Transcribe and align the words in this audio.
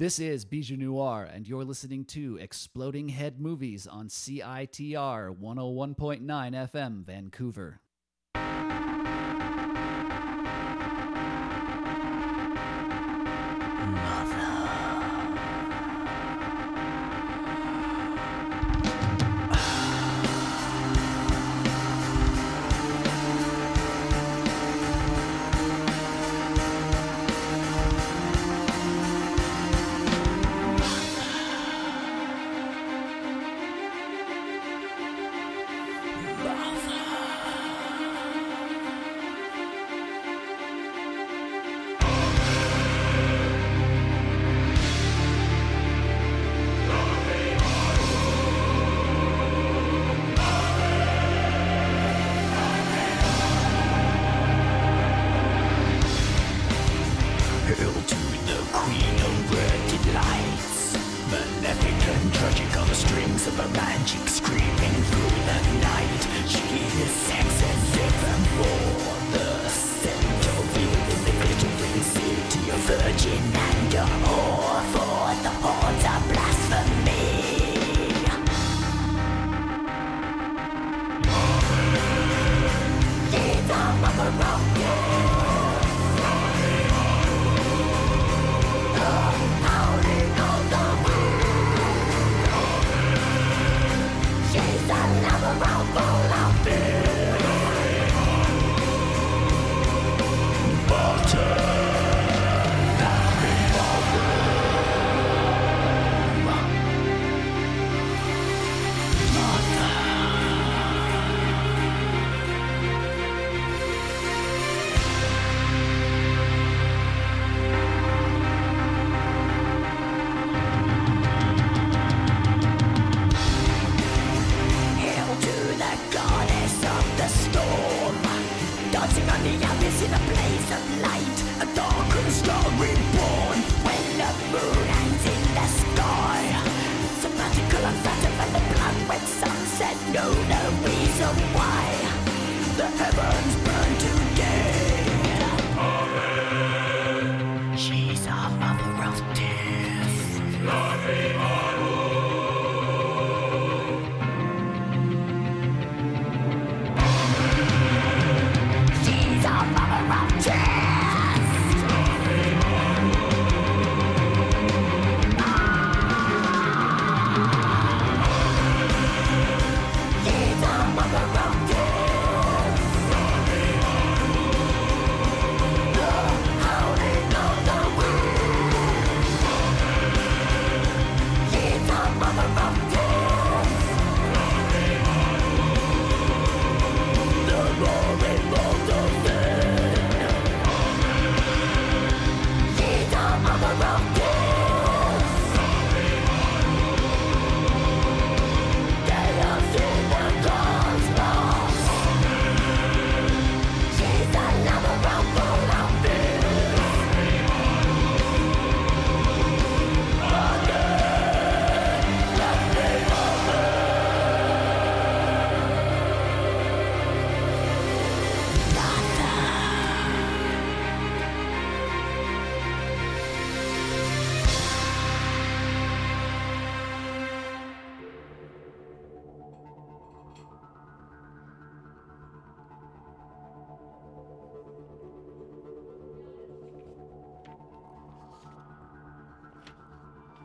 This 0.00 0.18
is 0.18 0.46
Bijou 0.46 0.78
Noir, 0.78 1.28
and 1.30 1.46
you're 1.46 1.62
listening 1.62 2.06
to 2.06 2.38
Exploding 2.38 3.10
Head 3.10 3.38
Movies 3.38 3.86
on 3.86 4.08
CITR 4.08 5.36
101.9 5.36 6.22
FM, 6.24 7.04
Vancouver. 7.04 7.82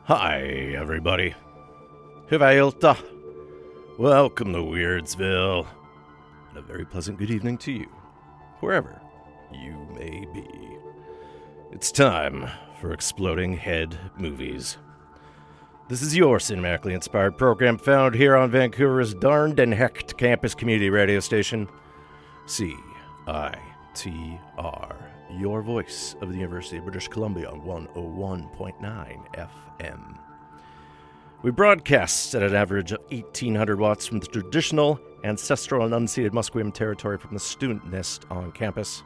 Hi, 0.08 0.72
everybody. 0.76 1.34
Hivailta. 2.30 2.96
Welcome 3.98 4.52
to 4.52 4.60
Weirdsville. 4.60 5.66
And 6.48 6.58
a 6.58 6.62
very 6.62 6.84
pleasant 6.86 7.18
good 7.18 7.32
evening 7.32 7.58
to 7.58 7.72
you, 7.72 7.88
wherever 8.60 9.00
you 9.50 9.74
may 9.96 10.24
be. 10.32 10.48
It's 11.72 11.90
time 11.90 12.48
for 12.80 12.92
Exploding 12.92 13.54
Head 13.54 13.98
Movies. 14.16 14.76
This 15.88 16.02
is 16.02 16.16
your 16.16 16.38
cinematically 16.38 16.92
inspired 16.92 17.36
program 17.36 17.76
found 17.76 18.14
here 18.14 18.36
on 18.36 18.48
Vancouver's 18.48 19.12
darned 19.12 19.58
and 19.58 19.74
hecked 19.74 20.16
campus 20.16 20.54
community 20.54 20.88
radio 20.88 21.18
station, 21.18 21.68
CITR, 22.46 23.58
your 25.30 25.62
voice 25.62 26.16
of 26.20 26.28
the 26.30 26.36
University 26.36 26.78
of 26.78 26.84
British 26.84 27.08
Columbia 27.08 27.48
on 27.50 27.60
101.9 27.62 29.34
FM. 29.34 30.18
We 31.42 31.50
broadcast 31.50 32.34
at 32.34 32.42
an 32.42 32.54
average 32.54 32.92
of 32.92 33.00
1800 33.10 33.78
watts 33.78 34.06
from 34.06 34.20
the 34.20 34.26
traditional, 34.26 34.98
ancestral, 35.22 35.84
and 35.84 35.94
unceded 35.94 36.30
Musqueam 36.30 36.72
territory 36.72 37.18
from 37.18 37.34
the 37.34 37.40
student 37.40 37.90
nest 37.90 38.24
on 38.30 38.52
campus. 38.52 39.02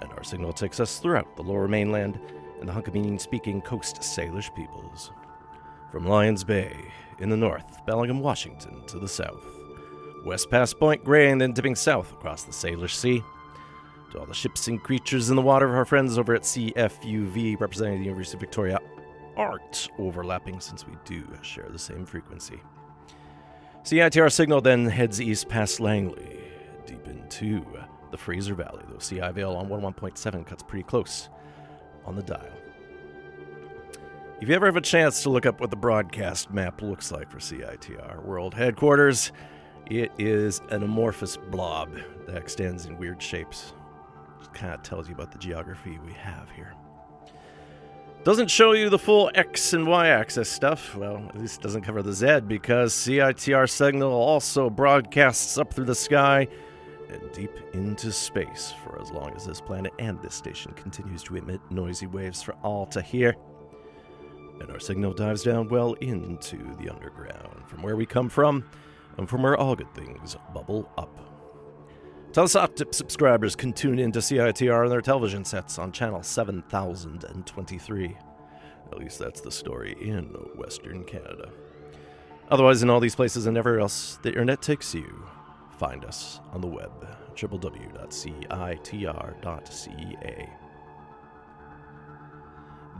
And 0.00 0.10
our 0.12 0.24
signal 0.24 0.52
takes 0.52 0.80
us 0.80 0.98
throughout 0.98 1.36
the 1.36 1.42
lower 1.42 1.68
mainland 1.68 2.18
and 2.58 2.68
the 2.68 2.72
Hunkaminam 2.72 3.20
speaking 3.20 3.60
Coast 3.60 3.96
Salish 4.00 4.54
peoples. 4.54 5.10
From 5.92 6.06
Lions 6.06 6.44
Bay 6.44 6.76
in 7.20 7.28
the 7.28 7.36
north, 7.36 7.84
Bellingham, 7.86 8.20
Washington 8.20 8.84
to 8.86 8.98
the 8.98 9.06
south, 9.06 9.44
west 10.24 10.50
past 10.50 10.78
Point 10.78 11.04
Grey 11.04 11.30
and 11.30 11.40
then 11.40 11.52
dipping 11.52 11.76
south 11.76 12.10
across 12.12 12.42
the 12.42 12.52
Salish 12.52 12.94
Sea, 12.94 13.22
to 14.14 14.20
all 14.20 14.26
the 14.26 14.34
ships 14.34 14.68
and 14.68 14.82
creatures 14.82 15.28
in 15.28 15.36
the 15.36 15.42
water 15.42 15.68
of 15.68 15.74
our 15.74 15.84
friends 15.84 16.18
over 16.18 16.34
at 16.34 16.42
CFUV 16.42 17.60
representing 17.60 17.98
the 17.98 18.04
University 18.04 18.36
of 18.36 18.40
Victoria 18.40 18.78
aren't 19.36 19.88
overlapping 19.98 20.60
since 20.60 20.86
we 20.86 20.94
do 21.04 21.26
share 21.42 21.68
the 21.68 21.78
same 21.78 22.06
frequency. 22.06 22.62
CITR 23.82 24.30
signal 24.32 24.60
then 24.60 24.86
heads 24.86 25.20
east 25.20 25.48
past 25.48 25.80
Langley, 25.80 26.40
deep 26.86 27.06
into 27.08 27.66
the 28.12 28.16
Fraser 28.16 28.54
Valley, 28.54 28.84
though 28.88 28.96
CIVL 28.96 29.56
on 29.56 29.68
11.7 29.68 30.46
cuts 30.46 30.62
pretty 30.62 30.84
close 30.84 31.28
on 32.04 32.14
the 32.14 32.22
dial. 32.22 32.46
If 34.40 34.48
you 34.48 34.54
ever 34.54 34.66
have 34.66 34.76
a 34.76 34.80
chance 34.80 35.22
to 35.24 35.30
look 35.30 35.44
up 35.44 35.60
what 35.60 35.70
the 35.70 35.76
broadcast 35.76 36.52
map 36.52 36.82
looks 36.82 37.10
like 37.10 37.30
for 37.30 37.38
CITR 37.38 38.24
World 38.24 38.54
Headquarters, 38.54 39.32
it 39.86 40.12
is 40.18 40.60
an 40.70 40.84
amorphous 40.84 41.36
blob 41.36 41.96
that 42.26 42.36
extends 42.36 42.86
in 42.86 42.96
weird 42.96 43.20
shapes. 43.20 43.74
Kind 44.52 44.74
of 44.74 44.82
tells 44.82 45.08
you 45.08 45.14
about 45.14 45.32
the 45.32 45.38
geography 45.38 45.98
we 46.04 46.12
have 46.12 46.50
here. 46.50 46.74
Doesn't 48.24 48.48
show 48.50 48.72
you 48.72 48.88
the 48.88 48.98
full 48.98 49.30
X 49.34 49.74
and 49.74 49.86
Y 49.86 50.08
axis 50.08 50.48
stuff. 50.48 50.94
Well, 50.96 51.22
at 51.28 51.38
least 51.38 51.60
doesn't 51.60 51.82
cover 51.82 52.02
the 52.02 52.12
Z 52.12 52.40
because 52.46 52.94
CITR 52.94 53.68
signal 53.68 54.12
also 54.12 54.70
broadcasts 54.70 55.58
up 55.58 55.74
through 55.74 55.84
the 55.84 55.94
sky 55.94 56.48
and 57.10 57.32
deep 57.32 57.50
into 57.74 58.10
space 58.10 58.72
for 58.82 59.00
as 59.00 59.10
long 59.10 59.34
as 59.36 59.44
this 59.44 59.60
planet 59.60 59.92
and 59.98 60.20
this 60.22 60.34
station 60.34 60.72
continues 60.72 61.22
to 61.24 61.36
emit 61.36 61.60
noisy 61.70 62.06
waves 62.06 62.42
for 62.42 62.54
all 62.62 62.86
to 62.86 63.02
hear. 63.02 63.36
And 64.60 64.70
our 64.70 64.80
signal 64.80 65.12
dives 65.12 65.42
down 65.42 65.68
well 65.68 65.92
into 65.94 66.56
the 66.76 66.88
underground, 66.88 67.66
from 67.66 67.82
where 67.82 67.96
we 67.96 68.06
come 68.06 68.30
from 68.30 68.64
and 69.18 69.28
from 69.28 69.42
where 69.42 69.56
all 69.56 69.76
good 69.76 69.92
things 69.94 70.36
bubble 70.54 70.90
up. 70.96 71.33
Telus 72.34 72.60
Optik 72.60 72.92
subscribers 72.92 73.54
can 73.54 73.72
tune 73.72 74.00
in 74.00 74.10
to 74.10 74.18
CITR 74.18 74.82
on 74.82 74.90
their 74.90 75.00
television 75.00 75.44
sets 75.44 75.78
on 75.78 75.92
channel 75.92 76.20
7023. 76.20 78.16
At 78.90 78.98
least 78.98 79.20
that's 79.20 79.40
the 79.40 79.52
story 79.52 79.96
in 80.00 80.24
Western 80.56 81.04
Canada. 81.04 81.52
Otherwise, 82.50 82.82
in 82.82 82.90
all 82.90 82.98
these 82.98 83.14
places 83.14 83.46
and 83.46 83.56
everywhere 83.56 83.78
else 83.78 84.18
the 84.22 84.30
internet 84.30 84.60
takes 84.60 84.92
you, 84.92 85.24
find 85.78 86.04
us 86.04 86.40
on 86.52 86.60
the 86.60 86.66
web 86.66 86.90
www.citr.ca. 87.36 87.70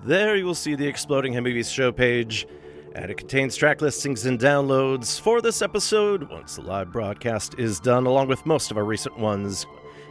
There 0.05 0.37
you 0.37 0.45
will 0.45 0.55
see 0.55 0.77
the 0.77 0.87
Exploding 0.87 1.33
Head 1.33 1.43
Movies 1.43 1.69
show 1.69 1.91
page, 1.91 2.47
and 2.95 3.11
it 3.11 3.17
contains 3.17 3.57
track 3.57 3.81
listings 3.81 4.25
and 4.27 4.39
downloads 4.39 5.21
for 5.21 5.41
this 5.41 5.63
episode 5.63 6.31
once 6.31 6.57
the 6.57 6.63
live 6.63 6.93
broadcast 6.93 7.55
is 7.59 7.81
done, 7.81 8.07
along 8.07 8.29
with 8.29 8.47
most 8.47 8.71
of 8.71 8.77
our 8.77 8.85
recent 8.85 9.19
ones 9.19 9.67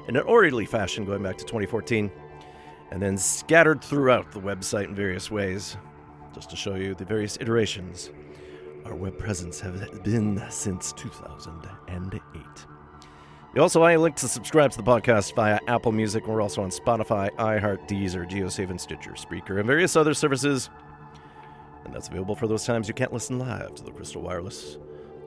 in 0.07 0.17
an 0.17 0.23
orderly 0.23 0.65
fashion 0.65 1.05
going 1.05 1.23
back 1.23 1.37
to 1.37 1.45
2014, 1.45 2.11
and 2.91 3.01
then 3.01 3.17
scattered 3.17 3.81
throughout 3.81 4.31
the 4.31 4.39
website 4.39 4.85
in 4.85 4.95
various 4.95 5.31
ways, 5.31 5.77
just 6.33 6.49
to 6.49 6.55
show 6.55 6.75
you 6.75 6.93
the 6.93 7.05
various 7.05 7.37
iterations 7.39 8.11
our 8.85 8.95
web 8.95 9.17
presence 9.17 9.61
has 9.61 9.89
been 9.99 10.43
since 10.49 10.91
2008. 10.93 12.21
You 13.55 13.61
also 13.61 13.85
a 13.85 13.97
link 13.97 14.15
to 14.17 14.27
subscribe 14.27 14.71
to 14.71 14.77
the 14.77 14.83
podcast 14.83 15.35
via 15.35 15.59
Apple 15.67 15.91
Music. 15.91 16.27
We're 16.27 16.41
also 16.41 16.63
on 16.63 16.69
Spotify, 16.69 17.29
iHeart, 17.37 17.87
Deezer, 17.87 18.29
GeoSave, 18.29 18.71
and 18.71 18.81
Stitcher, 18.81 19.11
Spreaker, 19.11 19.59
and 19.59 19.67
various 19.67 19.95
other 19.95 20.13
services. 20.13 20.69
And 21.85 21.93
that's 21.93 22.07
available 22.07 22.35
for 22.35 22.47
those 22.47 22.65
times 22.65 22.87
you 22.87 22.93
can't 22.93 23.13
listen 23.13 23.39
live 23.39 23.75
to 23.75 23.83
the 23.83 23.91
Crystal 23.91 24.21
Wireless 24.21 24.77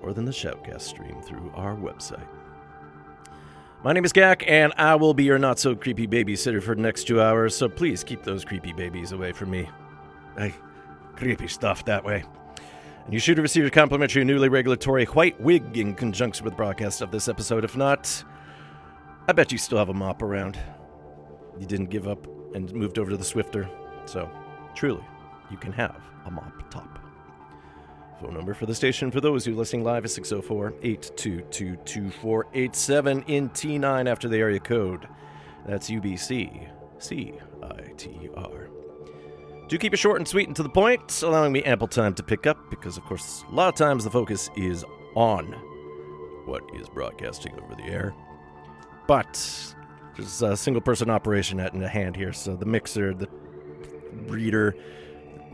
or 0.02 0.12
then 0.12 0.24
the 0.24 0.32
Shoutcast 0.32 0.82
stream 0.82 1.20
through 1.22 1.50
our 1.54 1.74
website. 1.74 2.26
My 3.84 3.92
name 3.92 4.04
is 4.04 4.12
Gak, 4.12 4.42
and 4.48 4.72
I 4.78 4.94
will 4.96 5.14
be 5.14 5.24
your 5.24 5.38
not 5.38 5.58
so 5.58 5.76
creepy 5.76 6.06
babysitter 6.06 6.62
for 6.62 6.74
the 6.74 6.80
next 6.80 7.04
two 7.04 7.20
hours, 7.20 7.54
so 7.54 7.68
please 7.68 8.02
keep 8.02 8.22
those 8.22 8.44
creepy 8.44 8.72
babies 8.72 9.12
away 9.12 9.32
from 9.32 9.50
me. 9.50 9.68
Creepy 11.14 11.48
stuff 11.48 11.84
that 11.84 12.04
way. 12.04 12.24
And 13.04 13.14
you 13.14 13.20
should 13.20 13.38
have 13.38 13.42
received 13.42 13.66
a 13.66 13.70
complimentary 13.70 14.24
newly 14.24 14.48
regulatory 14.48 15.04
white 15.04 15.40
wig 15.40 15.76
in 15.78 15.94
conjunction 15.94 16.44
with 16.44 16.54
the 16.54 16.56
broadcast 16.56 17.00
of 17.00 17.10
this 17.10 17.28
episode. 17.28 17.64
If 17.64 17.76
not, 17.76 18.24
I 19.28 19.32
bet 19.32 19.52
you 19.52 19.58
still 19.58 19.78
have 19.78 19.88
a 19.88 19.94
mop 19.94 20.22
around. 20.22 20.58
You 21.58 21.66
didn't 21.66 21.90
give 21.90 22.08
up 22.08 22.26
and 22.54 22.72
moved 22.72 22.98
over 22.98 23.10
to 23.10 23.16
the 23.16 23.24
Swiffer, 23.24 23.68
so 24.06 24.28
truly, 24.74 25.04
you 25.50 25.56
can 25.56 25.72
have 25.72 26.02
a 26.26 26.30
mop 26.30 26.70
top. 26.70 26.98
Phone 28.20 28.34
number 28.34 28.54
for 28.54 28.66
the 28.66 28.74
station 28.74 29.10
for 29.10 29.20
those 29.20 29.44
who 29.44 29.52
are 29.52 29.56
listening 29.56 29.84
live 29.84 30.04
is 30.04 30.14
604 30.14 30.74
822 30.82 31.76
2487 31.84 33.24
in 33.26 33.50
T9 33.50 34.08
after 34.08 34.28
the 34.28 34.38
area 34.38 34.60
code. 34.60 35.06
That's 35.66 35.90
UBC 35.90 36.70
CITR. 36.98 38.68
Do 39.68 39.78
keep 39.78 39.92
it 39.92 39.96
short 39.96 40.18
and 40.18 40.28
sweet 40.28 40.46
and 40.46 40.56
to 40.56 40.62
the 40.62 40.68
point, 40.68 41.22
allowing 41.22 41.52
me 41.52 41.62
ample 41.64 41.88
time 41.88 42.14
to 42.14 42.22
pick 42.22 42.46
up 42.46 42.70
because, 42.70 42.96
of 42.96 43.04
course, 43.04 43.44
a 43.50 43.54
lot 43.54 43.68
of 43.68 43.74
times 43.74 44.04
the 44.04 44.10
focus 44.10 44.48
is 44.56 44.84
on 45.14 45.52
what 46.46 46.62
is 46.74 46.88
broadcasting 46.88 47.58
over 47.60 47.74
the 47.74 47.82
air. 47.82 48.14
But 49.08 49.34
there's 50.16 50.40
a 50.40 50.56
single 50.56 50.80
person 50.80 51.10
operation 51.10 51.58
at 51.60 51.74
in 51.74 51.80
hand 51.80 52.16
here, 52.16 52.32
so 52.32 52.54
the 52.54 52.64
mixer, 52.64 53.12
the 53.12 53.28
reader, 54.26 54.76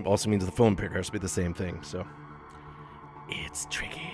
also 0.04 0.28
means 0.28 0.44
the 0.44 0.52
phone 0.52 0.76
picker 0.76 0.94
has 0.94 1.06
to 1.06 1.12
be 1.12 1.18
the 1.18 1.28
same 1.28 1.54
thing, 1.54 1.82
so 1.82 2.06
it's 3.28 3.66
tricky. 3.70 4.10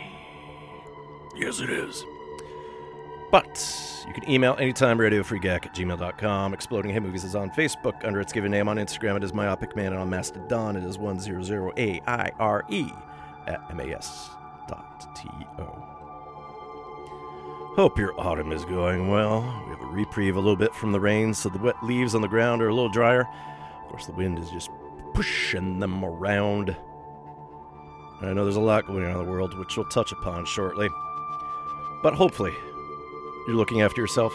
Yes, 1.37 1.61
it 1.61 1.71
is. 1.71 2.05
But 3.31 4.05
you 4.07 4.15
can 4.15 4.29
email 4.29 4.57
anytime 4.59 4.99
radiofreegak 4.99 5.67
at 5.67 5.75
gmail.com. 5.75 6.55
Exploding 6.55 6.91
Head 6.91 7.03
Movies 7.03 7.25
is 7.25 7.35
on 7.35 7.51
Facebook 7.51 8.03
under 8.05 8.21
its 8.21 8.33
given 8.33 8.51
name. 8.51 8.69
On 8.69 8.79
Instagram, 8.79 9.17
it 9.17 9.25
is 9.25 9.35
Myopic 9.35 9.77
Man. 9.77 9.93
And 9.93 10.01
on 10.01 10.09
Mastodon, 10.09 10.77
it 10.77 10.85
is 10.85 10.97
100AIRE 10.97 13.03
at 13.47 13.77
mas.to. 13.77 15.29
Hope 17.77 17.99
your 17.99 18.19
autumn 18.19 18.51
is 18.51 18.65
going 18.65 19.09
well. 19.09 19.43
We 19.67 19.73
have 19.73 19.83
a 19.83 19.87
reprieve 19.87 20.37
a 20.37 20.41
little 20.41 20.57
bit 20.57 20.75
from 20.75 20.93
the 20.93 20.99
rain, 20.99 21.35
so 21.35 21.49
the 21.49 21.59
wet 21.59 21.77
leaves 21.83 22.15
on 22.15 22.23
the 22.23 22.29
ground 22.29 22.63
are 22.63 22.69
a 22.69 22.75
little 22.75 22.89
drier. 22.89 23.21
Of 23.21 23.91
course, 23.91 24.07
the 24.07 24.13
wind 24.13 24.39
is 24.39 24.51
just 24.51 24.71
pushing 25.19 25.81
them 25.81 26.05
around. 26.05 26.77
And 28.21 28.31
I 28.31 28.33
know 28.33 28.45
there's 28.45 28.55
a 28.55 28.61
lot 28.61 28.87
going 28.87 29.05
on 29.05 29.11
in 29.11 29.19
the 29.19 29.29
world, 29.29 29.59
which 29.59 29.77
we'll 29.77 29.89
touch 29.89 30.13
upon 30.13 30.47
shortly. 30.47 30.89
But 32.05 32.15
hopefully, 32.15 32.55
you're 33.49 33.57
looking 33.57 33.81
after 33.81 34.01
yourself, 34.01 34.33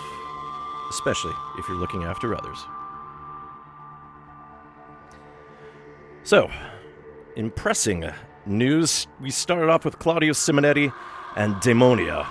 especially 0.90 1.32
if 1.58 1.70
you're 1.70 1.78
looking 1.78 2.04
after 2.04 2.36
others. 2.36 2.66
So, 6.24 6.52
impressing 7.38 8.04
news. 8.46 9.08
We 9.22 9.32
started 9.32 9.70
off 9.70 9.86
with 9.86 10.00
Claudio 10.00 10.34
Simonetti 10.34 10.92
and 11.38 11.56
Daemonia 11.56 12.28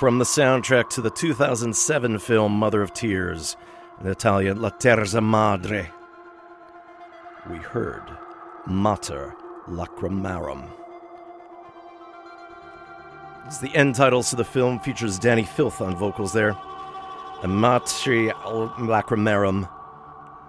from 0.00 0.18
the 0.18 0.24
soundtrack 0.24 0.90
to 0.90 1.00
the 1.00 1.10
2007 1.10 2.18
film 2.18 2.54
Mother 2.54 2.82
of 2.82 2.92
Tears, 2.92 3.56
in 4.00 4.08
Italian 4.08 4.60
La 4.60 4.70
Terza 4.70 5.20
Madre. 5.20 5.92
We 7.48 7.56
heard 7.56 8.02
Mater 8.66 9.34
Lacrimarum. 9.68 10.68
It's 13.46 13.58
the 13.58 13.74
end 13.74 13.94
titles 13.94 14.30
to 14.30 14.36
the 14.36 14.44
film 14.44 14.78
features 14.80 15.18
Dani 15.18 15.46
Filth 15.46 15.80
on 15.80 15.96
vocals 15.96 16.32
there. 16.32 16.56
And 17.42 17.56
Mater 17.56 18.32
Lacrimarum 18.78 19.68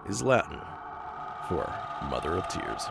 is 0.08 0.22
Latin 0.22 0.60
for 1.48 1.74
Mother 2.10 2.34
of 2.34 2.48
Tears. 2.48 2.88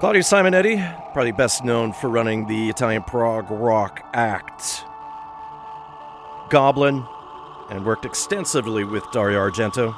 Claudio 0.00 0.22
Simonetti, 0.22 1.12
probably 1.12 1.32
best 1.32 1.64
known 1.64 1.92
for 1.92 2.10
running 2.10 2.46
the 2.46 2.68
Italian 2.68 3.02
prog 3.04 3.50
rock 3.50 4.02
act 4.12 4.84
Goblin, 6.52 7.02
and 7.70 7.86
worked 7.86 8.04
extensively 8.04 8.84
with 8.84 9.10
Dario 9.10 9.40
Argento. 9.40 9.96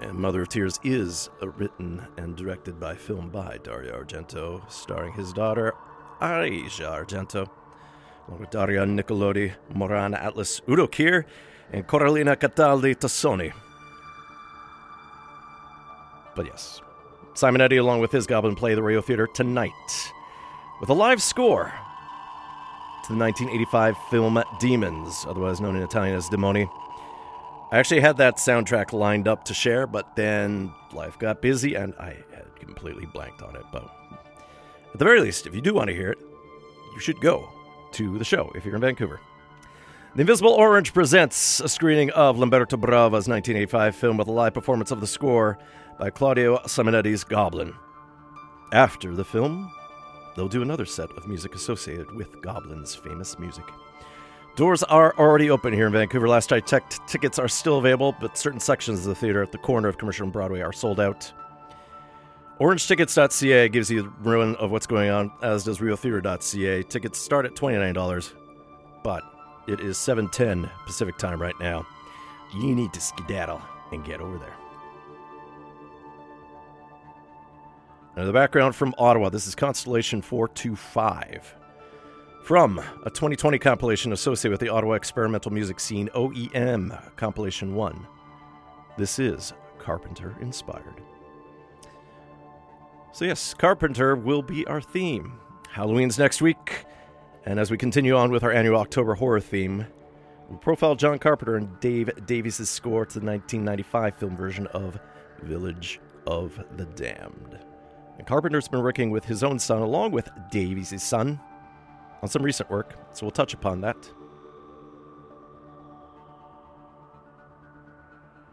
And 0.00 0.14
Mother 0.14 0.40
of 0.40 0.48
Tears 0.48 0.80
is 0.82 1.28
written 1.42 2.06
and 2.16 2.34
directed 2.34 2.80
by 2.80 2.94
film 2.94 3.28
by 3.28 3.58
Dario 3.62 4.02
Argento, 4.02 4.62
starring 4.72 5.12
his 5.12 5.34
daughter 5.34 5.74
Asia 6.22 6.84
Argento, 6.84 7.50
along 8.26 8.40
with 8.40 8.50
Daria 8.50 8.86
Nicolodi, 8.86 9.52
Moran 9.74 10.14
Atias 10.14 10.62
Udo 10.66 10.86
Kier, 10.86 11.26
and 11.70 11.86
Coralina 11.86 12.34
Cataldi 12.34 12.96
Tassoni. 12.96 13.52
But 16.34 16.46
yes, 16.46 16.80
Simonetti, 17.34 17.78
along 17.78 18.00
with 18.00 18.10
his 18.10 18.26
Goblin, 18.26 18.54
play 18.54 18.74
the 18.74 18.82
Radio 18.82 19.02
Theater 19.02 19.26
tonight 19.26 20.12
with 20.80 20.88
a 20.88 20.94
live 20.94 21.20
score 21.20 21.74
to 23.04 23.12
the 23.12 23.18
1985 23.18 23.98
film 24.10 24.42
Demons, 24.58 25.26
otherwise 25.28 25.60
known 25.60 25.76
in 25.76 25.82
Italian 25.82 26.16
as 26.16 26.30
Demoni. 26.30 26.70
I 27.72 27.78
actually 27.78 28.00
had 28.00 28.16
that 28.16 28.36
soundtrack 28.36 28.92
lined 28.92 29.28
up 29.28 29.44
to 29.44 29.54
share, 29.54 29.86
but 29.86 30.16
then 30.16 30.72
life 30.92 31.18
got 31.18 31.40
busy 31.40 31.76
and 31.76 31.94
I 32.00 32.16
had 32.34 32.46
completely 32.58 33.06
blanked 33.06 33.42
on 33.42 33.54
it. 33.54 33.64
But 33.72 33.84
at 34.92 34.98
the 34.98 35.04
very 35.04 35.20
least, 35.20 35.46
if 35.46 35.54
you 35.54 35.60
do 35.60 35.72
want 35.72 35.88
to 35.88 35.94
hear 35.94 36.10
it, 36.10 36.18
you 36.94 37.00
should 37.00 37.20
go 37.20 37.48
to 37.92 38.18
the 38.18 38.24
show 38.24 38.50
if 38.56 38.64
you're 38.64 38.74
in 38.74 38.80
Vancouver. 38.80 39.20
The 40.16 40.22
Invisible 40.22 40.50
Orange 40.50 40.92
presents 40.92 41.60
a 41.60 41.68
screening 41.68 42.10
of 42.10 42.36
Lamberto 42.36 42.76
Bava's 42.76 43.28
1985 43.28 43.94
film 43.94 44.16
with 44.16 44.26
a 44.26 44.32
live 44.32 44.54
performance 44.54 44.90
of 44.90 45.00
the 45.00 45.06
score 45.06 45.56
by 45.96 46.10
Claudio 46.10 46.58
Simonetti's 46.66 47.22
Goblin. 47.22 47.72
After 48.72 49.14
the 49.14 49.24
film, 49.24 49.72
they'll 50.34 50.48
do 50.48 50.62
another 50.62 50.84
set 50.84 51.12
of 51.12 51.28
music 51.28 51.54
associated 51.54 52.10
with 52.12 52.42
Goblin's 52.42 52.96
famous 52.96 53.38
music. 53.38 53.64
Doors 54.60 54.82
are 54.82 55.16
already 55.16 55.48
open 55.48 55.72
here 55.72 55.86
in 55.86 55.92
Vancouver. 55.94 56.28
Last 56.28 56.52
I 56.52 56.60
checked, 56.60 57.00
tickets 57.08 57.38
are 57.38 57.48
still 57.48 57.78
available, 57.78 58.14
but 58.20 58.36
certain 58.36 58.60
sections 58.60 58.98
of 58.98 59.04
the 59.06 59.14
theater 59.14 59.42
at 59.42 59.52
the 59.52 59.56
corner 59.56 59.88
of 59.88 59.96
Commercial 59.96 60.24
and 60.24 60.32
Broadway 60.34 60.60
are 60.60 60.70
sold 60.70 61.00
out. 61.00 61.32
OrangeTickets.ca 62.60 63.70
gives 63.70 63.90
you 63.90 64.02
the 64.02 64.10
ruin 64.20 64.54
of 64.56 64.70
what's 64.70 64.86
going 64.86 65.08
on, 65.08 65.32
as 65.40 65.64
does 65.64 65.78
RioTheatre.ca. 65.78 66.82
Tickets 66.82 67.18
start 67.18 67.46
at 67.46 67.54
$29, 67.54 68.34
but 69.02 69.22
it 69.66 69.80
is 69.80 69.96
7:10 69.96 70.70
Pacific 70.84 71.16
time 71.16 71.40
right 71.40 71.58
now. 71.58 71.86
You 72.54 72.74
need 72.74 72.92
to 72.92 73.00
skedaddle 73.00 73.62
and 73.92 74.04
get 74.04 74.20
over 74.20 74.36
there. 74.36 74.56
Now, 78.14 78.26
the 78.26 78.32
background 78.34 78.76
from 78.76 78.94
Ottawa. 78.98 79.30
This 79.30 79.46
is 79.46 79.54
Constellation 79.54 80.20
425 80.20 81.54
from 82.42 82.78
a 82.78 83.10
2020 83.10 83.58
compilation 83.58 84.12
associated 84.12 84.52
with 84.52 84.60
the 84.60 84.68
Ottawa 84.68 84.94
experimental 84.94 85.52
music 85.52 85.78
scene 85.78 86.08
OEM 86.14 87.16
compilation 87.16 87.74
1. 87.74 88.06
This 88.96 89.18
is 89.18 89.52
Carpenter 89.78 90.36
inspired. 90.40 91.02
So, 93.12 93.24
yes, 93.24 93.54
Carpenter 93.54 94.16
will 94.16 94.42
be 94.42 94.66
our 94.66 94.80
theme. 94.80 95.38
Halloween's 95.70 96.18
next 96.18 96.42
week. 96.42 96.84
And 97.44 97.58
as 97.58 97.70
we 97.70 97.76
continue 97.76 98.16
on 98.16 98.30
with 98.30 98.44
our 98.44 98.52
annual 98.52 98.80
October 98.80 99.14
horror 99.14 99.40
theme, 99.40 99.86
we'll 100.48 100.58
profile 100.58 100.94
John 100.94 101.18
Carpenter 101.18 101.56
and 101.56 101.80
Dave 101.80 102.10
Davies' 102.26 102.68
score 102.68 103.06
to 103.06 103.20
the 103.20 103.26
1995 103.26 104.16
film 104.16 104.36
version 104.36 104.66
of 104.68 104.98
Village 105.42 106.00
of 106.26 106.62
the 106.76 106.84
Damned. 106.84 107.58
And 108.18 108.26
Carpenter's 108.26 108.68
been 108.68 108.82
working 108.82 109.10
with 109.10 109.24
his 109.24 109.42
own 109.42 109.58
son, 109.58 109.82
along 109.82 110.12
with 110.12 110.28
Davies' 110.50 111.02
son, 111.02 111.40
on 112.22 112.28
some 112.28 112.42
recent 112.42 112.70
work, 112.70 112.94
so 113.12 113.24
we'll 113.24 113.30
touch 113.30 113.54
upon 113.54 113.80
that. 113.82 114.10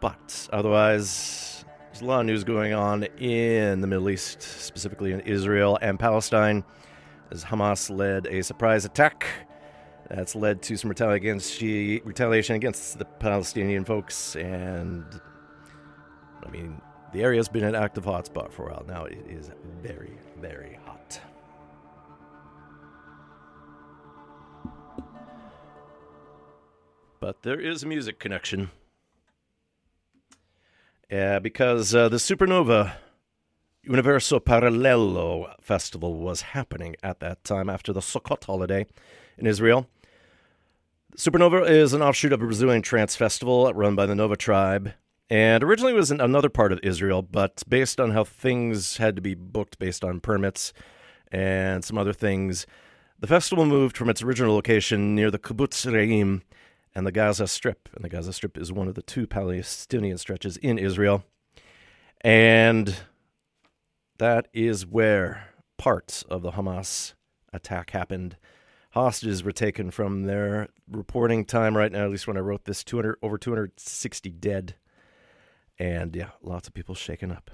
But 0.00 0.48
otherwise, 0.52 1.64
there's 1.86 2.02
a 2.02 2.04
lot 2.04 2.20
of 2.20 2.26
news 2.26 2.44
going 2.44 2.72
on 2.72 3.04
in 3.18 3.80
the 3.80 3.86
Middle 3.86 4.10
East, 4.10 4.40
specifically 4.40 5.12
in 5.12 5.20
Israel 5.20 5.78
and 5.82 5.98
Palestine, 5.98 6.64
as 7.30 7.44
Hamas 7.44 7.90
led 7.90 8.26
a 8.26 8.42
surprise 8.42 8.84
attack 8.84 9.26
that's 10.08 10.34
led 10.34 10.62
to 10.62 10.76
some 10.76 10.88
retaliation 10.88 12.56
against 12.56 12.98
the 12.98 13.04
Palestinian 13.04 13.84
folks. 13.84 14.36
And 14.36 15.04
I 16.46 16.50
mean, 16.50 16.80
the 17.12 17.22
area's 17.22 17.48
been 17.48 17.64
an 17.64 17.74
active 17.74 18.04
hotspot 18.04 18.52
for 18.52 18.68
a 18.68 18.72
while 18.72 18.84
now. 18.86 19.04
It 19.04 19.26
is 19.28 19.50
very, 19.82 20.18
very 20.40 20.78
hot. 20.86 20.97
But 27.20 27.42
there 27.42 27.60
is 27.60 27.82
a 27.82 27.86
music 27.86 28.18
connection. 28.18 28.70
Yeah, 31.10 31.38
because 31.38 31.94
uh, 31.94 32.08
the 32.08 32.18
Supernova 32.18 32.94
Universo 33.82 34.38
Paralello 34.38 35.54
festival 35.60 36.14
was 36.14 36.42
happening 36.42 36.94
at 37.02 37.20
that 37.20 37.42
time 37.42 37.68
after 37.68 37.92
the 37.92 38.00
Sukkot 38.00 38.44
holiday 38.44 38.86
in 39.36 39.46
Israel. 39.46 39.88
Supernova 41.16 41.68
is 41.68 41.92
an 41.92 42.02
offshoot 42.02 42.32
of 42.32 42.42
a 42.42 42.44
Brazilian 42.44 42.82
trance 42.82 43.16
festival 43.16 43.72
run 43.72 43.96
by 43.96 44.06
the 44.06 44.14
Nova 44.14 44.36
tribe, 44.36 44.92
and 45.30 45.64
originally 45.64 45.94
was 45.94 46.10
in 46.10 46.20
another 46.20 46.48
part 46.48 46.70
of 46.70 46.78
Israel, 46.82 47.22
but 47.22 47.62
based 47.68 47.98
on 47.98 48.12
how 48.12 48.22
things 48.22 48.98
had 48.98 49.16
to 49.16 49.22
be 49.22 49.34
booked 49.34 49.78
based 49.78 50.04
on 50.04 50.20
permits 50.20 50.72
and 51.32 51.84
some 51.84 51.98
other 51.98 52.12
things, 52.12 52.66
the 53.18 53.26
festival 53.26 53.66
moved 53.66 53.96
from 53.96 54.08
its 54.08 54.22
original 54.22 54.54
location 54.54 55.14
near 55.14 55.30
the 55.30 55.38
Kibbutz 55.38 55.90
Re'im 55.90 56.42
and 56.98 57.06
the 57.06 57.12
Gaza 57.12 57.46
Strip. 57.46 57.88
And 57.94 58.04
the 58.04 58.08
Gaza 58.08 58.32
Strip 58.32 58.58
is 58.58 58.72
one 58.72 58.88
of 58.88 58.96
the 58.96 59.02
two 59.02 59.28
Palestinian 59.28 60.18
stretches 60.18 60.56
in 60.56 60.78
Israel. 60.78 61.22
And 62.22 62.96
that 64.18 64.48
is 64.52 64.84
where 64.84 65.50
parts 65.78 66.24
of 66.24 66.42
the 66.42 66.50
Hamas 66.50 67.14
attack 67.52 67.90
happened. 67.90 68.36
Hostages 68.90 69.44
were 69.44 69.52
taken 69.52 69.92
from 69.92 70.24
their 70.24 70.70
reporting 70.90 71.44
time 71.44 71.76
right 71.76 71.92
now, 71.92 72.02
at 72.02 72.10
least 72.10 72.26
when 72.26 72.36
I 72.36 72.40
wrote 72.40 72.64
this, 72.64 72.82
200, 72.82 73.18
over 73.22 73.38
260 73.38 74.30
dead. 74.32 74.74
And 75.78 76.16
yeah, 76.16 76.30
lots 76.42 76.66
of 76.66 76.74
people 76.74 76.96
shaken 76.96 77.30
up. 77.30 77.52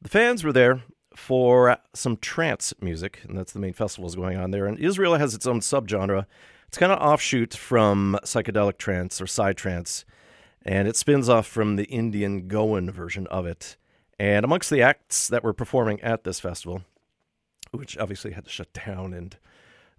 The 0.00 0.08
fans 0.08 0.42
were 0.42 0.52
there 0.54 0.82
for 1.14 1.76
some 1.94 2.16
trance 2.16 2.72
music, 2.80 3.20
and 3.28 3.36
that's 3.36 3.52
the 3.52 3.60
main 3.60 3.74
festivals 3.74 4.16
going 4.16 4.38
on 4.38 4.50
there. 4.50 4.64
And 4.64 4.78
Israel 4.78 5.16
has 5.16 5.34
its 5.34 5.46
own 5.46 5.60
subgenre. 5.60 6.24
It's 6.70 6.78
kind 6.78 6.92
of 6.92 7.00
offshoot 7.00 7.52
from 7.52 8.16
psychedelic 8.22 8.78
trance 8.78 9.20
or 9.20 9.24
psytrance, 9.24 10.04
and 10.64 10.86
it 10.86 10.94
spins 10.94 11.28
off 11.28 11.44
from 11.44 11.74
the 11.74 11.86
Indian 11.86 12.46
Goan 12.46 12.92
version 12.92 13.26
of 13.26 13.44
it. 13.44 13.76
And 14.20 14.44
amongst 14.44 14.70
the 14.70 14.80
acts 14.80 15.26
that 15.26 15.42
were 15.42 15.52
performing 15.52 16.00
at 16.00 16.22
this 16.22 16.38
festival, 16.38 16.82
which 17.72 17.98
obviously 17.98 18.30
had 18.30 18.44
to 18.44 18.50
shut 18.50 18.72
down 18.72 19.12
and 19.12 19.36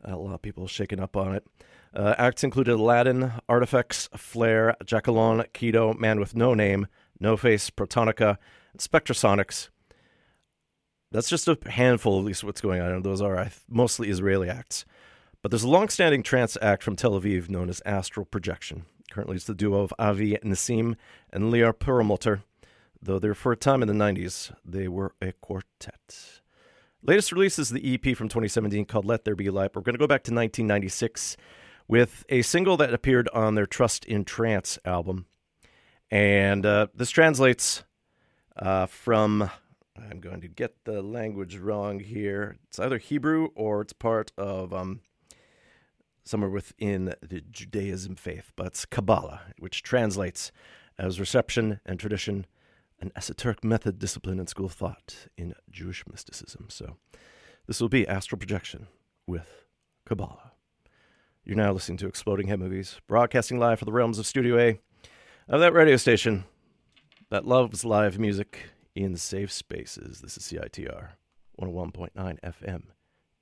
a 0.01 0.15
lot 0.15 0.33
of 0.33 0.41
people 0.41 0.65
shaken 0.65 1.01
up 1.01 1.17
on 1.17 1.35
it, 1.35 1.45
uh, 1.93 2.15
acts 2.17 2.41
included 2.41 2.75
Aladdin, 2.75 3.33
Artifacts, 3.49 4.07
Flare, 4.15 4.77
Jackalon, 4.85 5.45
Keto, 5.49 5.99
Man 5.99 6.21
with 6.21 6.37
No 6.37 6.53
Name, 6.53 6.87
No 7.19 7.35
Face, 7.35 7.69
Protonica, 7.69 8.37
and 8.71 8.79
Spectrasonics. 8.79 9.67
That's 11.11 11.29
just 11.29 11.49
a 11.49 11.57
handful, 11.69 12.17
at 12.19 12.23
least, 12.23 12.45
what's 12.45 12.61
going 12.61 12.79
on. 12.79 13.01
Those 13.01 13.21
are 13.21 13.49
mostly 13.67 14.07
Israeli 14.07 14.47
acts. 14.47 14.85
But 15.41 15.49
there's 15.49 15.63
a 15.63 15.69
long-standing 15.69 16.21
trance 16.21 16.55
act 16.61 16.83
from 16.83 16.95
Tel 16.95 17.19
Aviv 17.19 17.49
known 17.49 17.69
as 17.69 17.81
Astral 17.85 18.25
Projection. 18.25 18.85
Currently, 19.11 19.37
it's 19.37 19.45
the 19.45 19.55
duo 19.55 19.81
of 19.81 19.93
Avi 19.97 20.37
Nissim 20.43 20.95
and 21.33 21.51
Lior 21.51 21.77
Perlmutter, 21.77 22.43
though 23.01 23.17
they're 23.17 23.33
for 23.33 23.51
a 23.51 23.57
time 23.57 23.81
in 23.81 23.87
the 23.87 23.93
90s, 23.93 24.53
they 24.63 24.87
were 24.87 25.15
a 25.21 25.31
quartet. 25.33 26.41
Latest 27.01 27.31
release 27.31 27.57
is 27.57 27.71
the 27.71 27.93
EP 27.93 28.15
from 28.15 28.29
2017 28.29 28.85
called 28.85 29.05
Let 29.05 29.25
There 29.25 29.35
Be 29.35 29.49
Light. 29.49 29.71
We're 29.73 29.81
going 29.81 29.95
to 29.95 29.99
go 29.99 30.05
back 30.05 30.23
to 30.25 30.31
1996 30.31 31.35
with 31.87 32.23
a 32.29 32.43
single 32.43 32.77
that 32.77 32.93
appeared 32.93 33.27
on 33.33 33.55
their 33.55 33.65
Trust 33.65 34.05
in 34.05 34.23
Trance 34.23 34.77
album. 34.85 35.25
And 36.11 36.63
uh, 36.65 36.87
this 36.93 37.09
translates 37.09 37.83
uh, 38.55 38.85
from, 38.85 39.49
I'm 39.97 40.19
going 40.19 40.41
to 40.41 40.47
get 40.47 40.85
the 40.85 41.01
language 41.01 41.57
wrong 41.57 41.99
here. 41.99 42.57
It's 42.67 42.77
either 42.77 42.99
Hebrew 42.99 43.47
or 43.55 43.81
it's 43.81 43.93
part 43.93 44.31
of 44.37 44.71
um, 44.71 45.01
somewhere 46.23 46.49
within 46.49 47.15
the 47.21 47.41
Judaism 47.41 48.15
faith, 48.15 48.51
but 48.55 48.67
it's 48.67 48.85
Kabbalah, 48.85 49.41
which 49.57 49.83
translates 49.83 50.51
as 50.97 51.19
reception 51.19 51.79
and 51.85 51.99
tradition, 51.99 52.45
an 52.99 53.11
esoteric 53.15 53.63
method, 53.63 53.97
discipline, 53.99 54.39
and 54.39 54.47
school 54.47 54.67
of 54.67 54.73
thought 54.73 55.27
in 55.37 55.55
Jewish 55.69 56.03
mysticism. 56.07 56.67
So 56.69 56.97
this 57.67 57.81
will 57.81 57.89
be 57.89 58.07
astral 58.07 58.37
projection 58.39 58.87
with 59.25 59.65
Kabbalah. 60.05 60.51
You're 61.43 61.57
now 61.57 61.71
listening 61.71 61.97
to 61.99 62.07
Exploding 62.07 62.47
Head 62.47 62.59
Movies, 62.59 63.01
broadcasting 63.07 63.57
live 63.57 63.79
for 63.79 63.85
the 63.85 63.91
realms 63.91 64.19
of 64.19 64.27
Studio 64.27 64.59
A 64.59 64.79
of 65.47 65.59
that 65.59 65.73
radio 65.73 65.97
station 65.97 66.45
that 67.29 67.47
loves 67.47 67.83
live 67.83 68.19
music 68.19 68.69
in 68.93 69.15
safe 69.15 69.51
spaces. 69.51 70.21
This 70.21 70.37
is 70.37 70.43
CITR 70.43 71.09
101.9 71.59 72.11
FM 72.15 72.83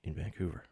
in 0.03 0.13
Vancouver. 0.13 0.63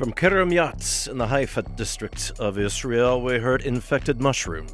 From 0.00 0.14
Kiryat 0.14 1.10
in 1.10 1.18
the 1.18 1.26
Haifa 1.26 1.60
district 1.76 2.32
of 2.38 2.58
Israel, 2.58 3.20
we 3.20 3.38
heard 3.38 3.60
Infected 3.60 4.18
Mushroom. 4.18 4.66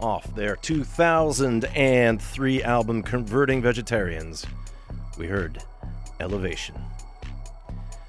Off 0.00 0.34
their 0.34 0.56
2003 0.56 2.62
album 2.64 3.02
Converting 3.04 3.62
Vegetarians, 3.62 4.46
we 5.16 5.28
heard 5.28 5.62
Elevation. 6.18 6.74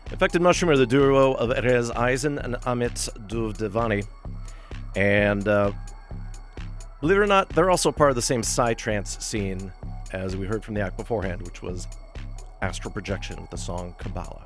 Infected 0.10 0.42
Mushroom 0.42 0.72
are 0.72 0.76
the 0.76 0.88
duo 0.88 1.34
of 1.34 1.52
Erez 1.52 1.96
Eisen 1.96 2.40
and 2.40 2.56
Amit 2.62 3.08
Duvdevani. 3.28 4.08
And 4.96 5.48
uh, 5.48 5.72
believe 7.00 7.18
it 7.18 7.22
or 7.22 7.28
not, 7.28 7.50
they're 7.50 7.70
also 7.70 7.92
part 7.92 8.10
of 8.10 8.16
the 8.16 8.24
same 8.24 8.42
psytrance 8.42 9.22
scene 9.22 9.72
as 10.14 10.36
we 10.36 10.48
heard 10.48 10.64
from 10.64 10.74
the 10.74 10.82
act 10.82 10.98
beforehand, 10.98 11.44
which 11.44 11.62
was 11.62 11.86
Astral 12.64 12.92
Projection 12.92 13.40
with 13.40 13.52
the 13.52 13.58
song 13.58 13.94
Kabbalah. 14.00 14.45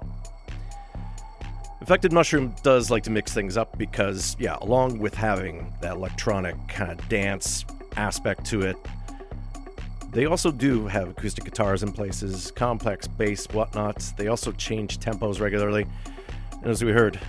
Infected 1.81 2.11
Mushroom 2.11 2.53
does 2.61 2.91
like 2.91 3.03
to 3.03 3.09
mix 3.09 3.33
things 3.33 3.55
up 3.55 3.77
because, 3.77 4.35
yeah, 4.37 4.57
along 4.61 4.99
with 4.99 5.13
having 5.13 5.73
that 5.81 5.95
electronic 5.95 6.55
kind 6.67 6.91
of 6.91 7.09
dance 7.09 7.65
aspect 7.95 8.45
to 8.47 8.61
it, 8.61 8.77
they 10.11 10.25
also 10.25 10.51
do 10.51 10.87
have 10.87 11.09
acoustic 11.09 11.45
guitars 11.45 11.81
in 11.81 11.93
places, 11.93 12.51
complex 12.51 13.07
bass, 13.07 13.45
whatnot. 13.51 14.03
They 14.17 14.27
also 14.27 14.51
change 14.51 14.99
tempos 14.99 15.39
regularly. 15.39 15.85
And 16.51 16.65
as 16.65 16.83
we 16.83 16.91
heard, 16.91 17.19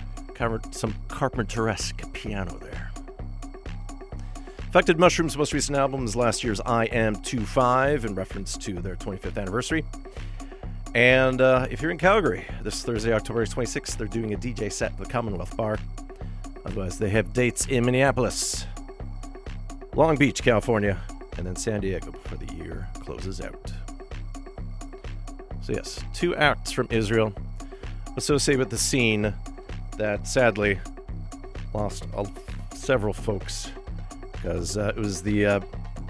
some 0.71 0.95
Carpenter-esque 1.07 2.11
piano 2.13 2.57
there. 2.57 2.91
Infected 4.65 4.99
Mushroom's 4.99 5.37
most 5.37 5.53
recent 5.53 5.77
album 5.77 6.03
is 6.05 6.15
last 6.15 6.43
year's 6.43 6.59
I 6.61 6.85
Am 6.85 7.15
25 7.15 8.05
in 8.05 8.15
reference 8.15 8.57
to 8.57 8.73
their 8.73 8.95
25th 8.95 9.37
anniversary. 9.37 9.85
And 10.93 11.39
uh, 11.39 11.67
if 11.71 11.81
you're 11.81 11.91
in 11.91 11.97
Calgary 11.97 12.45
this 12.63 12.83
Thursday, 12.83 13.13
October 13.13 13.45
26th, 13.45 13.97
they're 13.97 14.07
doing 14.07 14.33
a 14.33 14.37
DJ 14.37 14.71
set 14.71 14.91
at 14.91 14.97
the 14.97 15.05
Commonwealth 15.05 15.55
Bar. 15.55 15.79
Otherwise, 16.65 16.99
they 16.99 17.09
have 17.09 17.31
dates 17.31 17.65
in 17.67 17.85
Minneapolis, 17.85 18.65
Long 19.95 20.17
Beach, 20.17 20.43
California, 20.43 20.99
and 21.37 21.45
then 21.45 21.55
San 21.55 21.79
Diego 21.79 22.11
before 22.11 22.37
the 22.37 22.53
year 22.55 22.87
closes 22.99 23.39
out. 23.39 23.71
So, 25.61 25.73
yes, 25.73 26.03
two 26.13 26.35
acts 26.35 26.71
from 26.71 26.87
Israel 26.89 27.33
associated 28.17 28.59
with 28.59 28.69
the 28.69 28.77
scene 28.77 29.33
that 29.97 30.27
sadly 30.27 30.79
lost 31.73 32.03
several 32.73 33.13
folks 33.13 33.71
because 34.33 34.75
uh, 34.77 34.91
it 34.95 34.97
was 34.97 35.21
the 35.21 35.45
uh, 35.45 35.59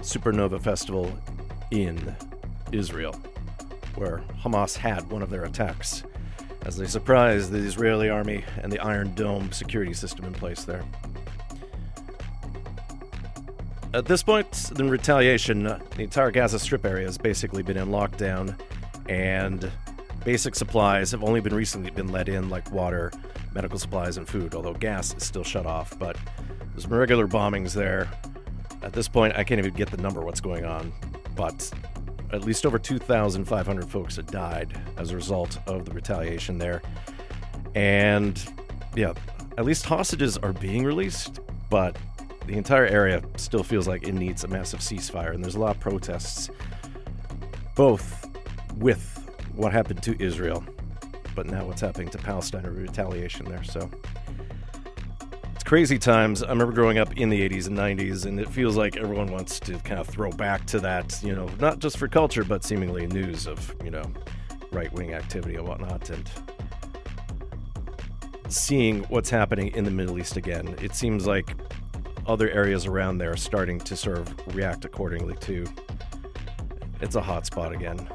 Supernova 0.00 0.60
Festival 0.60 1.12
in 1.70 2.16
Israel 2.72 3.14
where 3.96 4.22
Hamas 4.42 4.76
had 4.76 5.10
one 5.10 5.22
of 5.22 5.30
their 5.30 5.44
attacks 5.44 6.02
as 6.64 6.76
they 6.76 6.86
surprised 6.86 7.50
the 7.50 7.58
Israeli 7.58 8.08
army 8.08 8.44
and 8.62 8.70
the 8.70 8.78
Iron 8.78 9.14
Dome 9.14 9.50
security 9.52 9.92
system 9.92 10.24
in 10.24 10.32
place 10.32 10.64
there. 10.64 10.84
At 13.94 14.06
this 14.06 14.22
point, 14.22 14.72
in 14.78 14.88
retaliation, 14.88 15.66
uh, 15.66 15.78
the 15.96 16.02
entire 16.02 16.30
Gaza 16.30 16.58
Strip 16.58 16.86
area 16.86 17.04
has 17.04 17.18
basically 17.18 17.62
been 17.62 17.76
in 17.76 17.88
lockdown, 17.88 18.58
and 19.06 19.70
basic 20.24 20.54
supplies 20.54 21.10
have 21.10 21.22
only 21.22 21.40
been 21.40 21.54
recently 21.54 21.90
been 21.90 22.08
let 22.08 22.28
in, 22.28 22.48
like 22.48 22.70
water, 22.72 23.12
medical 23.54 23.78
supplies, 23.78 24.16
and 24.16 24.26
food. 24.26 24.54
Although 24.54 24.72
gas 24.72 25.14
is 25.14 25.24
still 25.24 25.44
shut 25.44 25.66
off, 25.66 25.98
but 25.98 26.16
there's 26.70 26.86
regular 26.86 27.26
bombings 27.26 27.74
there. 27.74 28.08
At 28.82 28.94
this 28.94 29.08
point, 29.08 29.36
I 29.36 29.44
can't 29.44 29.58
even 29.58 29.74
get 29.74 29.90
the 29.90 29.98
number 29.98 30.22
what's 30.22 30.40
going 30.40 30.64
on, 30.64 30.90
but 31.36 31.70
at 32.32 32.44
least 32.44 32.64
over 32.64 32.78
2,500 32.78 33.90
folks 33.90 34.16
have 34.16 34.26
died 34.26 34.80
as 34.96 35.10
a 35.10 35.16
result 35.16 35.58
of 35.66 35.84
the 35.84 35.92
retaliation 35.92 36.58
there. 36.58 36.82
And 37.74 38.42
yeah, 38.94 39.12
at 39.58 39.64
least 39.64 39.84
hostages 39.84 40.38
are 40.38 40.52
being 40.52 40.84
released, 40.84 41.40
but 41.70 41.96
the 42.46 42.54
entire 42.54 42.86
area 42.86 43.22
still 43.36 43.62
feels 43.62 43.86
like 43.86 44.06
it 44.08 44.12
needs 44.12 44.44
a 44.44 44.48
massive 44.48 44.80
ceasefire. 44.80 45.34
And 45.34 45.44
there's 45.44 45.54
a 45.54 45.60
lot 45.60 45.76
of 45.76 45.80
protests, 45.80 46.50
both 47.76 48.28
with 48.76 49.08
what 49.54 49.72
happened 49.72 50.02
to 50.02 50.20
Israel, 50.22 50.64
but 51.34 51.46
now 51.46 51.64
what's 51.64 51.80
happening 51.80 52.08
to 52.08 52.18
Palestine 52.18 52.66
or 52.66 52.72
retaliation 52.72 53.46
there. 53.46 53.62
So 53.62 53.90
crazy 55.72 55.98
times. 55.98 56.42
I 56.42 56.50
remember 56.50 56.74
growing 56.74 56.98
up 56.98 57.16
in 57.16 57.30
the 57.30 57.48
80s 57.48 57.66
and 57.66 57.78
90s, 57.78 58.26
and 58.26 58.38
it 58.38 58.46
feels 58.50 58.76
like 58.76 58.98
everyone 58.98 59.32
wants 59.32 59.58
to 59.60 59.78
kind 59.78 59.98
of 59.98 60.06
throw 60.06 60.30
back 60.30 60.66
to 60.66 60.78
that, 60.80 61.18
you 61.22 61.34
know, 61.34 61.48
not 61.60 61.78
just 61.78 61.96
for 61.96 62.08
culture, 62.08 62.44
but 62.44 62.62
seemingly 62.62 63.06
news 63.06 63.46
of, 63.46 63.74
you 63.82 63.90
know, 63.90 64.02
right 64.70 64.92
wing 64.92 65.14
activity 65.14 65.54
and 65.54 65.66
whatnot. 65.66 66.10
And 66.10 66.30
seeing 68.48 69.04
what's 69.04 69.30
happening 69.30 69.68
in 69.68 69.84
the 69.84 69.90
Middle 69.90 70.18
East 70.18 70.36
again, 70.36 70.76
it 70.82 70.94
seems 70.94 71.26
like 71.26 71.56
other 72.26 72.50
areas 72.50 72.84
around 72.84 73.16
there 73.16 73.32
are 73.32 73.36
starting 73.38 73.78
to 73.78 73.96
sort 73.96 74.18
of 74.18 74.54
react 74.54 74.84
accordingly 74.84 75.36
too. 75.36 75.64
It's 77.00 77.14
a 77.14 77.22
hot 77.22 77.46
spot 77.46 77.72
again, 77.72 78.10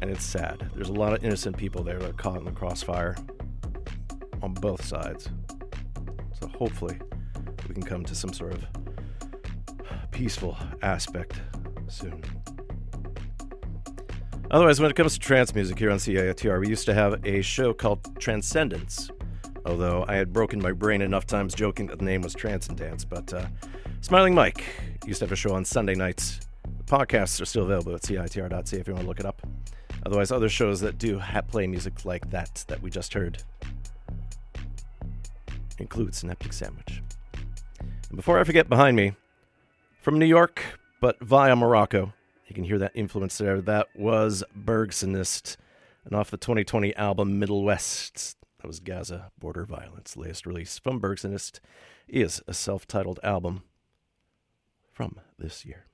and 0.00 0.10
it's 0.10 0.24
sad. 0.24 0.70
There's 0.74 0.88
a 0.88 0.94
lot 0.94 1.12
of 1.12 1.22
innocent 1.22 1.54
people 1.54 1.84
there 1.84 1.98
that 1.98 2.08
are 2.08 2.14
caught 2.14 2.38
in 2.38 2.46
the 2.46 2.50
crossfire 2.50 3.14
on 4.42 4.54
both 4.54 4.82
sides. 4.82 5.28
So 6.42 6.48
hopefully 6.58 6.98
we 7.68 7.74
can 7.74 7.84
come 7.84 8.04
to 8.04 8.16
some 8.16 8.32
sort 8.32 8.54
of 8.54 8.66
peaceful 10.10 10.56
aspect 10.82 11.40
soon. 11.86 12.20
Otherwise, 14.50 14.80
when 14.80 14.90
it 14.90 14.96
comes 14.96 15.12
to 15.14 15.20
trance 15.20 15.54
music 15.54 15.78
here 15.78 15.90
on 15.92 15.98
CITR, 15.98 16.60
we 16.60 16.68
used 16.68 16.84
to 16.86 16.94
have 16.94 17.24
a 17.24 17.42
show 17.42 17.72
called 17.72 18.18
Transcendence. 18.18 19.08
Although 19.64 20.04
I 20.08 20.16
had 20.16 20.32
broken 20.32 20.60
my 20.60 20.72
brain 20.72 21.00
enough 21.00 21.26
times 21.26 21.54
joking 21.54 21.86
that 21.86 22.00
the 22.00 22.04
name 22.04 22.22
was 22.22 22.34
Trance 22.34 22.66
and 22.66 22.76
Dance, 22.76 23.04
but 23.04 23.32
uh, 23.32 23.46
Smiling 24.00 24.34
Mike 24.34 24.64
used 25.06 25.20
to 25.20 25.26
have 25.26 25.32
a 25.32 25.36
show 25.36 25.54
on 25.54 25.64
Sunday 25.64 25.94
nights. 25.94 26.40
The 26.64 26.84
podcasts 26.84 27.40
are 27.40 27.44
still 27.44 27.62
available 27.62 27.94
at 27.94 28.02
CITR.ca 28.02 28.80
if 28.80 28.88
you 28.88 28.94
want 28.94 29.04
to 29.04 29.08
look 29.08 29.20
it 29.20 29.26
up. 29.26 29.46
Otherwise, 30.04 30.32
other 30.32 30.48
shows 30.48 30.80
that 30.80 30.98
do 30.98 31.20
ha- 31.20 31.42
play 31.42 31.68
music 31.68 32.04
like 32.04 32.28
that 32.30 32.64
that 32.66 32.82
we 32.82 32.90
just 32.90 33.14
heard 33.14 33.44
include 35.82 36.14
Synaptic 36.14 36.52
Sandwich. 36.52 37.02
And 37.80 38.16
before 38.16 38.38
I 38.38 38.44
forget 38.44 38.68
behind 38.68 38.96
me, 38.96 39.12
from 40.00 40.18
New 40.18 40.26
York, 40.26 40.62
but 41.00 41.20
via 41.20 41.54
Morocco, 41.54 42.12
you 42.46 42.54
can 42.54 42.64
hear 42.64 42.78
that 42.78 42.92
influence 42.94 43.38
there. 43.38 43.60
That 43.60 43.88
was 43.94 44.42
Bergsonist, 44.56 45.56
and 46.04 46.14
off 46.14 46.30
the 46.30 46.36
2020 46.36 46.94
album 46.96 47.38
Middle 47.38 47.62
Ouest. 47.62 48.36
That 48.60 48.68
was 48.68 48.80
Gaza 48.80 49.30
Border 49.38 49.64
Violence. 49.64 50.16
Latest 50.16 50.46
release 50.46 50.78
from 50.78 51.00
Bergsonist 51.00 51.60
is 52.08 52.40
a 52.46 52.54
self 52.54 52.86
titled 52.86 53.20
album 53.22 53.62
from 54.92 55.18
this 55.38 55.64
year. 55.64 55.86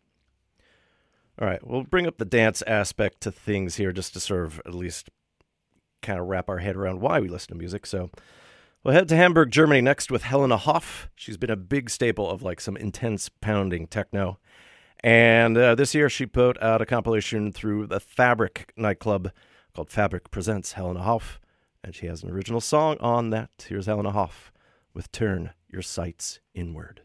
All 1.40 1.46
right, 1.46 1.64
we'll 1.66 1.84
bring 1.84 2.06
up 2.06 2.18
the 2.18 2.24
dance 2.24 2.62
aspect 2.62 3.20
to 3.22 3.30
things 3.30 3.76
here 3.76 3.92
just 3.92 4.12
to 4.14 4.20
sort 4.20 4.44
of 4.44 4.60
at 4.66 4.74
least 4.74 5.10
kind 6.02 6.18
of 6.18 6.26
wrap 6.26 6.48
our 6.48 6.58
head 6.58 6.76
around 6.76 7.00
why 7.00 7.20
we 7.20 7.28
listen 7.28 7.48
to 7.50 7.58
music. 7.58 7.86
So, 7.86 8.10
We'll 8.88 8.94
head 8.94 9.08
to 9.08 9.16
Hamburg, 9.16 9.50
Germany 9.50 9.82
next 9.82 10.10
with 10.10 10.22
Helena 10.22 10.56
Hauff. 10.56 11.08
She's 11.14 11.36
been 11.36 11.50
a 11.50 11.56
big 11.56 11.90
staple 11.90 12.30
of 12.30 12.42
like 12.42 12.58
some 12.58 12.74
intense 12.74 13.28
pounding 13.28 13.86
techno. 13.86 14.38
And 15.04 15.58
uh, 15.58 15.74
this 15.74 15.94
year 15.94 16.08
she 16.08 16.24
put 16.24 16.58
out 16.62 16.80
a 16.80 16.86
compilation 16.86 17.52
through 17.52 17.88
the 17.88 18.00
Fabric 18.00 18.72
nightclub 18.78 19.30
called 19.74 19.90
Fabric 19.90 20.30
Presents 20.30 20.72
Helena 20.72 21.00
Hauff. 21.00 21.38
And 21.84 21.94
she 21.94 22.06
has 22.06 22.22
an 22.22 22.30
original 22.30 22.62
song 22.62 22.96
on 23.00 23.28
that. 23.28 23.50
Here's 23.68 23.84
Helena 23.84 24.10
Hauff 24.10 24.50
with 24.94 25.12
Turn 25.12 25.50
Your 25.68 25.82
Sights 25.82 26.40
Inward. 26.54 27.02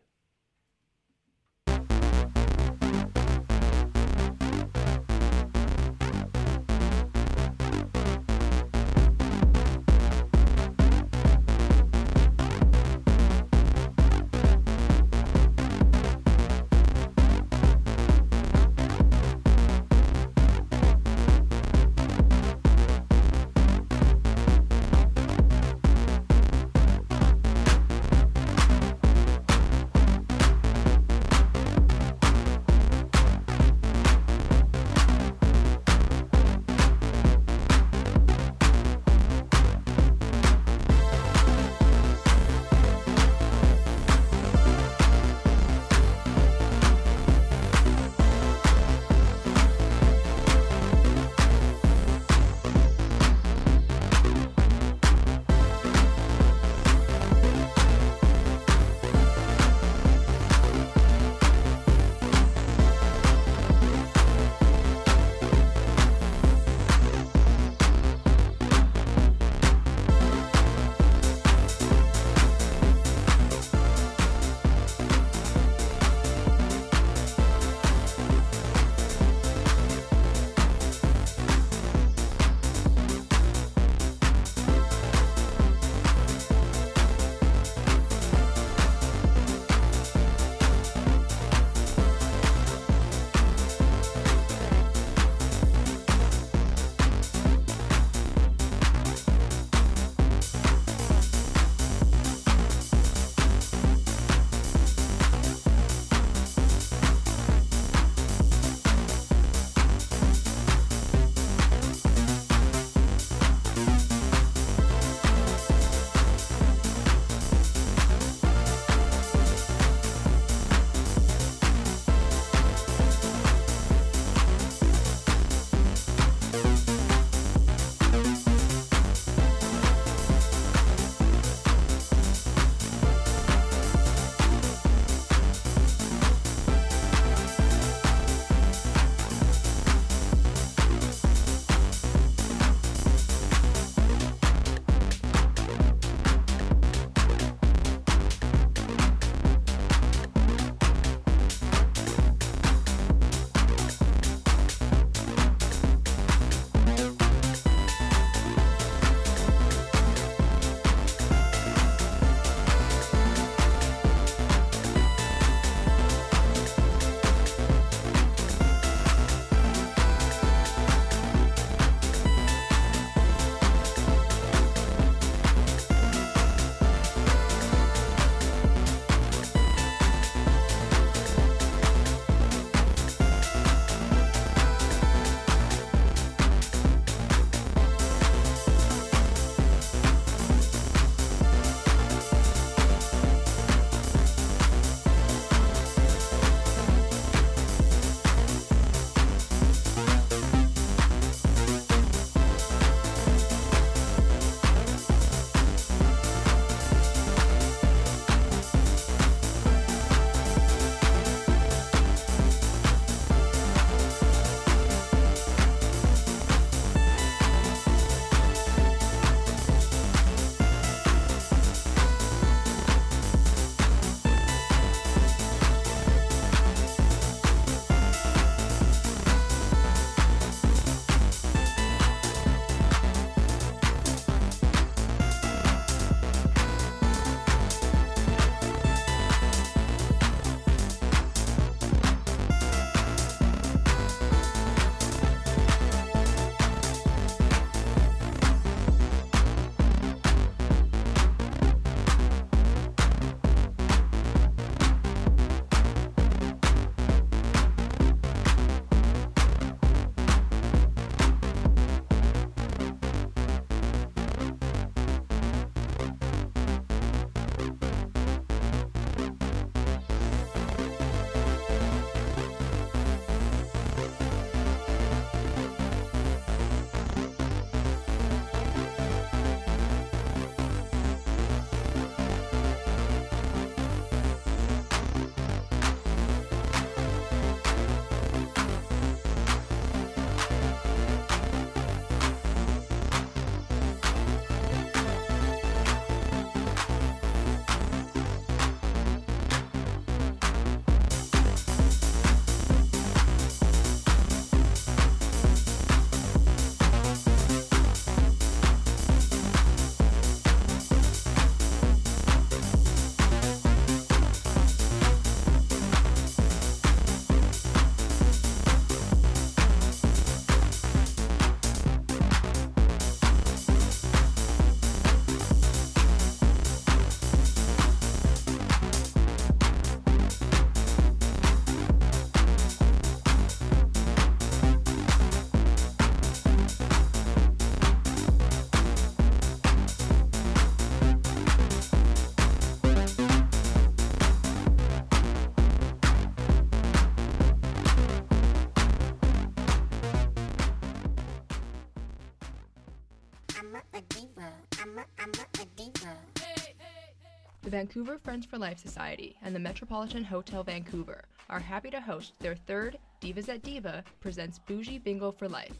Vancouver 357.84 358.18
Friends 358.18 358.46
for 358.46 358.58
Life 358.58 358.80
Society 358.80 359.36
and 359.42 359.54
the 359.54 359.60
Metropolitan 359.60 360.24
Hotel 360.24 360.64
Vancouver 360.64 361.26
are 361.50 361.60
happy 361.60 361.90
to 361.90 362.00
host 362.00 362.32
their 362.40 362.56
third 362.56 362.98
Divas 363.20 363.50
at 363.50 363.62
Diva 363.62 364.06
presents 364.22 364.58
Bougie 364.58 365.00
Bingo 365.00 365.34
for 365.34 365.50
Life, 365.50 365.76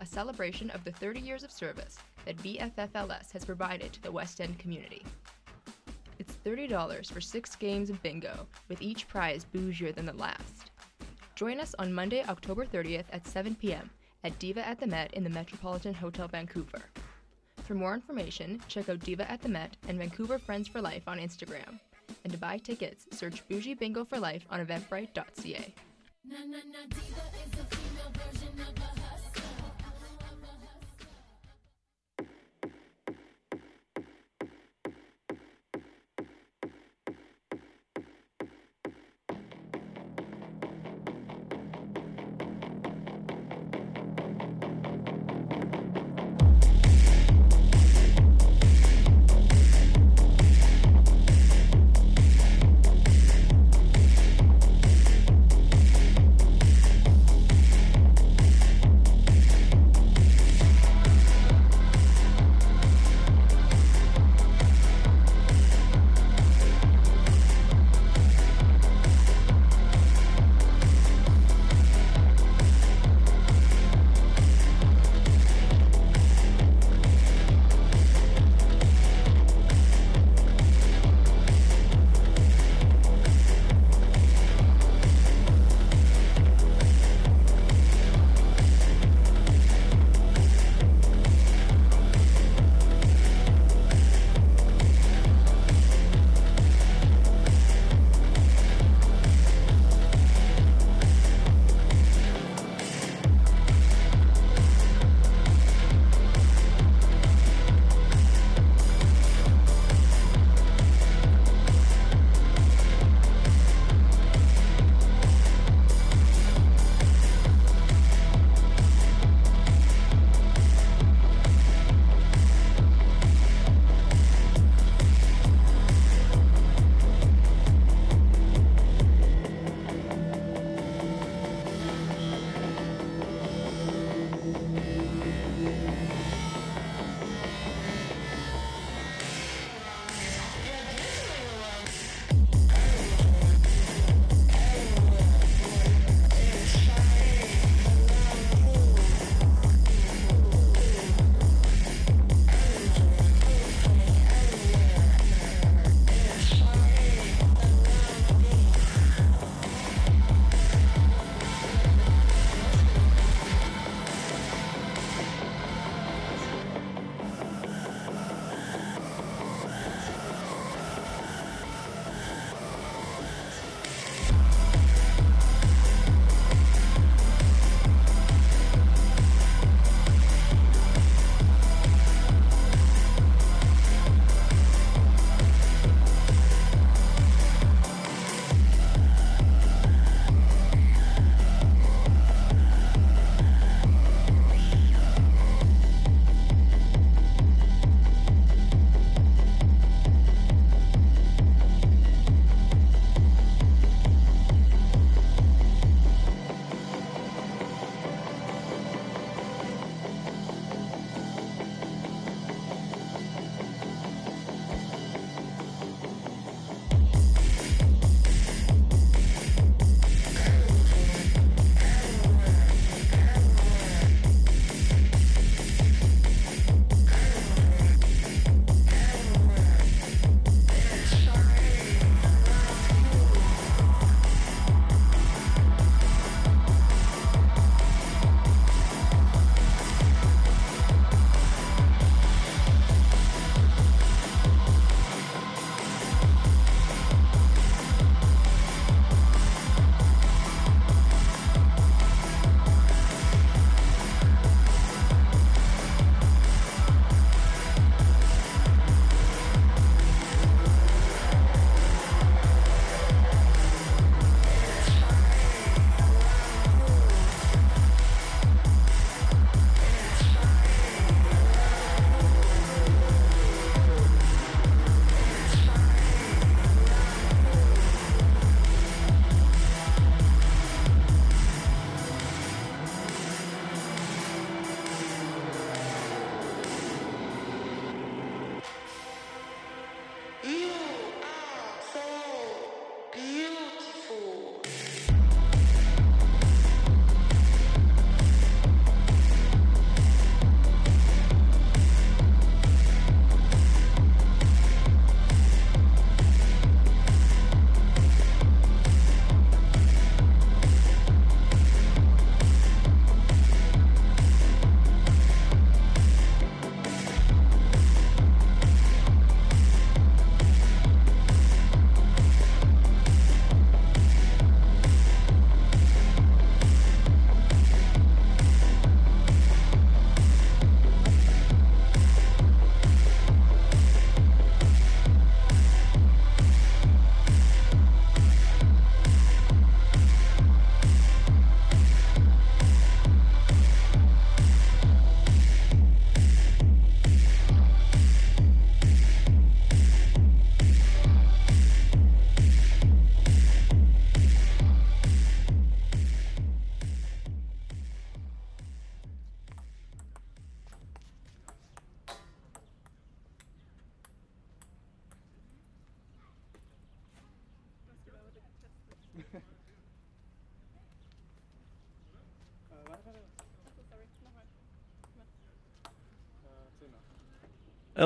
a 0.00 0.06
celebration 0.06 0.70
of 0.70 0.82
the 0.84 0.92
30 0.92 1.20
years 1.20 1.42
of 1.42 1.52
service 1.52 1.98
that 2.24 2.38
VFFLS 2.38 3.30
has 3.30 3.44
provided 3.44 3.92
to 3.92 4.00
the 4.00 4.10
West 4.10 4.40
End 4.40 4.58
community. 4.58 5.04
It's 6.18 6.38
$30 6.46 7.12
for 7.12 7.20
six 7.20 7.54
games 7.56 7.90
of 7.90 8.02
bingo, 8.02 8.46
with 8.70 8.80
each 8.80 9.06
prize 9.06 9.44
bougier 9.54 9.94
than 9.94 10.06
the 10.06 10.14
last. 10.14 10.70
Join 11.34 11.60
us 11.60 11.74
on 11.78 11.92
Monday, 11.92 12.24
October 12.26 12.64
30th 12.64 13.04
at 13.12 13.26
7 13.26 13.54
p.m. 13.56 13.90
at 14.24 14.38
Diva 14.38 14.66
at 14.66 14.80
the 14.80 14.86
Met 14.86 15.12
in 15.12 15.22
the 15.22 15.28
Metropolitan 15.28 15.92
Hotel 15.92 16.26
Vancouver. 16.26 16.80
For 17.64 17.74
more 17.74 17.94
information, 17.94 18.60
check 18.68 18.90
out 18.90 19.00
Diva 19.00 19.30
at 19.30 19.40
the 19.40 19.48
Met 19.48 19.76
and 19.88 19.98
Vancouver 19.98 20.38
Friends 20.38 20.68
for 20.68 20.82
Life 20.82 21.08
on 21.08 21.18
Instagram. 21.18 21.80
And 22.22 22.32
to 22.32 22.38
buy 22.38 22.58
tickets, 22.58 23.06
search 23.10 23.46
Bougie 23.48 23.74
Bingo 23.74 24.04
for 24.04 24.18
Life 24.18 24.46
on 24.50 24.64
eventbrite.ca. 24.64 25.74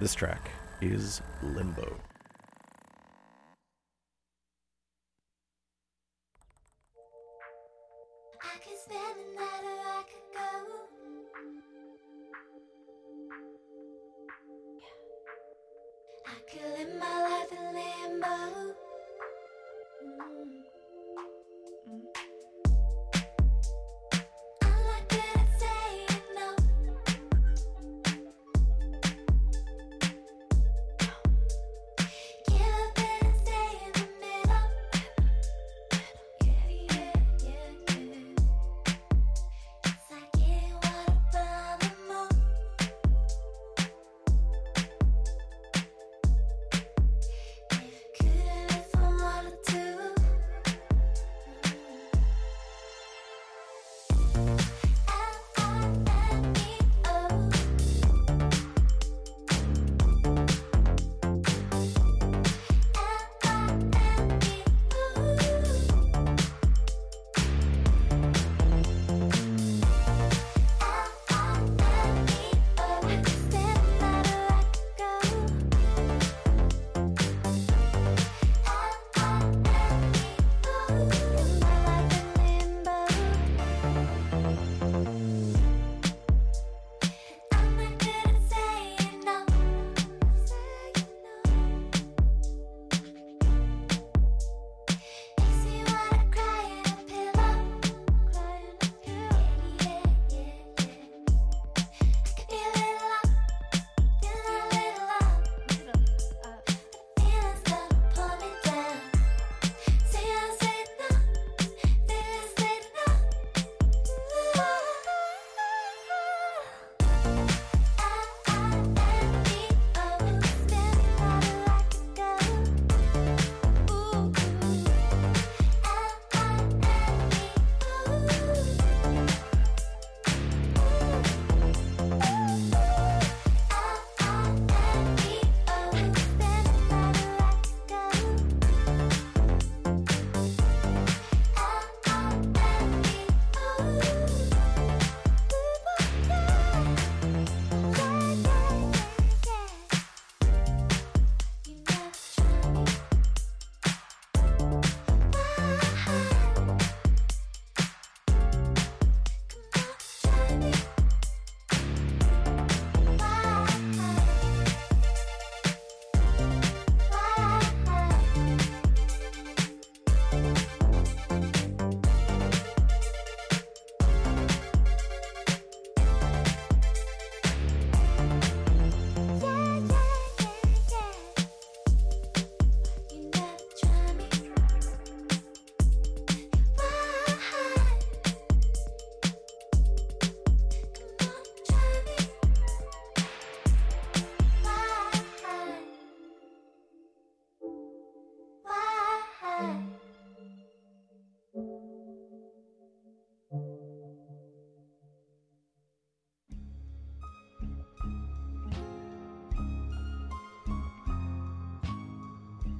This 0.00 0.14
track 0.14 0.50
is 0.82 1.22
Limbo. 1.42 1.96
Life 16.32 17.52
in 17.52 17.64
limbo. 17.74 18.74
I'm 21.88 22.21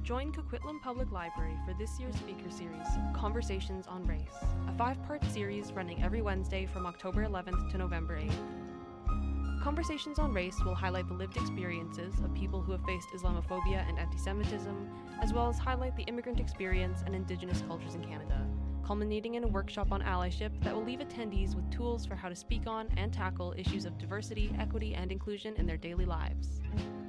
Join 0.03 0.33
Coquitlam 0.33 0.81
Public 0.81 1.13
Library 1.13 1.57
for 1.65 1.73
this 1.73 1.97
year's 1.97 2.15
speaker 2.17 2.51
series, 2.51 2.87
Conversations 3.15 3.87
on 3.87 4.05
Race, 4.05 4.19
a 4.67 4.77
five 4.77 5.01
part 5.07 5.23
series 5.31 5.71
running 5.71 6.03
every 6.03 6.21
Wednesday 6.21 6.65
from 6.65 6.85
October 6.85 7.23
11th 7.23 7.71
to 7.71 7.77
November 7.77 8.19
8th. 8.19 9.63
Conversations 9.63 10.19
on 10.19 10.33
Race 10.33 10.61
will 10.65 10.75
highlight 10.75 11.07
the 11.07 11.13
lived 11.13 11.37
experiences 11.37 12.19
of 12.19 12.33
people 12.33 12.61
who 12.61 12.73
have 12.73 12.83
faced 12.83 13.07
Islamophobia 13.15 13.87
and 13.87 13.97
anti 13.97 14.17
Semitism, 14.17 14.89
as 15.21 15.31
well 15.31 15.47
as 15.47 15.57
highlight 15.57 15.95
the 15.95 16.03
immigrant 16.03 16.41
experience 16.41 17.01
and 17.05 17.15
Indigenous 17.15 17.63
cultures 17.65 17.95
in 17.95 18.03
Canada, 18.03 18.45
culminating 18.85 19.35
in 19.35 19.45
a 19.45 19.47
workshop 19.47 19.93
on 19.93 20.01
allyship 20.01 20.51
that 20.63 20.75
will 20.75 20.83
leave 20.83 20.99
attendees 20.99 21.55
with 21.55 21.71
tools 21.71 22.05
for 22.05 22.15
how 22.15 22.27
to 22.27 22.35
speak 22.35 22.67
on 22.67 22.89
and 22.97 23.13
tackle 23.13 23.53
issues 23.57 23.85
of 23.85 23.97
diversity, 23.97 24.53
equity, 24.59 24.95
and 24.95 25.13
inclusion 25.13 25.55
in 25.55 25.65
their 25.65 25.77
daily 25.77 26.05
lives. 26.05 26.59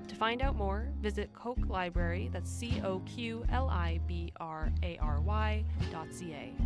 To 0.09 0.15
find 0.15 0.43
out 0.43 0.57
more, 0.57 0.89
visit 1.01 1.33
Coke 1.33 1.67
Library, 1.69 2.31
that's 2.33 2.51
C 2.51 2.81
O 2.85 3.01
Q 3.01 3.45
L 3.51 3.69
I 3.69 4.01
B 4.07 4.33
R 4.39 4.73
A 4.83 4.99
R 4.99 5.21
Y 5.21 5.65
dot 5.91 6.07
C 6.13 6.33
A. 6.33 6.64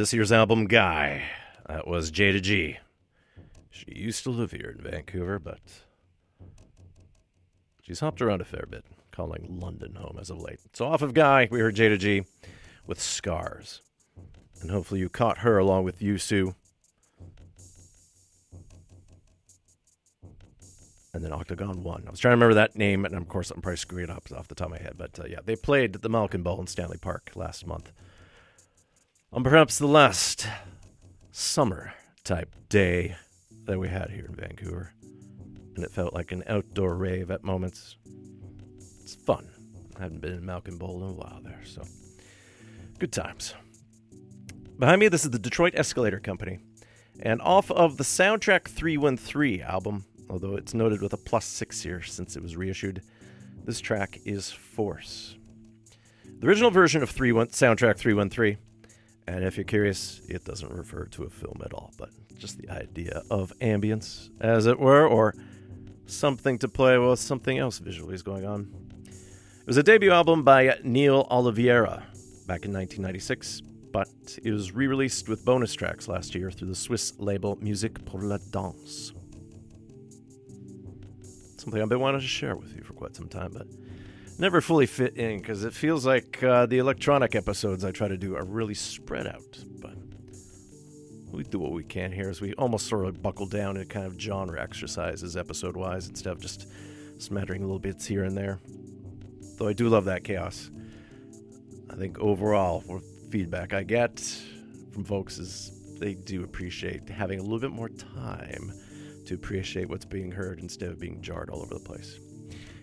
this 0.00 0.14
year's 0.14 0.32
album, 0.32 0.64
Guy, 0.64 1.24
that 1.68 1.86
was 1.86 2.10
Jayda 2.10 2.40
G. 2.40 2.78
She 3.68 3.92
used 3.94 4.24
to 4.24 4.30
live 4.30 4.50
here 4.50 4.74
in 4.74 4.82
Vancouver, 4.82 5.38
but 5.38 5.60
she's 7.82 8.00
hopped 8.00 8.22
around 8.22 8.40
a 8.40 8.46
fair 8.46 8.64
bit, 8.66 8.86
calling 9.12 9.58
London 9.60 9.96
home 9.96 10.16
as 10.18 10.30
of 10.30 10.40
late. 10.40 10.58
So, 10.72 10.86
off 10.86 11.02
of 11.02 11.12
Guy, 11.12 11.48
we 11.50 11.60
heard 11.60 11.76
Jayda 11.76 11.98
G 11.98 12.22
with 12.86 12.98
Scars. 12.98 13.82
And 14.62 14.70
hopefully, 14.70 15.00
you 15.00 15.10
caught 15.10 15.38
her 15.38 15.58
along 15.58 15.84
with 15.84 16.00
Yu 16.00 16.16
Su. 16.16 16.54
And 21.12 21.22
then 21.22 21.34
Octagon 21.34 21.82
One. 21.82 22.04
I 22.06 22.10
was 22.10 22.20
trying 22.20 22.32
to 22.32 22.36
remember 22.36 22.54
that 22.54 22.74
name, 22.74 23.04
and 23.04 23.14
of 23.14 23.28
course, 23.28 23.50
I'm 23.50 23.60
probably 23.60 23.76
screwing 23.76 24.04
it 24.04 24.10
up 24.10 24.32
off 24.34 24.48
the 24.48 24.54
top 24.54 24.68
of 24.68 24.72
my 24.72 24.78
head. 24.78 24.94
But 24.96 25.20
uh, 25.20 25.24
yeah, 25.28 25.40
they 25.44 25.56
played 25.56 25.94
at 25.94 26.00
the 26.00 26.08
Malkin 26.08 26.42
Bowl 26.42 26.58
in 26.58 26.68
Stanley 26.68 26.96
Park 26.98 27.32
last 27.34 27.66
month 27.66 27.92
on 29.32 29.44
perhaps 29.44 29.78
the 29.78 29.86
last 29.86 30.48
summer 31.30 31.92
type 32.24 32.54
day 32.68 33.14
that 33.64 33.78
we 33.78 33.88
had 33.88 34.10
here 34.10 34.26
in 34.26 34.34
Vancouver. 34.34 34.92
And 35.76 35.84
it 35.84 35.92
felt 35.92 36.12
like 36.12 36.32
an 36.32 36.42
outdoor 36.48 36.96
rave 36.96 37.30
at 37.30 37.44
moments. 37.44 37.96
It's 39.02 39.14
fun. 39.14 39.48
I 39.96 40.02
hadn't 40.02 40.20
been 40.20 40.32
in 40.32 40.44
Malkin 40.44 40.78
Bowl 40.78 41.04
in 41.04 41.10
a 41.10 41.12
while 41.12 41.40
there, 41.44 41.60
so 41.64 41.82
good 42.98 43.12
times. 43.12 43.54
Behind 44.78 44.98
me, 44.98 45.08
this 45.08 45.24
is 45.24 45.30
the 45.30 45.38
Detroit 45.38 45.74
Escalator 45.76 46.18
Company. 46.18 46.58
And 47.20 47.40
off 47.42 47.70
of 47.70 47.98
the 47.98 48.04
Soundtrack 48.04 48.64
313 48.64 49.60
album, 49.60 50.06
although 50.28 50.56
it's 50.56 50.74
noted 50.74 51.02
with 51.02 51.12
a 51.12 51.18
plus 51.18 51.44
six 51.44 51.82
here 51.82 52.02
since 52.02 52.34
it 52.34 52.42
was 52.42 52.56
reissued, 52.56 53.02
this 53.64 53.78
track 53.78 54.18
is 54.24 54.50
Force. 54.50 55.36
The 56.40 56.48
original 56.48 56.70
version 56.70 57.02
of 57.02 57.10
31 57.10 57.48
Soundtrack 57.48 57.98
313 57.98 58.56
and 59.26 59.44
if 59.44 59.56
you're 59.56 59.64
curious, 59.64 60.20
it 60.28 60.44
doesn't 60.44 60.72
refer 60.72 61.04
to 61.06 61.24
a 61.24 61.30
film 61.30 61.60
at 61.64 61.72
all, 61.72 61.92
but 61.98 62.10
just 62.38 62.58
the 62.58 62.70
idea 62.70 63.22
of 63.30 63.52
ambience, 63.60 64.30
as 64.40 64.66
it 64.66 64.78
were, 64.78 65.06
or 65.06 65.34
something 66.06 66.58
to 66.58 66.68
play 66.68 66.98
with 66.98 67.18
something 67.18 67.58
else 67.58 67.78
visually 67.78 68.14
is 68.14 68.22
going 68.22 68.44
on. 68.44 68.68
It 69.06 69.66
was 69.66 69.76
a 69.76 69.82
debut 69.82 70.10
album 70.10 70.42
by 70.42 70.78
Neil 70.82 71.26
Ollivierra 71.30 72.02
back 72.46 72.64
in 72.64 72.72
1996, 72.72 73.62
but 73.92 74.08
it 74.42 74.50
was 74.50 74.72
re 74.72 74.86
released 74.86 75.28
with 75.28 75.44
bonus 75.44 75.74
tracks 75.74 76.08
last 76.08 76.34
year 76.34 76.50
through 76.50 76.68
the 76.68 76.74
Swiss 76.74 77.12
label 77.18 77.56
Musique 77.60 78.04
pour 78.04 78.22
la 78.22 78.38
Danse. 78.50 79.12
Something 81.58 81.82
I've 81.82 81.88
been 81.88 82.00
wanting 82.00 82.20
to 82.20 82.26
share 82.26 82.56
with 82.56 82.74
you 82.74 82.82
for 82.82 82.94
quite 82.94 83.14
some 83.14 83.28
time, 83.28 83.52
but 83.52 83.66
never 84.40 84.62
fully 84.62 84.86
fit 84.86 85.16
in 85.16 85.38
because 85.38 85.64
it 85.64 85.74
feels 85.74 86.06
like 86.06 86.42
uh, 86.42 86.64
the 86.64 86.78
electronic 86.78 87.34
episodes 87.34 87.84
I 87.84 87.92
try 87.92 88.08
to 88.08 88.16
do 88.16 88.34
are 88.36 88.44
really 88.44 88.74
spread 88.74 89.26
out. 89.26 89.62
But 89.80 89.96
we 91.30 91.44
do 91.44 91.58
what 91.58 91.72
we 91.72 91.84
can 91.84 92.10
here 92.10 92.30
as 92.30 92.40
we 92.40 92.54
almost 92.54 92.86
sort 92.86 93.04
of 93.04 93.22
buckle 93.22 93.46
down 93.46 93.76
in 93.76 93.86
kind 93.86 94.06
of 94.06 94.18
genre 94.18 94.60
exercises 94.60 95.36
episode 95.36 95.76
wise 95.76 96.08
instead 96.08 96.32
of 96.32 96.40
just 96.40 96.68
smattering 97.18 97.60
little 97.60 97.78
bits 97.78 98.06
here 98.06 98.24
and 98.24 98.34
there. 98.34 98.58
Though 99.58 99.68
I 99.68 99.74
do 99.74 99.90
love 99.90 100.06
that 100.06 100.24
chaos. 100.24 100.70
I 101.90 101.96
think 101.96 102.18
overall, 102.18 102.82
what 102.86 103.02
feedback 103.30 103.74
I 103.74 103.82
get 103.82 104.20
from 104.92 105.04
folks 105.04 105.38
is 105.38 105.98
they 106.00 106.14
do 106.14 106.44
appreciate 106.44 107.06
having 107.10 107.40
a 107.40 107.42
little 107.42 107.58
bit 107.58 107.72
more 107.72 107.90
time 107.90 108.72
to 109.26 109.34
appreciate 109.34 109.90
what's 109.90 110.06
being 110.06 110.32
heard 110.32 110.60
instead 110.60 110.88
of 110.88 110.98
being 110.98 111.20
jarred 111.20 111.50
all 111.50 111.60
over 111.60 111.74
the 111.74 111.80
place. 111.80 112.18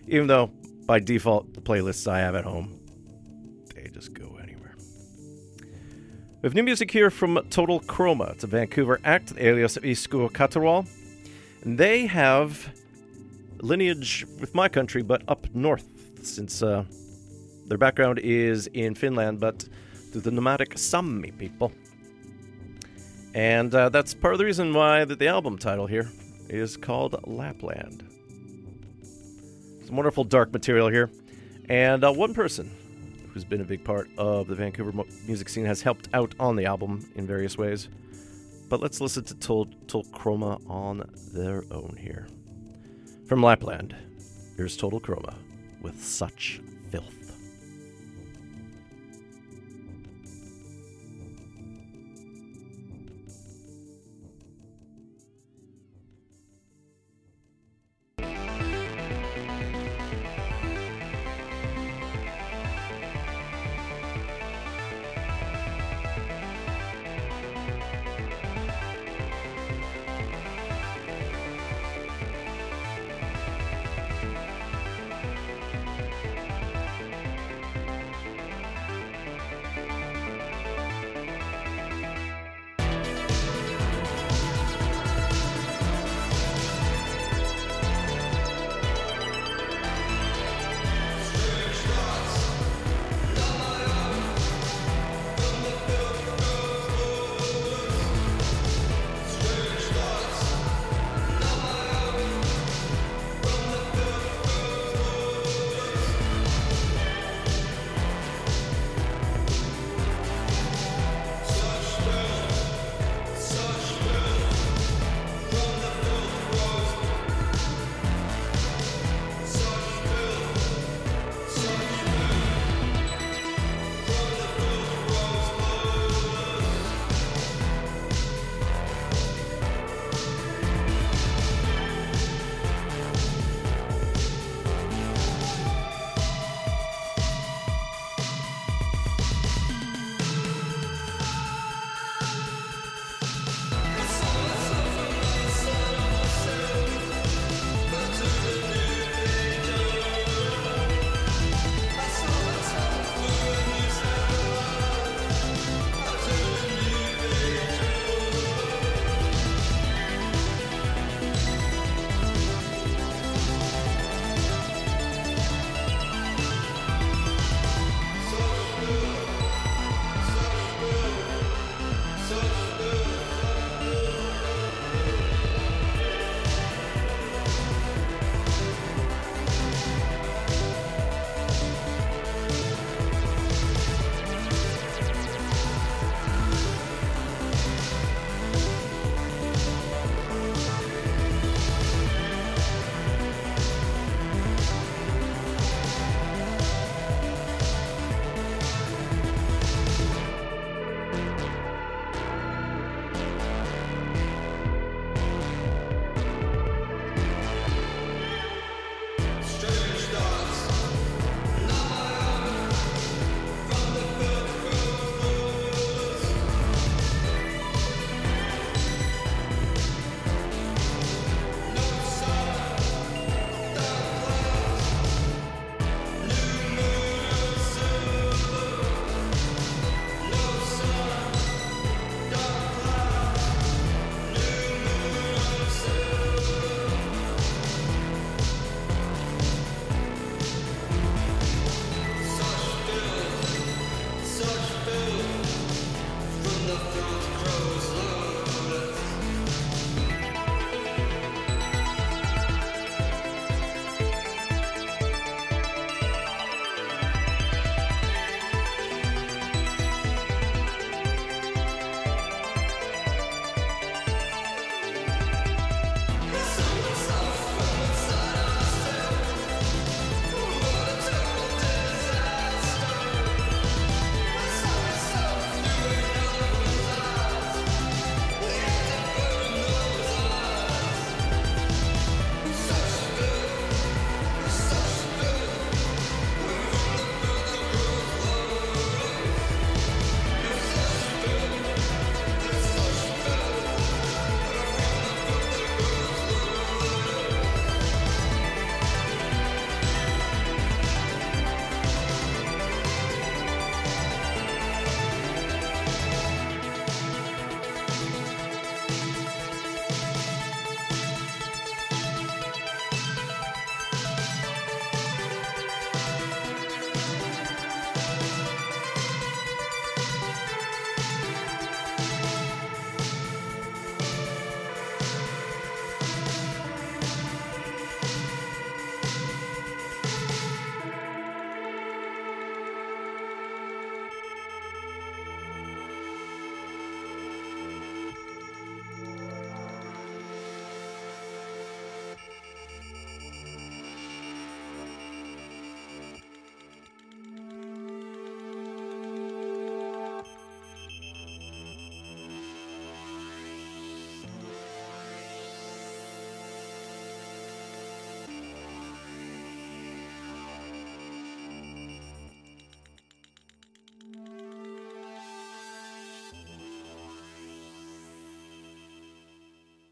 Even 0.06 0.28
though, 0.28 0.52
by 0.88 0.98
default, 0.98 1.52
the 1.52 1.60
playlists 1.60 2.10
I 2.10 2.20
have 2.20 2.34
at 2.34 2.44
home, 2.44 2.80
they 3.74 3.90
just 3.92 4.14
go 4.14 4.38
anywhere. 4.42 4.74
We 5.60 6.46
have 6.46 6.54
new 6.54 6.62
music 6.62 6.90
here 6.90 7.10
from 7.10 7.38
Total 7.50 7.78
Chroma. 7.80 8.32
It's 8.32 8.42
a 8.42 8.46
Vancouver 8.46 8.98
act, 9.04 9.34
alias 9.36 9.76
Isco 9.76 10.30
Caterwal. 10.30 10.88
And 11.62 11.76
they 11.76 12.06
have 12.06 12.72
lineage 13.60 14.24
with 14.40 14.54
my 14.54 14.70
country, 14.70 15.02
but 15.02 15.22
up 15.28 15.54
north, 15.54 15.86
since 16.22 16.62
uh, 16.62 16.84
their 17.66 17.76
background 17.76 18.18
is 18.20 18.66
in 18.68 18.94
Finland, 18.94 19.40
but 19.40 19.68
through 20.10 20.22
the 20.22 20.30
nomadic 20.30 20.78
Sami 20.78 21.32
people. 21.32 21.70
And 23.34 23.74
uh, 23.74 23.90
that's 23.90 24.14
part 24.14 24.32
of 24.32 24.38
the 24.38 24.46
reason 24.46 24.72
why 24.72 25.04
the, 25.04 25.16
the 25.16 25.28
album 25.28 25.58
title 25.58 25.86
here 25.86 26.10
is 26.48 26.78
called 26.78 27.14
Lapland. 27.26 28.08
Some 29.88 29.96
wonderful 29.96 30.24
dark 30.24 30.52
material 30.52 30.88
here. 30.88 31.08
And 31.70 32.04
uh, 32.04 32.12
one 32.12 32.34
person 32.34 32.70
who's 33.32 33.42
been 33.42 33.62
a 33.62 33.64
big 33.64 33.82
part 33.82 34.10
of 34.18 34.46
the 34.46 34.54
Vancouver 34.54 34.92
mo- 34.92 35.06
music 35.26 35.48
scene 35.48 35.64
has 35.64 35.80
helped 35.80 36.10
out 36.12 36.34
on 36.38 36.56
the 36.56 36.66
album 36.66 37.10
in 37.14 37.26
various 37.26 37.56
ways. 37.56 37.88
But 38.68 38.82
let's 38.82 39.00
listen 39.00 39.24
to 39.24 39.34
Total 39.36 40.04
Chroma 40.12 40.60
on 40.68 41.08
their 41.32 41.64
own 41.70 41.96
here. 41.98 42.26
From 43.28 43.42
Lapland, 43.42 43.96
here's 44.58 44.76
Total 44.76 45.00
Chroma 45.00 45.34
with 45.80 46.04
Such 46.04 46.60
Filth. 46.90 47.17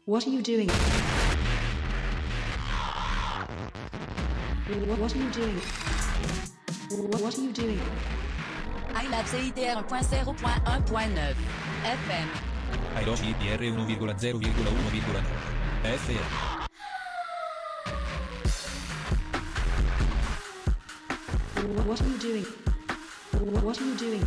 What 0.07 0.25
are 0.25 0.29
you 0.29 0.41
doing? 0.41 0.69
What, 4.87 4.99
what 4.99 5.13
are 5.13 5.17
you 5.17 5.29
doing? 5.31 5.57
What, 7.11 7.21
what 7.21 7.37
are 7.37 7.41
you 7.41 7.51
doing? 7.51 7.81
I 8.95 9.05
love 9.09 9.25
CITR 9.25 9.85
1.0.1.9 9.85 11.35
FM. 11.83 12.27
Airoshi 12.95 13.35
IPR 13.35 13.59
1,0,1,9 13.59 15.23
FM. 15.83 16.27
What, 21.75 21.85
what 21.85 22.01
are 22.01 22.07
you 22.07 22.17
doing? 22.17 22.45
What, 23.33 23.61
what 23.61 23.81
are 23.81 23.85
you 23.85 23.95
doing? 23.97 24.25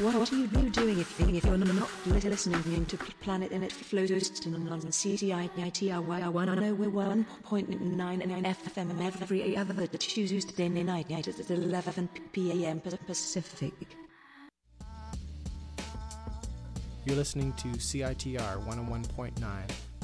What, 0.00 0.32
are 0.32 0.34
you 0.34 0.46
doing 0.70 0.98
if, 0.98 1.20
if 1.20 1.44
you're 1.44 1.58
not 1.58 1.90
listening 2.06 2.86
to 2.86 2.96
Planet 3.20 3.52
and 3.52 3.70
flows 3.70 4.10
on 4.10 4.80
CTITR 4.80 6.06
101.99 6.06 7.26
FM 8.46 9.22
every 9.22 9.58
other 9.58 9.86
Tuesday 9.88 10.70
night 10.70 11.10
at 11.10 11.50
11 11.50 12.08
p.m. 12.32 12.80
Pacific. 12.80 13.74
You're 17.04 17.16
listening 17.16 17.52
to 17.58 17.68
CITR 17.68 18.66
101.9, 18.66 19.34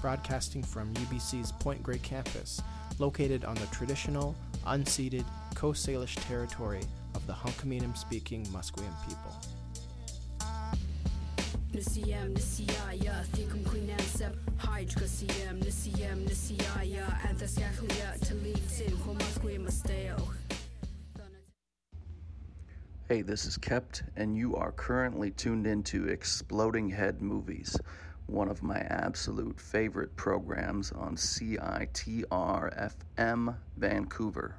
broadcasting 0.03 0.63
from 0.63 0.93
UBC's 0.93 1.53
Point 1.53 1.83
Grey 1.83 1.97
campus, 2.01 2.61
located 2.99 3.47
on 3.47 3.55
the 3.55 3.67
traditional, 3.69 4.37
unceded 4.67 5.25
Coast 5.55 5.89
Salish 5.89 6.17
territory 6.29 6.83
of 7.15 7.27
the 7.27 7.33
Hunkaminam 7.33 7.97
speaking 7.97 8.45
Musqueam 8.49 8.93
people. 9.09 9.35
Talitin 18.21 18.97
homasque 18.99 19.59
masteo. 19.59 20.17
Hey, 23.09 23.23
this 23.23 23.45
is 23.45 23.57
Kept, 23.57 24.05
and 24.17 24.37
you 24.37 24.57
are 24.57 24.73
currently 24.73 25.31
tuned 25.33 25.67
into 25.67 26.09
Exploding 26.09 26.89
Head 26.89 27.21
Movies, 27.21 27.77
one 28.27 28.49
of 28.49 28.63
my 28.63 28.79
absolute 28.79 29.61
favorite 29.61 30.15
programs 30.17 30.93
on 30.93 31.17
CITR 31.17 32.93
FM 33.17 33.57
Vancouver. 33.77 34.57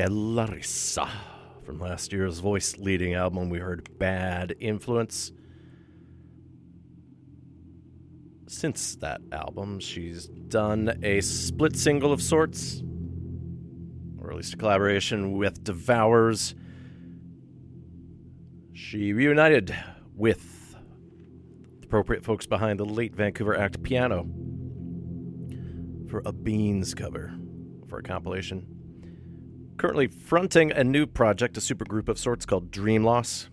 Kellarissa. 0.00 1.06
From 1.62 1.78
last 1.78 2.10
year's 2.10 2.38
voice 2.38 2.78
leading 2.78 3.12
album, 3.12 3.50
we 3.50 3.58
heard 3.58 3.98
Bad 3.98 4.54
Influence. 4.58 5.30
Since 8.48 8.96
that 8.96 9.20
album, 9.30 9.78
she's 9.78 10.26
done 10.26 10.98
a 11.02 11.20
split 11.20 11.76
single 11.76 12.14
of 12.14 12.22
sorts, 12.22 12.82
or 14.18 14.30
at 14.30 14.36
least 14.38 14.54
a 14.54 14.56
collaboration 14.56 15.32
with 15.32 15.62
Devours. 15.64 16.54
She 18.72 19.12
reunited 19.12 19.76
with 20.16 20.76
the 21.78 21.84
appropriate 21.84 22.24
folks 22.24 22.46
behind 22.46 22.80
the 22.80 22.86
late 22.86 23.14
Vancouver 23.14 23.54
act 23.54 23.82
Piano 23.82 24.26
for 26.08 26.22
a 26.24 26.32
Beans 26.32 26.94
cover 26.94 27.34
for 27.86 27.98
a 27.98 28.02
compilation. 28.02 28.79
Currently 29.80 30.08
fronting 30.08 30.72
a 30.72 30.84
new 30.84 31.06
project, 31.06 31.56
a 31.56 31.60
supergroup 31.60 32.10
of 32.10 32.18
sorts 32.18 32.44
called 32.44 32.70
Dream 32.70 33.02
Loss, 33.02 33.48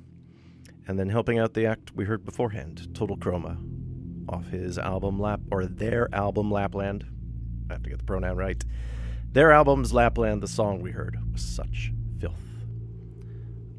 and 0.86 1.00
then 1.00 1.08
helping 1.08 1.40
out 1.40 1.54
the 1.54 1.66
act 1.66 1.96
we 1.96 2.04
heard 2.04 2.26
beforehand, 2.26 2.94
Total 2.94 3.16
Chroma, 3.16 3.58
off 4.28 4.48
his 4.48 4.78
album 4.78 5.22
Lap 5.22 5.40
or 5.52 5.66
their 5.66 6.14
album 6.14 6.52
Lapland. 6.52 7.06
I 7.70 7.76
have 7.76 7.84
to 7.84 7.90
get 7.90 8.00
the 8.00 8.04
pronoun 8.04 8.36
right. 8.36 8.62
Their 9.32 9.54
album's 9.54 9.94
Lapland, 9.94 10.44
the 10.44 10.50
song 10.50 10.82
we 10.82 10.92
heard 10.92 11.18
was 11.32 11.42
such 11.42 11.94
filth. 12.20 12.36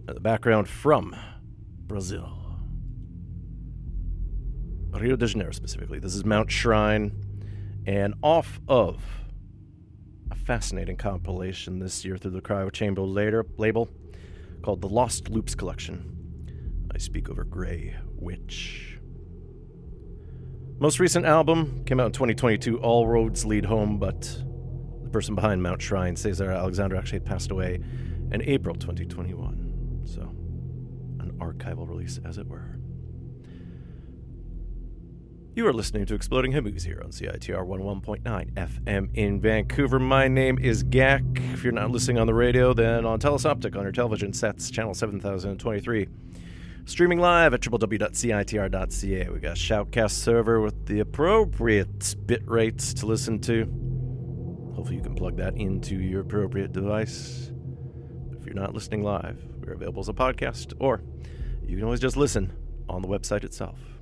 The 0.06 0.18
background 0.18 0.70
from 0.70 1.14
Brazil. 1.86 2.32
Rio 4.92 5.16
de 5.16 5.26
Janeiro 5.26 5.52
specifically. 5.52 5.98
This 5.98 6.14
is 6.14 6.24
Mount 6.24 6.50
Shrine, 6.50 7.12
and 7.86 8.14
off 8.22 8.58
of 8.68 9.17
a 10.30 10.34
fascinating 10.34 10.96
compilation 10.96 11.78
this 11.78 12.04
year 12.04 12.16
through 12.16 12.32
the 12.32 12.40
Cryo 12.40 12.72
Chamber 12.72 13.02
later 13.02 13.46
label 13.56 13.88
called 14.62 14.80
the 14.80 14.88
Lost 14.88 15.28
Loops 15.30 15.54
Collection. 15.54 16.14
I 16.92 16.98
speak 16.98 17.28
over 17.28 17.44
Grey 17.44 17.96
Witch. 18.16 18.98
Most 20.78 21.00
recent 21.00 21.26
album 21.26 21.84
came 21.84 21.98
out 21.98 22.06
in 22.06 22.12
2022, 22.12 22.78
All 22.78 23.06
Roads 23.06 23.44
Lead 23.44 23.64
Home, 23.64 23.98
but 23.98 24.22
the 25.02 25.10
person 25.10 25.34
behind 25.34 25.62
Mount 25.62 25.82
Shrine, 25.82 26.14
Cesar 26.14 26.50
Alexander, 26.50 26.96
actually 26.96 27.20
passed 27.20 27.50
away 27.50 27.80
in 28.30 28.42
April 28.42 28.74
2021. 28.74 30.02
So, 30.04 30.22
an 31.20 31.32
archival 31.38 31.88
release, 31.88 32.20
as 32.24 32.38
it 32.38 32.46
were. 32.46 32.77
You 35.58 35.66
are 35.66 35.72
listening 35.72 36.06
to 36.06 36.14
Exploding 36.14 36.52
Head 36.52 36.64
here 36.84 37.00
on 37.02 37.10
CITR 37.10 37.66
101.9 37.66 38.54
FM 38.54 39.10
in 39.16 39.40
Vancouver. 39.40 39.98
My 39.98 40.28
name 40.28 40.56
is 40.56 40.84
Gak. 40.84 41.52
If 41.52 41.64
you're 41.64 41.72
not 41.72 41.90
listening 41.90 42.16
on 42.16 42.28
the 42.28 42.32
radio, 42.32 42.72
then 42.72 43.04
on 43.04 43.18
Telus 43.18 43.44
Optik 43.44 43.76
on 43.76 43.82
your 43.82 43.90
television 43.90 44.32
sets, 44.32 44.70
channel 44.70 44.94
7023. 44.94 46.06
Streaming 46.84 47.18
live 47.18 47.54
at 47.54 47.60
www.citr.ca. 47.60 49.28
We 49.30 49.40
got 49.40 49.56
a 49.56 49.60
Shoutcast 49.60 50.12
server 50.12 50.60
with 50.60 50.86
the 50.86 51.00
appropriate 51.00 52.14
bit 52.24 52.48
rates 52.48 52.94
to 52.94 53.06
listen 53.06 53.40
to. 53.40 53.64
Hopefully, 54.76 54.94
you 54.94 55.02
can 55.02 55.16
plug 55.16 55.38
that 55.38 55.56
into 55.56 55.96
your 55.96 56.20
appropriate 56.20 56.70
device. 56.70 57.50
If 58.38 58.46
you're 58.46 58.54
not 58.54 58.74
listening 58.74 59.02
live, 59.02 59.42
we're 59.60 59.72
available 59.72 59.98
as 59.98 60.08
a 60.08 60.12
podcast, 60.12 60.74
or 60.78 61.02
you 61.66 61.74
can 61.74 61.84
always 61.84 61.98
just 61.98 62.16
listen 62.16 62.52
on 62.88 63.02
the 63.02 63.08
website 63.08 63.42
itself. 63.42 63.97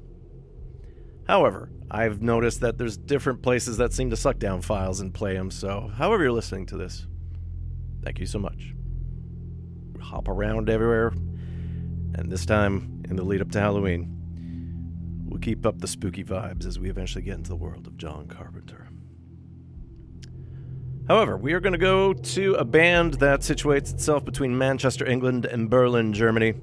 However, 1.27 1.71
I've 1.91 2.23
noticed 2.23 2.61
that 2.61 2.79
there's 2.79 2.97
different 2.97 3.43
places 3.43 3.77
that 3.79 3.93
seem 3.93 4.11
to 4.11 4.17
suck 4.17 4.39
down 4.39 4.63
files 4.63 5.01
and 5.01 5.13
play 5.13 5.35
them, 5.35 5.51
so 5.51 5.91
however 5.97 6.25
you're 6.25 6.33
listening 6.33 6.67
to 6.67 6.77
this, 6.77 7.07
thank 8.03 8.21
you 8.21 8.27
so 8.27 8.39
much. 8.39 8.75
Hop 10.01 10.29
around 10.29 10.71
everywhere, 10.71 11.09
and 12.15 12.31
this 12.31 12.47
time, 12.47 13.03
in 13.09 13.17
the 13.17 13.25
lead 13.25 13.41
up 13.41 13.51
to 13.53 13.61
Halloween, 13.61 15.25
we'll 15.27 15.41
keep 15.41 15.67
up 15.67 15.81
the 15.81 15.89
spooky 15.89 16.23
vibes 16.23 16.65
as 16.65 16.79
we 16.79 16.89
eventually 16.91 17.23
get 17.23 17.35
into 17.35 17.51
the 17.51 17.57
world 17.57 17.87
of 17.87 17.97
John 17.97 18.29
Carpenter. 18.29 18.89
However, 21.09 21.37
we 21.37 21.53
are 21.53 21.61
going 21.61 21.73
to 21.73 21.79
go 21.79 22.13
to 22.13 22.55
a 22.55 22.65
band 22.65 23.15
that 23.15 23.41
situates 23.41 23.93
itself 23.93 24.25
between 24.25 24.57
Manchester, 24.59 25.07
England, 25.07 25.45
and 25.47 25.71
Berlin, 25.71 26.13
Germany. 26.13 26.55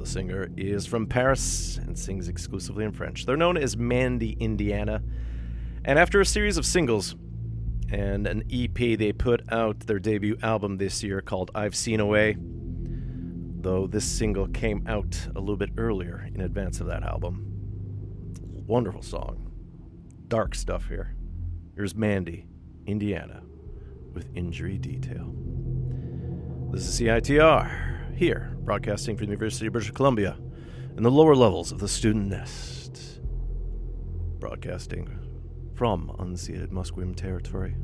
The 0.00 0.06
singer 0.06 0.48
is 0.56 0.86
from 0.86 1.06
Paris 1.06 1.76
and 1.76 1.96
sings 1.96 2.28
exclusively 2.28 2.86
in 2.86 2.92
French. 2.92 3.26
They're 3.26 3.36
known 3.36 3.58
as 3.58 3.76
Mandy, 3.76 4.32
Indiana. 4.40 5.02
And 5.84 5.98
after 5.98 6.22
a 6.22 6.24
series 6.24 6.56
of 6.56 6.64
singles 6.64 7.14
and 7.92 8.26
an 8.26 8.44
EP, 8.50 8.98
they 8.98 9.12
put 9.12 9.42
out 9.52 9.80
their 9.80 9.98
debut 9.98 10.38
album 10.42 10.78
this 10.78 11.02
year 11.02 11.20
called 11.20 11.50
I've 11.54 11.76
Seen 11.76 12.00
a 12.00 12.06
Way. 12.06 12.38
Though 12.38 13.86
this 13.86 14.06
single 14.06 14.48
came 14.48 14.86
out 14.86 15.18
a 15.36 15.38
little 15.38 15.58
bit 15.58 15.70
earlier 15.76 16.26
in 16.34 16.40
advance 16.40 16.80
of 16.80 16.86
that 16.86 17.02
album. 17.02 17.44
Wonderful 18.66 19.02
song. 19.02 19.52
Dark 20.28 20.54
stuff 20.54 20.88
here. 20.88 21.14
Here's 21.76 21.94
Mandy, 21.94 22.46
Indiana, 22.86 23.42
with 24.14 24.34
Injury 24.34 24.78
Detail. 24.78 25.30
This 26.70 26.88
is 26.88 27.00
CITR, 27.00 27.99
here, 28.20 28.54
broadcasting 28.64 29.16
from 29.16 29.24
the 29.24 29.32
University 29.32 29.66
of 29.66 29.72
British 29.72 29.92
Columbia, 29.92 30.36
in 30.94 31.02
the 31.02 31.10
lower 31.10 31.34
levels 31.34 31.72
of 31.72 31.78
the 31.78 31.88
student 31.88 32.26
nest. 32.26 33.18
Broadcasting 34.38 35.08
from 35.74 36.14
unceded 36.18 36.68
Musqueam 36.68 37.16
territory. 37.16 37.76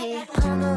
take 0.00 0.32
home. 0.36 0.69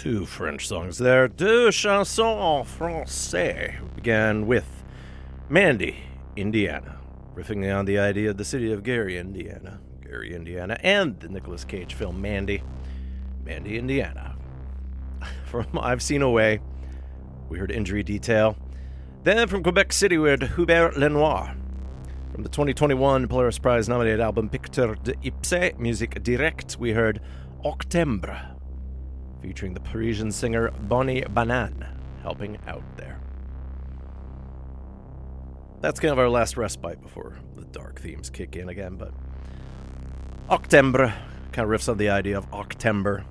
Two 0.00 0.24
French 0.24 0.66
songs 0.66 0.96
there. 0.96 1.28
Deux 1.28 1.70
chansons 1.70 2.64
français 2.64 3.74
began 3.94 4.46
with 4.46 4.82
Mandy, 5.50 5.98
Indiana, 6.36 6.98
riffing 7.34 7.78
on 7.78 7.84
the 7.84 7.98
idea 7.98 8.30
of 8.30 8.38
the 8.38 8.44
city 8.46 8.72
of 8.72 8.82
Gary, 8.82 9.18
Indiana. 9.18 9.78
Gary, 10.00 10.34
Indiana, 10.34 10.78
and 10.82 11.20
the 11.20 11.28
Nicolas 11.28 11.64
Cage 11.64 11.92
film 11.92 12.18
Mandy, 12.18 12.62
Mandy, 13.44 13.76
Indiana. 13.76 14.36
From 15.44 15.66
I've 15.78 16.00
Seen 16.00 16.22
a 16.22 16.30
Way, 16.30 16.60
we 17.50 17.58
heard 17.58 17.70
Injury 17.70 18.02
Detail. 18.02 18.56
Then 19.24 19.48
from 19.48 19.62
Quebec 19.62 19.92
City, 19.92 20.16
we 20.16 20.30
heard 20.30 20.44
Hubert 20.44 20.96
Lenoir. 20.96 21.54
From 22.32 22.42
the 22.42 22.48
2021 22.48 23.28
Polaris 23.28 23.58
Prize 23.58 23.86
nominated 23.86 24.20
album 24.20 24.48
Pictura 24.48 24.96
de 25.04 25.14
Ipse, 25.22 25.78
Music 25.78 26.22
Direct, 26.22 26.78
we 26.78 26.92
heard 26.92 27.20
Octembre, 27.66 28.56
featuring 29.40 29.74
the 29.74 29.80
Parisian 29.80 30.30
singer 30.30 30.70
Bonnie 30.70 31.22
Banane, 31.22 31.86
helping 32.22 32.58
out 32.66 32.84
there. 32.96 33.18
That's 35.80 35.98
kind 35.98 36.12
of 36.12 36.18
our 36.18 36.28
last 36.28 36.56
respite 36.56 37.00
before 37.00 37.38
the 37.56 37.64
dark 37.64 38.00
themes 38.00 38.28
kick 38.28 38.56
in 38.56 38.68
again, 38.68 38.96
but 38.96 39.12
Octembre 40.50 41.14
kind 41.52 41.64
of 41.64 41.80
riffs 41.80 41.88
on 41.88 41.96
the 41.96 42.10
idea 42.10 42.36
of 42.36 42.52
Octember, 42.52 43.24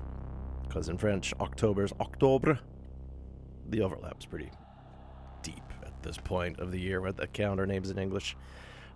because 0.66 0.88
in 0.88 0.98
French, 0.98 1.32
October 1.40 1.84
is 1.84 1.92
Octobre. 2.00 2.58
The 3.68 3.82
overlap's 3.82 4.26
pretty 4.26 4.50
deep 5.42 5.62
at 5.84 6.02
this 6.02 6.18
point 6.18 6.58
of 6.58 6.72
the 6.72 6.80
year 6.80 7.00
with 7.00 7.18
the 7.18 7.28
calendar 7.28 7.66
names 7.66 7.90
in 7.90 7.98
English. 7.98 8.36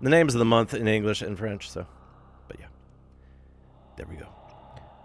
The 0.01 0.11
names 0.11 0.35
of 0.35 0.41
the 0.41 0.45
month 0.45 0.75
in 0.75 0.89
English 0.89 1.23
and 1.23 1.39
French, 1.39 1.71
so, 1.71 1.87
but 2.49 2.59
yeah. 2.59 2.67
There 3.97 4.07
we 4.07 4.17
go. 4.17 4.27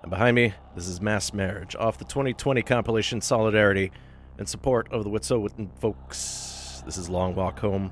And 0.01 0.09
behind 0.09 0.35
me, 0.35 0.53
this 0.76 0.88
is 0.88 1.01
Mass 1.01 1.34
Marriage 1.34 1.76
off 1.76 1.97
the 1.97 2.05
2020 2.05 2.61
compilation 2.61 3.21
Solidarity 3.21 3.91
in 4.38 4.45
support 4.45 4.91
of 4.91 5.03
the 5.03 5.09
Wet'suwet'en 5.09 5.69
folks. 5.80 6.81
This 6.85 6.97
is 6.97 7.09
Long 7.09 7.35
Walk 7.35 7.59
Home. 7.59 7.91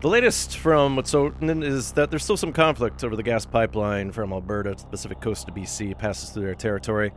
The 0.00 0.08
latest 0.08 0.58
from 0.58 0.96
Wet'suwet'en 0.96 1.62
is 1.62 1.92
that 1.92 2.10
there's 2.10 2.24
still 2.24 2.36
some 2.36 2.52
conflict 2.52 3.04
over 3.04 3.14
the 3.14 3.22
gas 3.22 3.46
pipeline 3.46 4.10
from 4.10 4.32
Alberta 4.32 4.74
to 4.74 4.82
the 4.82 4.90
Pacific 4.90 5.20
coast 5.20 5.48
of 5.48 5.54
BC, 5.54 5.96
passes 5.96 6.30
through 6.30 6.42
their 6.42 6.56
territory. 6.56 7.12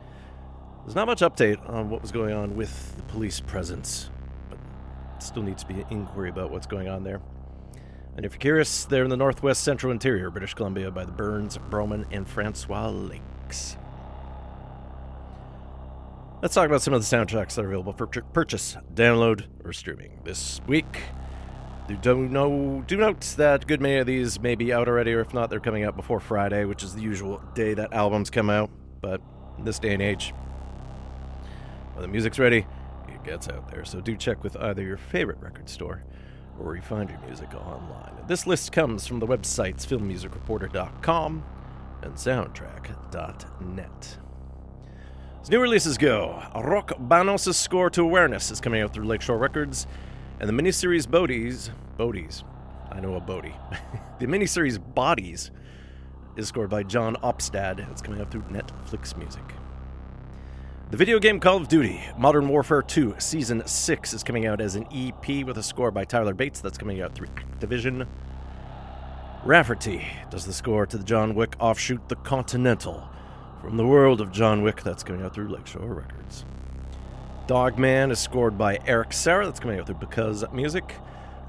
There's 0.84 0.94
not 0.94 1.08
much 1.08 1.22
update 1.22 1.68
on 1.68 1.90
what 1.90 2.04
was 2.04 2.12
going 2.12 2.36
on 2.36 2.56
with 2.56 2.96
the 2.98 3.02
police 3.04 3.40
presence, 3.40 4.12
but 4.52 4.60
still 5.18 5.42
needs 5.42 5.64
to 5.64 5.74
be 5.74 5.82
an 5.82 5.88
inquiry 5.90 6.30
about 6.30 6.52
what's 6.52 6.68
going 6.68 6.88
on 6.88 7.04
there. 7.04 7.20
And 8.16 8.26
if 8.26 8.34
you're 8.34 8.40
curious, 8.40 8.86
they're 8.86 9.04
in 9.04 9.10
the 9.10 9.18
northwest 9.18 9.64
central 9.64 9.92
interior, 9.92 10.30
British 10.30 10.54
Columbia, 10.54 10.90
by 10.90 11.04
the 11.04 11.12
Burns, 11.12 11.58
Broman, 11.58 12.06
and 12.12 12.28
Francois 12.28 12.90
Lakes. 12.90 13.76
Let's 16.42 16.54
talk 16.54 16.68
about 16.68 16.82
some 16.82 16.94
of 16.94 17.02
the 17.02 17.16
soundtracks 17.16 17.56
that 17.56 17.66
are 17.66 17.68
available 17.68 17.92
for 17.92 18.08
purchase, 18.08 18.78
download, 18.94 19.46
or 19.66 19.74
streaming 19.74 20.22
this 20.24 20.62
week. 20.66 21.02
Do, 22.02 22.16
know, 22.16 22.84
do 22.88 22.98
note 22.98 23.22
that 23.38 23.68
good 23.68 23.82
many 23.82 23.98
of 23.98 24.08
these 24.08 24.40
may 24.40 24.56
be 24.56 24.72
out 24.72 24.88
already, 24.88 25.14
or 25.14 25.20
if 25.20 25.34
not, 25.34 25.50
they're 25.50 25.60
coming 25.60 25.84
out 25.84 25.96
before 25.96 26.20
Friday, 26.20 26.66
which 26.66 26.84
is 26.84 26.96
the 26.96 27.02
usual 27.02 27.42
day 27.54 27.74
that 27.74 27.94
albums 27.94 28.30
come 28.30 28.50
out. 28.50 28.70
But 29.02 29.22
in 29.58 29.66
this 29.66 29.78
day 29.78 29.94
and 29.94 30.02
age, 30.02 30.34
when 31.94 32.02
the 32.02 32.08
music's 32.08 32.40
ready, 32.40 32.66
it 33.10 33.24
gets 33.24 33.50
out 33.50 33.70
there. 33.70 33.84
So 33.84 34.00
do 34.00 34.16
check 34.16 34.44
with 34.44 34.56
either 34.56 34.82
your 34.82 34.98
favorite 34.98 35.40
record 35.42 35.70
store 35.70 36.04
or 36.60 36.66
where 36.66 36.76
you 36.76 36.82
find 36.82 37.10
your 37.10 37.20
music 37.20 37.54
online. 37.54 38.12
This 38.28 38.48
list 38.48 38.72
comes 38.72 39.06
from 39.06 39.20
the 39.20 39.28
websites 39.28 39.86
filmmusicreporter.com 39.86 41.44
and 42.02 42.14
soundtrack.net. 42.14 44.18
As 45.42 45.50
new 45.50 45.60
releases 45.60 45.98
go, 45.98 46.42
Roque 46.56 46.98
Baños' 46.98 47.54
score 47.54 47.90
to 47.92 48.02
Awareness 48.02 48.50
is 48.50 48.60
coming 48.60 48.82
out 48.82 48.94
through 48.94 49.06
Lakeshore 49.06 49.38
Records, 49.38 49.86
and 50.40 50.50
the 50.50 50.54
miniseries 50.54 51.10
Bodies, 51.10 51.70
Bodies, 51.98 52.44
I 52.92 53.00
know 53.00 53.16
a 53.16 53.20
Bodie, 53.20 53.56
the 54.20 54.26
miniseries 54.26 54.80
Bodies 54.96 55.52
is 56.36 56.48
scored 56.48 56.70
by 56.70 56.84
Jon 56.84 57.16
Opstad. 57.18 57.90
It's 57.92 58.02
coming 58.02 58.22
out 58.22 58.32
through 58.32 58.44
Netflix 58.44 59.16
Music. 59.18 59.44
The 60.96 61.00
video 61.00 61.20
game 61.20 61.42
Call 61.42 61.58
of 61.58 61.68
Duty 61.68 62.02
Modern 62.18 62.48
Warfare 62.48 62.82
2 62.82 63.16
Season 63.18 63.68
6 63.68 64.14
is 64.14 64.24
coming 64.24 64.46
out 64.46 64.62
as 64.62 64.78
an 64.78 64.88
EP 64.94 65.46
with 65.46 65.58
a 65.58 65.62
score 65.62 65.92
by 65.92 66.06
Tyler 66.06 66.34
Bates 66.34 66.62
that's 66.62 66.78
coming 66.78 67.02
out 67.02 67.14
through 67.14 67.28
Activision. 67.28 68.08
Raffertie 69.44 70.06
does 70.30 70.46
the 70.46 70.54
score 70.54 70.86
to 70.86 70.98
the 70.98 71.04
John 71.04 71.36
Wick 71.36 71.58
offshoot 71.60 72.08
The 72.08 72.16
Continental 72.16 73.10
from 73.62 73.76
the 73.76 73.86
world 73.86 74.22
of 74.22 74.32
John 74.32 74.64
Wick 74.64 74.84
that's 74.84 75.04
coming 75.04 75.22
out 75.22 75.34
through 75.34 75.50
Lakeshore 75.50 75.94
Records. 75.94 76.46
Dogman 77.46 78.10
is 78.10 78.20
scored 78.20 78.58
by 78.58 78.80
Eric 78.88 79.12
Serra 79.12 79.44
that's 79.44 79.60
coming 79.60 79.78
out 79.78 79.88
through 79.88 79.96
Because 79.96 80.46
Music. 80.54 80.96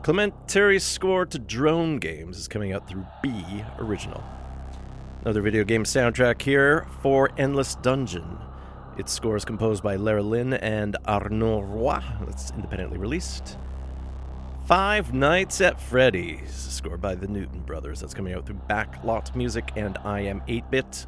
Clement 0.03 0.35
Terry's 0.49 0.83
score 0.83 1.25
to 1.25 1.39
Drone 1.39 2.01
Games 2.01 2.37
is 2.37 2.49
coming 2.49 2.73
out 2.73 2.89
through 2.89 3.07
B 3.23 3.45
Original. 3.79 4.25
Another 5.21 5.41
video 5.41 5.63
game 5.63 5.85
soundtrack 5.85 6.43
here 6.43 6.89
for 7.01 7.31
Endless 7.39 7.77
Dungeon. 7.77 8.39
Its 8.99 9.13
score 9.13 9.37
is 9.37 9.45
composed 9.45 9.83
by 9.83 9.97
Lara 9.97 10.23
Lynn 10.23 10.55
and 10.55 10.97
Arnaud 11.07 11.61
Roy. 11.61 12.01
That's 12.23 12.51
independently 12.53 12.97
released. 12.97 13.59
Five 14.67 15.13
Nights 15.13 15.61
at 15.61 15.79
Freddy's, 15.79 16.51
scored 16.51 17.03
by 17.03 17.15
the 17.15 17.29
Newton 17.29 17.61
Brothers. 17.61 18.01
That's 18.01 18.15
coming 18.15 18.33
out 18.33 18.47
through 18.47 18.61
Backlot 18.71 19.37
Music 19.37 19.71
and 19.77 19.99
I 19.99 20.21
Am 20.21 20.43
8 20.49 20.71
Bit. 20.71 21.07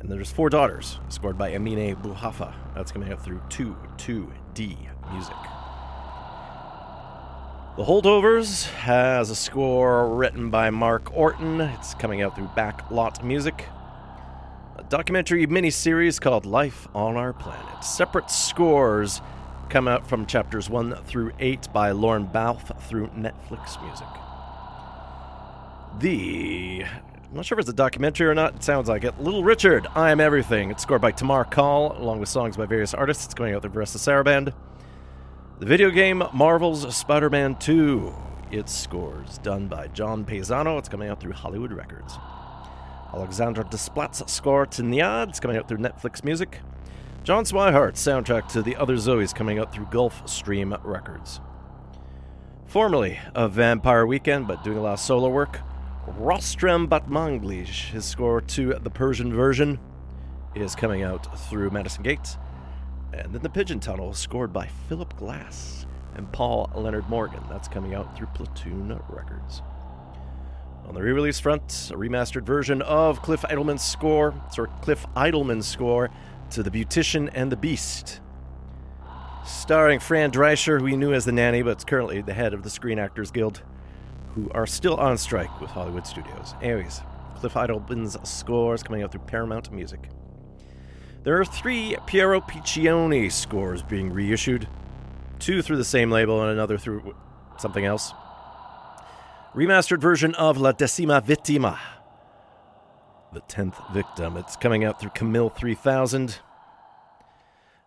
And 0.00 0.10
there's 0.10 0.30
Four 0.30 0.50
Daughters, 0.50 0.98
scored 1.08 1.38
by 1.38 1.48
Amine 1.48 1.96
Bouhafa. 1.96 2.54
That's 2.74 2.92
coming 2.92 3.10
out 3.10 3.24
through 3.24 3.40
2-2-D 3.48 4.78
Music. 5.10 5.36
The 7.76 7.84
Holdovers 7.84 8.68
has 8.72 9.30
a 9.30 9.34
score 9.34 10.06
written 10.14 10.50
by 10.50 10.68
Mark 10.68 11.16
Orton. 11.16 11.62
It's 11.62 11.94
coming 11.94 12.20
out 12.20 12.36
through 12.36 12.50
Backlot 12.54 13.24
Music 13.24 13.64
documentary 14.90 15.46
miniseries 15.46 16.20
called 16.20 16.44
Life 16.44 16.88
on 16.96 17.16
Our 17.16 17.32
Planet. 17.32 17.84
Separate 17.84 18.28
scores 18.28 19.22
come 19.68 19.86
out 19.86 20.04
from 20.04 20.26
chapters 20.26 20.68
1 20.68 20.96
through 21.04 21.30
8 21.38 21.72
by 21.72 21.92
Lorne 21.92 22.26
Balfe 22.26 22.72
through 22.88 23.06
Netflix 23.10 23.80
Music. 23.84 24.08
The. 26.00 26.84
I'm 26.84 27.36
not 27.36 27.46
sure 27.46 27.56
if 27.56 27.60
it's 27.60 27.70
a 27.70 27.72
documentary 27.72 28.26
or 28.26 28.34
not. 28.34 28.56
It 28.56 28.64
sounds 28.64 28.88
like 28.88 29.04
it. 29.04 29.16
Little 29.20 29.44
Richard, 29.44 29.86
I 29.94 30.10
Am 30.10 30.18
Everything. 30.18 30.72
It's 30.72 30.82
scored 30.82 31.00
by 31.00 31.12
Tamar-kali, 31.12 31.96
along 31.96 32.18
with 32.18 32.28
songs 32.28 32.56
by 32.56 32.66
various 32.66 32.92
artists. 32.92 33.24
It's 33.26 33.34
going 33.34 33.54
out 33.54 33.62
through 33.62 33.70
Varèse 33.70 33.96
Sarabande. 33.96 34.52
The 35.60 35.66
video 35.66 35.90
game 35.90 36.24
Marvel's 36.32 36.96
Spider 36.96 37.30
Man 37.30 37.54
2. 37.54 38.12
Its 38.50 38.74
scores 38.74 39.38
done 39.38 39.68
by 39.68 39.86
John 39.86 40.24
Paesano. 40.24 40.80
It's 40.80 40.88
coming 40.88 41.08
out 41.08 41.20
through 41.20 41.34
Hollywood 41.34 41.70
Records. 41.70 42.18
Alexandre 43.12 43.64
Desplat's 43.64 44.30
score 44.32 44.66
to 44.66 44.82
Nyad 44.82 45.40
coming 45.40 45.56
out 45.56 45.68
through 45.68 45.78
Netflix 45.78 46.22
Music. 46.24 46.60
John 47.22 47.44
Swihart's 47.44 48.04
soundtrack 48.04 48.48
to 48.52 48.62
The 48.62 48.76
Other 48.76 48.96
Zoe's 48.96 49.32
coming 49.32 49.58
out 49.58 49.72
through 49.72 49.86
Gulfstream 49.86 50.78
Records. 50.84 51.40
Formerly 52.66 53.18
of 53.34 53.52
Vampire 53.52 54.06
Weekend, 54.06 54.46
but 54.46 54.62
doing 54.62 54.78
a 54.78 54.80
lot 54.80 54.94
of 54.94 55.00
solo 55.00 55.28
work, 55.28 55.60
Rostam 56.18 56.88
Batmanglij, 56.88 57.90
his 57.90 58.04
score 58.04 58.40
to 58.40 58.74
the 58.74 58.90
Persian 58.90 59.34
version, 59.34 59.78
is 60.54 60.74
coming 60.74 61.02
out 61.02 61.38
through 61.48 61.70
Madison 61.70 62.02
Gates. 62.02 62.38
And 63.12 63.32
then 63.32 63.42
The 63.42 63.50
Pigeon 63.50 63.80
Tunnel, 63.80 64.14
scored 64.14 64.52
by 64.52 64.68
Philip 64.88 65.16
Glass 65.16 65.84
and 66.14 66.30
Paul 66.32 66.70
Leonard 66.74 67.08
Morgan. 67.08 67.42
That's 67.48 67.68
coming 67.68 67.94
out 67.94 68.16
through 68.16 68.28
Platoon 68.28 69.00
Records. 69.08 69.62
On 70.90 70.94
the 70.94 71.02
re-release 71.02 71.38
front, 71.38 71.62
a 71.92 71.96
remastered 71.96 72.42
version 72.42 72.82
of 72.82 73.22
Cliff 73.22 73.42
Eidelman's 73.42 73.80
score, 73.80 74.34
or 74.58 74.66
Cliff 74.82 75.06
Eidelman's 75.14 75.68
score 75.68 76.10
to 76.50 76.64
The 76.64 76.70
Beautician 76.72 77.30
and 77.32 77.52
the 77.52 77.56
Beast. 77.56 78.20
Starring 79.46 80.00
Fran 80.00 80.32
Drescher, 80.32 80.80
who 80.80 80.84
we 80.86 80.96
knew 80.96 81.12
as 81.12 81.24
the 81.24 81.30
nanny, 81.30 81.62
but 81.62 81.78
is 81.78 81.84
currently 81.84 82.22
the 82.22 82.34
head 82.34 82.52
of 82.52 82.64
the 82.64 82.70
Screen 82.70 82.98
Actors 82.98 83.30
Guild, 83.30 83.62
who 84.34 84.50
are 84.50 84.66
still 84.66 84.96
on 84.96 85.16
strike 85.16 85.60
with 85.60 85.70
Hollywood 85.70 86.08
studios. 86.08 86.56
Anyways, 86.60 87.02
Cliff 87.36 87.54
Eidelman's 87.54 88.16
score 88.28 88.74
is 88.74 88.82
coming 88.82 89.04
out 89.04 89.12
through 89.12 89.20
Paramount 89.28 89.70
Music. 89.70 90.08
There 91.22 91.40
are 91.40 91.44
three 91.44 91.96
Piero 92.08 92.40
Piccioni 92.40 93.30
scores 93.30 93.84
being 93.84 94.12
reissued, 94.12 94.66
two 95.38 95.62
through 95.62 95.76
the 95.76 95.84
same 95.84 96.10
label 96.10 96.42
and 96.42 96.50
another 96.50 96.78
through 96.78 97.14
something 97.58 97.84
else. 97.84 98.12
Remastered 99.54 100.00
version 100.00 100.32
of 100.36 100.58
La 100.58 100.70
Decima 100.70 101.20
Vittima. 101.20 101.76
The 103.32 103.40
10th 103.40 103.92
Victim. 103.92 104.36
It's 104.36 104.54
coming 104.54 104.84
out 104.84 105.00
through 105.00 105.10
Camille 105.10 105.48
3000. 105.48 106.38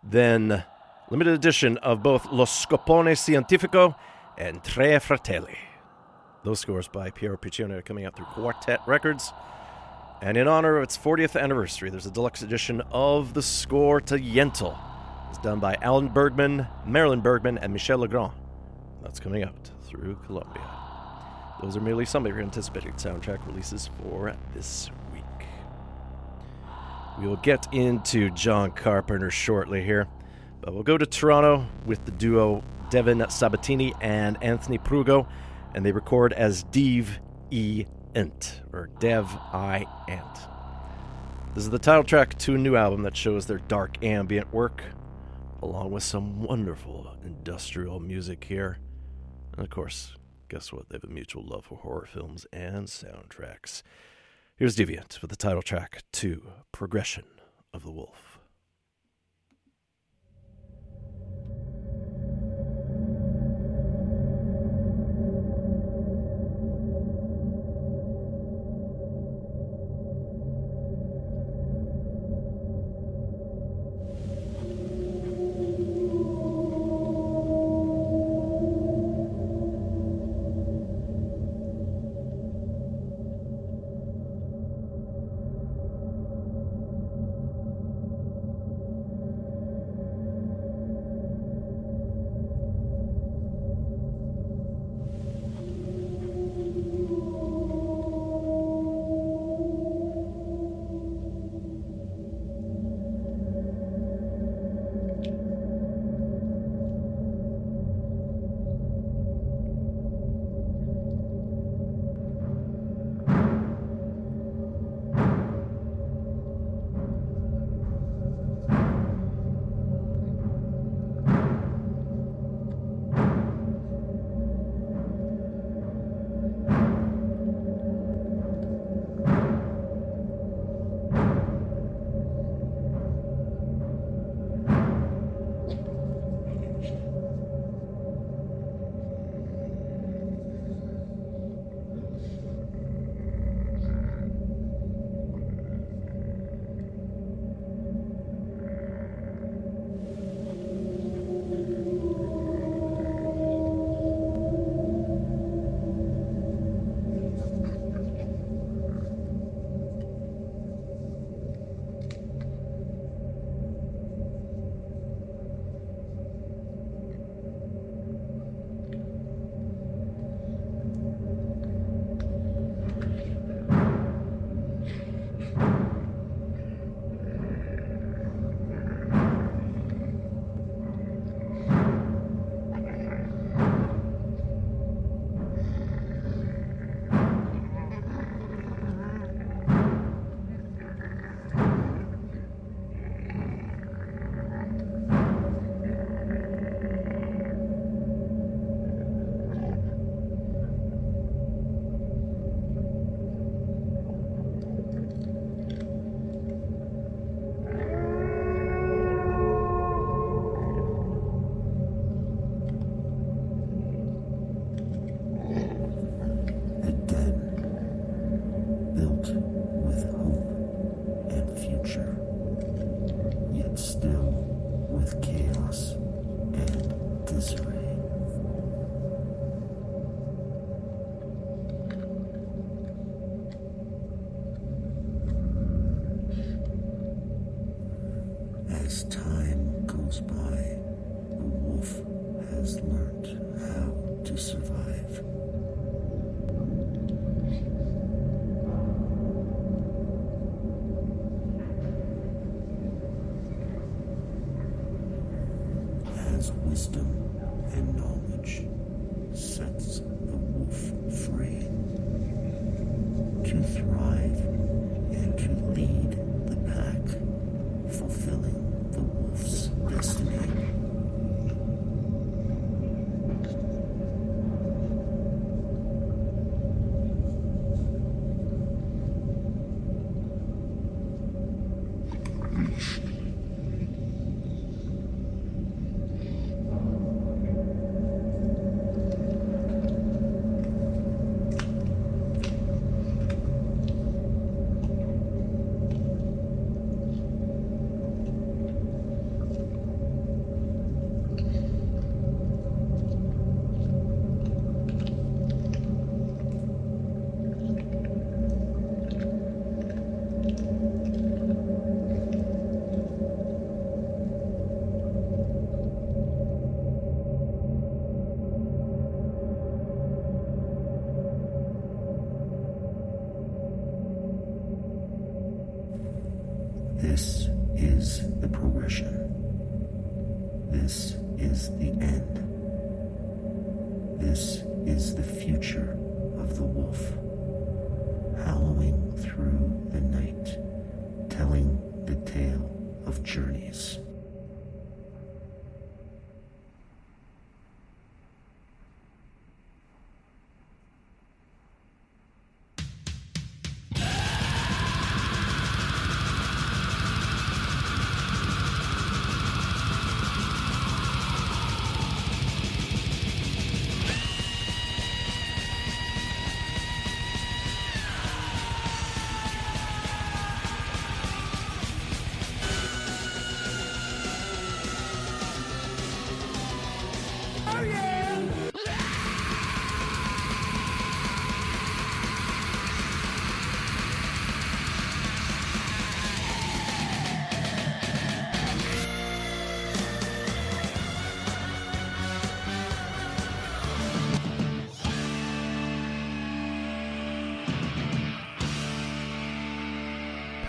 Then, 0.04 0.66
limited 1.10 1.34
edition 1.34 1.78
of 1.78 2.04
both 2.04 2.26
Lo 2.34 2.44
Scopone 2.44 3.16
Scientifico 3.18 3.96
and 4.38 4.62
Tre 4.62 5.00
Fratelli. 5.00 5.58
Those 6.44 6.60
scores 6.60 6.90
by 6.90 7.12
Piero 7.12 7.38
Piccioni 7.38 7.72
are 7.72 7.82
coming 7.82 8.04
out 8.04 8.18
through 8.18 8.26
Quartet 8.26 8.82
Records. 8.86 9.32
And 10.22 10.36
in 10.36 10.50
honor 10.50 10.76
of 10.76 10.84
its 10.84 10.98
40th 10.98 11.42
anniversary, 11.42 11.90
there's 11.90 12.06
a 12.06 12.12
deluxe 12.12 12.42
edition 12.42 12.82
of 12.92 13.34
the 13.34 13.42
score 13.42 14.02
to 14.02 14.16
Yentl. 14.16 14.78
It's 15.30 15.40
done 15.40 15.62
by 15.62 15.78
Alan 15.82 16.10
Bergman, 16.10 16.68
Marilyn 16.86 17.22
Bergman, 17.22 17.58
and 17.58 17.72
Michel 17.72 18.00
Legrand. 18.00 18.34
That's 19.02 19.22
coming 19.22 19.44
out 19.44 19.72
through 19.88 20.18
Columbia. 20.26 20.83
Those 21.64 21.78
are 21.78 21.82
merely 21.82 22.04
some 22.04 22.26
of 22.26 22.34
your 22.34 22.42
anticipated 22.42 22.96
soundtrack 22.96 23.48
releases 23.48 23.90
for 24.02 24.36
this 24.54 24.90
week. 25.14 25.24
We 27.18 27.26
will 27.26 27.38
get 27.38 27.66
into 27.72 28.32
John 28.32 28.72
Carpenter 28.72 29.32
shortly 29.32 29.82
here, 29.82 30.06
but 30.60 30.74
we'll 30.74 30.84
go 30.84 30.98
to 30.98 31.06
Toronto 31.06 31.66
with 31.86 32.04
the 32.04 32.12
duo 32.12 32.66
Devin 32.90 33.26
Sabatini 33.30 33.94
and 34.02 34.38
Anthony 34.44 34.78
Prugo, 34.78 35.26
and 35.74 35.86
they 35.86 35.94
record 35.94 36.34
as 36.34 36.64
Dev 36.64 37.18
E. 37.50 37.86
Ent, 38.14 38.62
or 38.74 38.90
Dev 39.00 39.34
I. 39.54 39.86
Ant. 40.10 40.40
This 41.56 41.64
is 41.64 41.70
the 41.70 41.80
title 41.80 42.04
track 42.04 42.38
to 42.40 42.56
a 42.56 42.58
new 42.58 42.76
album 42.76 43.04
that 43.04 43.16
shows 43.16 43.46
their 43.46 43.60
dark 43.60 44.04
ambient 44.04 44.54
work, 44.54 44.84
along 45.62 45.92
with 45.92 46.04
some 46.04 46.42
wonderful 46.44 47.16
industrial 47.24 48.02
music 48.02 48.44
here. 48.44 48.80
And 49.54 49.64
of 49.64 49.70
course, 49.70 50.14
guess 50.50 50.72
what? 50.72 50.90
They 50.90 50.96
have 50.96 51.04
a 51.04 51.08
mutual 51.08 51.46
love 51.46 51.66
for 51.66 51.78
horror 51.80 52.08
films 52.12 52.46
and 52.52 52.88
soundtracks. 52.88 53.84
Here's 54.56 54.76
Deviant 54.76 55.22
with 55.22 55.30
the 55.30 55.36
title 55.36 55.62
track 55.62 56.04
to 56.14 56.44
Progression 56.72 57.26
of 57.74 57.84
the 57.84 57.92
Wolf. 57.92 58.33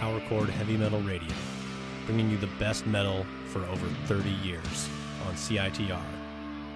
Power 0.05 0.21
Chord 0.29 0.51
Heavy 0.51 0.77
Metal 0.77 1.01
Radio, 1.01 1.35
bringing 2.05 2.29
you 2.29 2.37
the 2.37 2.51
best 2.59 2.87
metal 2.87 3.25
for 3.47 3.65
over 3.65 3.87
30 4.05 4.29
years 4.47 4.91
on 5.27 5.33
CITR. 5.33 6.05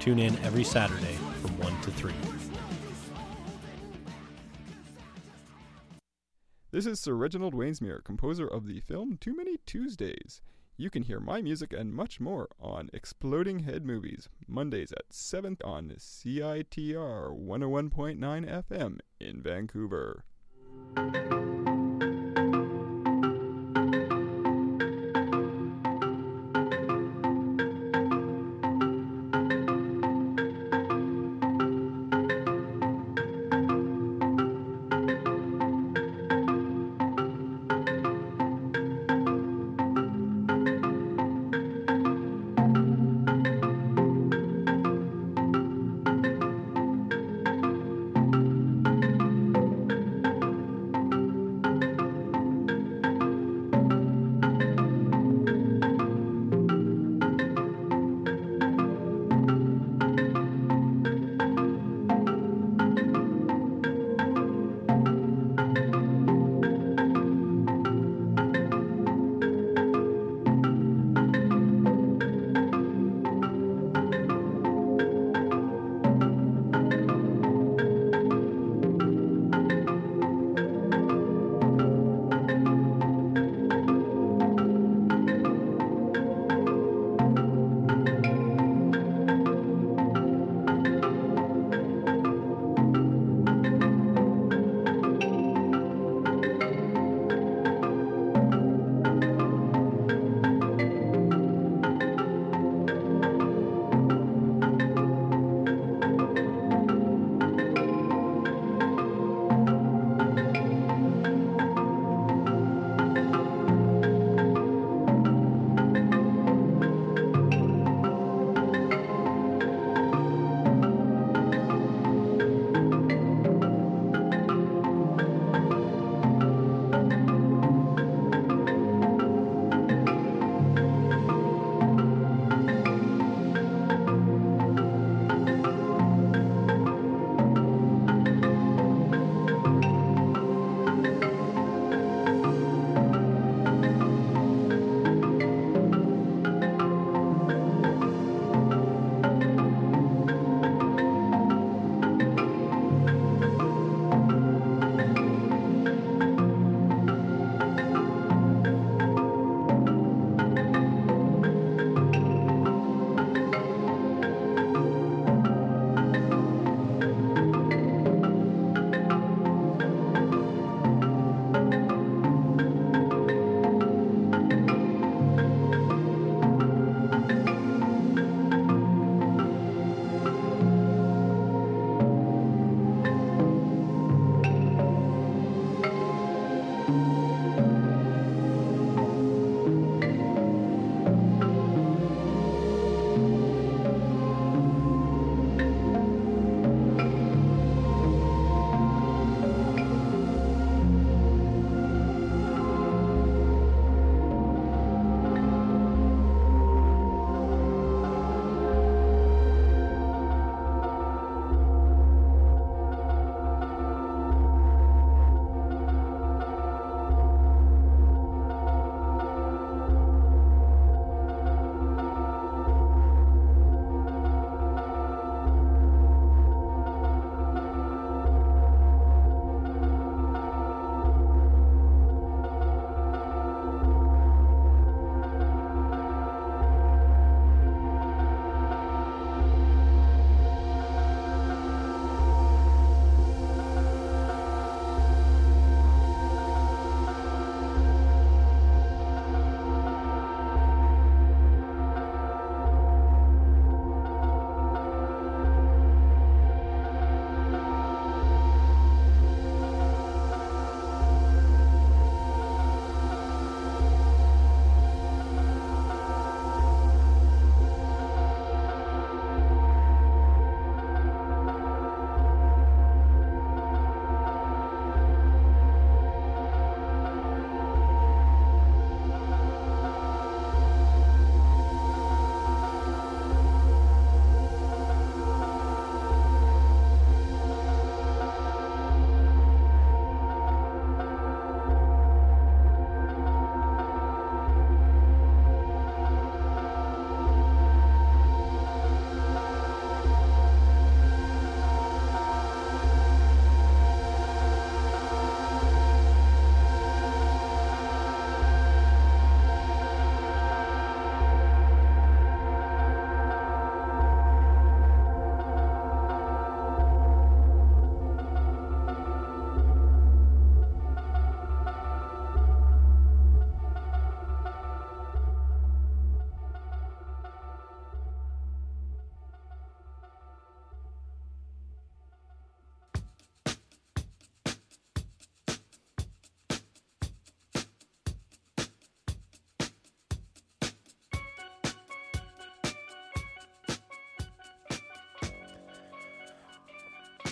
Tune 0.01 0.19
in 0.19 0.39
every 0.39 0.65
Saturday 0.65 1.13
from 1.43 1.59
1 1.59 1.81
to 1.83 1.91
3. 1.91 2.15
This 6.71 6.87
is 6.87 7.01
Sir 7.01 7.13
Reginald 7.13 7.53
Wainsmere, 7.53 8.03
composer 8.03 8.47
of 8.47 8.67
the 8.67 8.81
film 8.81 9.19
Too 9.21 9.37
Many 9.37 9.59
Tuesdays. 9.67 10.41
You 10.79 10.89
can 10.89 11.03
hear 11.03 11.21
my 11.21 11.43
music 11.43 11.75
and 11.75 11.93
much 11.93 12.21
more 12.21 12.49
on 12.59 12.89
Exploding 12.95 13.59
Head 13.59 13.85
Movies, 13.85 14.31
Mondays 14.47 14.91
at 14.91 15.13
7 15.13 15.59
on 15.63 15.93
CITR 15.99 17.39
101.9 17.39 18.65
FM 18.71 18.99
in 19.21 19.43
Vancouver. 19.43 20.25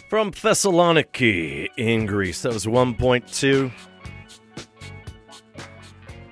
From 0.09 0.31
Thessaloniki 0.31 1.69
in 1.77 2.07
Greece. 2.07 2.43
That 2.43 2.53
was 2.53 2.65
1.2. 2.65 3.73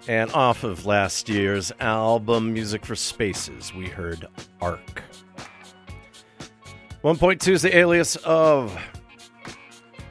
And 0.07 0.31
off 0.31 0.63
of 0.63 0.87
last 0.87 1.29
year's 1.29 1.73
album, 1.81 2.53
Music 2.53 2.87
for 2.87 2.95
Spaces, 2.95 3.75
we 3.75 3.89
heard 3.89 4.27
Arc. 4.61 5.03
1.2 7.03 7.49
is 7.53 7.63
the 7.63 7.77
alias 7.77 8.15
of 8.25 8.79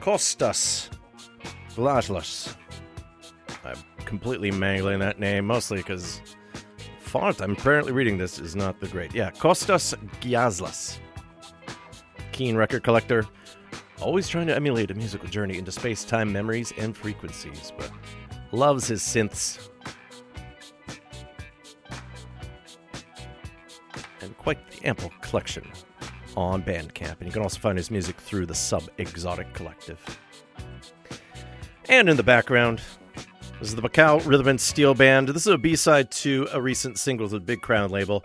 Kostas 0.02 0.90
Glazlos. 1.74 2.54
I'm 3.64 3.78
completely 4.04 4.50
mangling 4.50 4.98
that 4.98 5.18
name, 5.18 5.46
mostly 5.46 5.78
because 5.78 6.20
font 7.00 7.40
I'm 7.40 7.52
apparently 7.52 7.92
reading 7.92 8.18
this 8.18 8.38
is 8.38 8.54
not 8.54 8.78
the 8.78 8.88
great. 8.88 9.14
Yeah, 9.14 9.30
Kostas 9.30 9.94
Giazlas. 10.20 10.98
Keen 12.32 12.56
record 12.56 12.82
collector, 12.82 13.24
always 14.04 14.28
trying 14.28 14.46
to 14.46 14.54
emulate 14.54 14.90
a 14.90 14.94
musical 14.94 15.28
journey 15.28 15.56
into 15.56 15.72
space 15.72 16.04
time 16.04 16.30
memories 16.30 16.72
and 16.76 16.94
frequencies, 16.94 17.72
but 17.78 17.90
loves 18.52 18.86
his 18.86 19.00
synths. 19.00 19.68
And 24.20 24.36
quite 24.36 24.58
the 24.70 24.86
ample 24.86 25.10
collection 25.22 25.66
on 26.36 26.62
Bandcamp. 26.62 27.16
And 27.18 27.26
you 27.26 27.32
can 27.32 27.42
also 27.42 27.58
find 27.58 27.78
his 27.78 27.90
music 27.90 28.16
through 28.20 28.46
the 28.46 28.54
Sub 28.54 28.82
Exotic 28.98 29.52
Collective. 29.54 29.98
And 31.88 32.08
in 32.08 32.16
the 32.16 32.22
background, 32.22 32.82
this 33.58 33.68
is 33.68 33.74
the 33.74 33.82
Macau 33.82 34.24
Rhythm 34.26 34.48
and 34.48 34.60
Steel 34.60 34.94
Band. 34.94 35.28
This 35.28 35.46
is 35.46 35.52
a 35.52 35.58
B 35.58 35.76
side 35.76 36.10
to 36.12 36.46
a 36.52 36.60
recent 36.60 36.98
single 36.98 37.26
the 37.28 37.40
Big 37.40 37.62
Crown 37.62 37.90
label. 37.90 38.22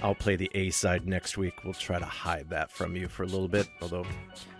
I'll 0.00 0.14
play 0.14 0.36
the 0.36 0.50
A 0.54 0.70
side 0.70 1.06
next 1.06 1.36
week. 1.36 1.64
We'll 1.64 1.74
try 1.74 1.98
to 1.98 2.04
hide 2.04 2.48
that 2.50 2.70
from 2.70 2.96
you 2.96 3.08
for 3.08 3.24
a 3.24 3.26
little 3.26 3.48
bit, 3.48 3.68
although 3.80 4.06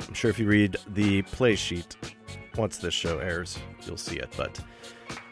I'm 0.06 0.14
sure 0.14 0.30
if 0.30 0.38
you 0.38 0.46
read 0.46 0.76
the 0.88 1.22
play 1.22 1.56
sheet 1.56 1.96
once 2.56 2.78
this 2.78 2.94
show 2.94 3.18
airs, 3.18 3.58
you'll 3.86 3.96
see 3.96 4.16
it. 4.16 4.32
But 4.36 4.60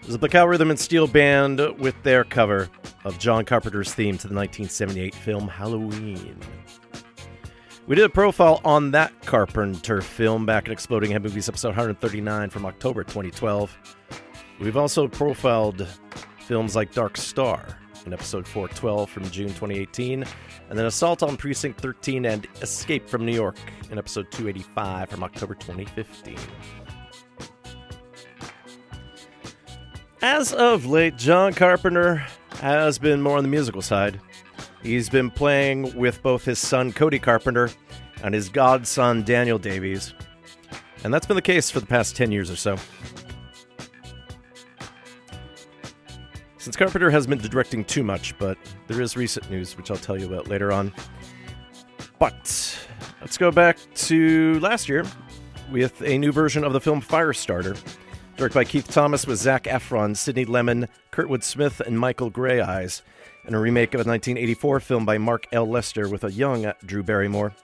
this 0.00 0.10
is 0.10 0.18
the 0.18 0.28
Macau 0.28 0.48
Rhythm 0.48 0.70
and 0.70 0.78
Steel 0.78 1.06
Band 1.06 1.60
with 1.78 2.00
their 2.02 2.24
cover 2.24 2.68
of 3.04 3.18
John 3.18 3.44
Carpenter's 3.44 3.92
theme 3.92 4.16
to 4.18 4.28
the 4.28 4.34
1978 4.34 5.14
film 5.14 5.48
Halloween. 5.48 6.38
We 7.86 7.96
did 7.96 8.04
a 8.04 8.10
profile 8.10 8.60
on 8.64 8.92
that 8.92 9.12
Carpenter 9.26 10.00
film 10.00 10.46
back 10.46 10.66
in 10.66 10.72
Exploding 10.72 11.10
Head 11.10 11.22
Movies 11.22 11.48
episode 11.48 11.68
139 11.68 12.50
from 12.50 12.64
October 12.64 13.02
2012. 13.02 13.76
We've 14.60 14.76
also 14.76 15.08
profiled 15.08 15.86
films 16.38 16.76
like 16.76 16.92
Dark 16.92 17.16
Star 17.16 17.79
in 18.06 18.12
episode 18.12 18.46
412 18.46 19.10
from 19.10 19.30
June 19.30 19.48
2018, 19.48 20.24
and 20.68 20.78
then 20.78 20.86
Assault 20.86 21.22
on 21.22 21.36
Precinct 21.36 21.80
13 21.80 22.24
and 22.26 22.46
Escape 22.62 23.08
from 23.08 23.24
New 23.24 23.34
York 23.34 23.56
in 23.90 23.98
episode 23.98 24.30
285 24.30 25.10
from 25.10 25.22
October 25.22 25.54
2015. 25.54 26.36
As 30.22 30.52
of 30.52 30.86
late, 30.86 31.16
John 31.16 31.54
Carpenter 31.54 32.26
has 32.60 32.98
been 32.98 33.22
more 33.22 33.38
on 33.38 33.42
the 33.42 33.48
musical 33.48 33.82
side. 33.82 34.20
He's 34.82 35.08
been 35.08 35.30
playing 35.30 35.94
with 35.96 36.22
both 36.22 36.44
his 36.44 36.58
son 36.58 36.92
Cody 36.92 37.18
Carpenter 37.18 37.70
and 38.22 38.34
his 38.34 38.48
godson 38.48 39.22
Daniel 39.22 39.58
Davies, 39.58 40.14
and 41.04 41.12
that's 41.12 41.26
been 41.26 41.36
the 41.36 41.42
case 41.42 41.70
for 41.70 41.80
the 41.80 41.86
past 41.86 42.16
10 42.16 42.32
years 42.32 42.50
or 42.50 42.56
so. 42.56 42.76
Since 46.60 46.76
Carpenter 46.76 47.08
has 47.10 47.26
been 47.26 47.38
directing 47.38 47.86
too 47.86 48.04
much, 48.04 48.36
but 48.36 48.58
there 48.86 49.00
is 49.00 49.16
recent 49.16 49.50
news 49.50 49.78
which 49.78 49.90
I'll 49.90 49.96
tell 49.96 50.20
you 50.20 50.26
about 50.26 50.46
later 50.46 50.72
on. 50.72 50.92
But 52.18 52.78
let's 53.22 53.38
go 53.38 53.50
back 53.50 53.78
to 53.94 54.60
last 54.60 54.86
year 54.86 55.06
with 55.72 56.02
a 56.02 56.18
new 56.18 56.32
version 56.32 56.62
of 56.62 56.74
the 56.74 56.80
film 56.80 57.00
Firestarter, 57.00 57.82
directed 58.36 58.54
by 58.54 58.64
Keith 58.64 58.86
Thomas 58.88 59.26
with 59.26 59.38
Zac 59.38 59.64
Efron, 59.64 60.14
Sydney 60.14 60.44
Lemmon, 60.44 60.86
Kurtwood 61.10 61.42
Smith, 61.42 61.80
and 61.80 61.98
Michael 61.98 62.30
Greyeyes, 62.30 63.00
and 63.46 63.54
a 63.54 63.58
remake 63.58 63.94
of 63.94 64.00
a 64.00 64.04
1984 64.04 64.80
film 64.80 65.06
by 65.06 65.16
Mark 65.16 65.46
L. 65.52 65.66
Lester 65.66 66.10
with 66.10 66.24
a 66.24 66.30
young 66.30 66.70
Drew 66.84 67.02
Barrymore. 67.02 67.54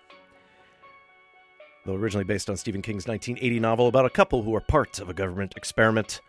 Though 1.84 1.96
originally 1.96 2.24
based 2.24 2.48
on 2.48 2.56
Stephen 2.56 2.80
King's 2.80 3.06
1980 3.06 3.60
novel 3.60 3.88
about 3.88 4.06
a 4.06 4.10
couple 4.10 4.42
who 4.42 4.54
are 4.54 4.60
part 4.62 5.00
of 5.00 5.10
a 5.10 5.14
government 5.14 5.52
experiment 5.54 6.22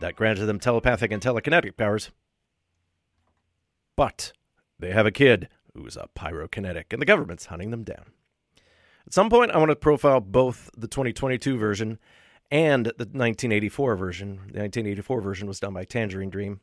that 0.00 0.16
granted 0.16 0.46
them 0.46 0.58
telepathic 0.58 1.12
and 1.12 1.22
telekinetic 1.22 1.76
powers. 1.76 2.10
But 3.96 4.32
they 4.78 4.92
have 4.92 5.06
a 5.06 5.12
kid 5.12 5.48
who's 5.74 5.96
a 5.96 6.08
pyrokinetic, 6.16 6.86
and 6.90 7.00
the 7.00 7.06
government's 7.06 7.46
hunting 7.46 7.70
them 7.70 7.84
down. 7.84 8.12
At 9.06 9.14
some 9.14 9.30
point, 9.30 9.50
I 9.52 9.58
want 9.58 9.70
to 9.70 9.76
profile 9.76 10.20
both 10.20 10.70
the 10.76 10.88
2022 10.88 11.56
version 11.56 11.98
and 12.50 12.86
the 12.86 13.04
1984 13.04 13.96
version. 13.96 14.28
The 14.36 14.60
1984 14.60 15.20
version 15.20 15.48
was 15.48 15.60
done 15.60 15.74
by 15.74 15.84
Tangerine 15.84 16.30
Dream. 16.30 16.60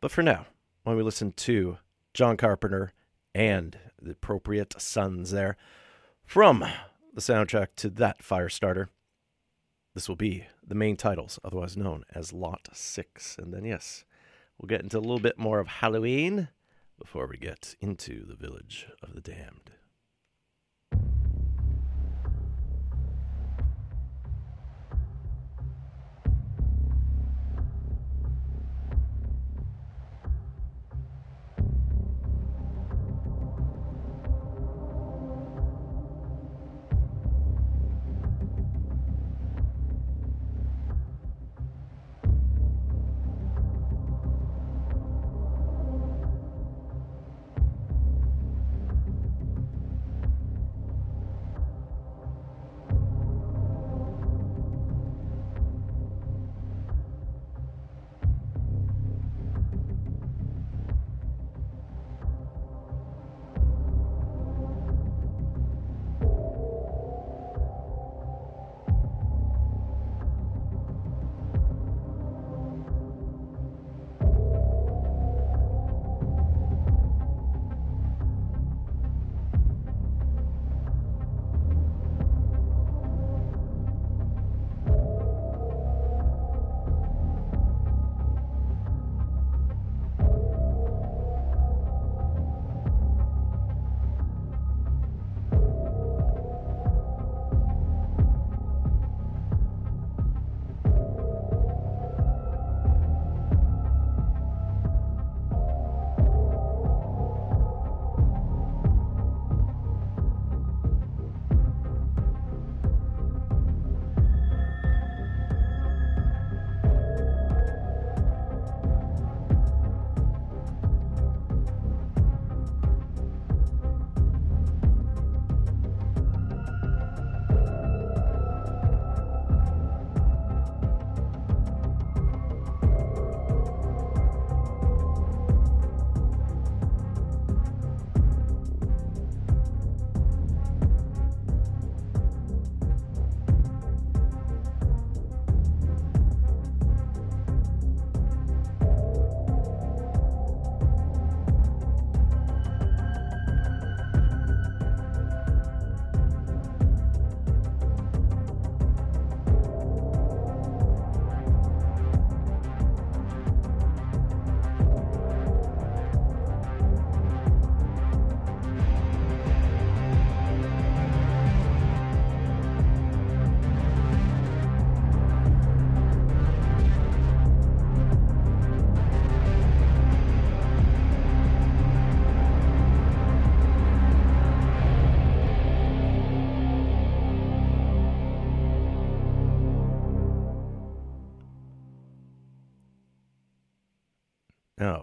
But 0.00 0.10
for 0.10 0.22
now, 0.22 0.46
when 0.84 0.96
we 0.96 1.02
listen 1.02 1.32
to 1.32 1.78
John 2.14 2.36
Carpenter 2.36 2.92
and 3.34 3.78
the 4.00 4.12
appropriate 4.12 4.80
sons 4.80 5.30
there 5.30 5.56
from 6.24 6.64
the 7.14 7.20
soundtrack 7.20 7.68
to 7.76 7.90
that 7.90 8.20
Firestarter, 8.20 8.88
this 9.94 10.08
will 10.08 10.16
be 10.16 10.46
the 10.66 10.74
main 10.74 10.96
titles, 10.96 11.38
otherwise 11.44 11.76
known 11.76 12.04
as 12.14 12.32
Lot 12.32 12.68
6. 12.72 13.36
And 13.38 13.52
then, 13.52 13.64
yes, 13.64 14.04
we'll 14.58 14.68
get 14.68 14.82
into 14.82 14.98
a 14.98 15.00
little 15.00 15.20
bit 15.20 15.38
more 15.38 15.60
of 15.60 15.68
Halloween 15.68 16.48
before 16.98 17.26
we 17.26 17.36
get 17.36 17.76
into 17.80 18.24
the 18.24 18.34
Village 18.34 18.86
of 19.02 19.14
the 19.14 19.20
Damned. 19.20 19.72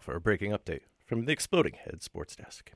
For 0.09 0.15
a 0.15 0.19
breaking 0.19 0.51
update 0.51 0.81
from 1.05 1.25
the 1.25 1.31
Exploding 1.31 1.73
Head 1.73 2.01
Sports 2.01 2.35
Desk. 2.35 2.71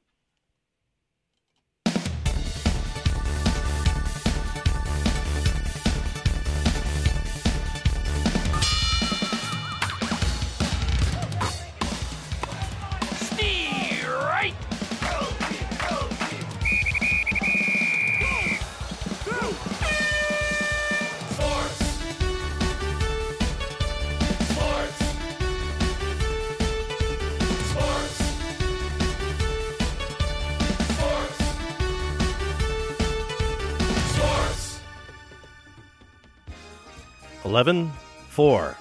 11 37.53 37.91
4. 38.29 38.77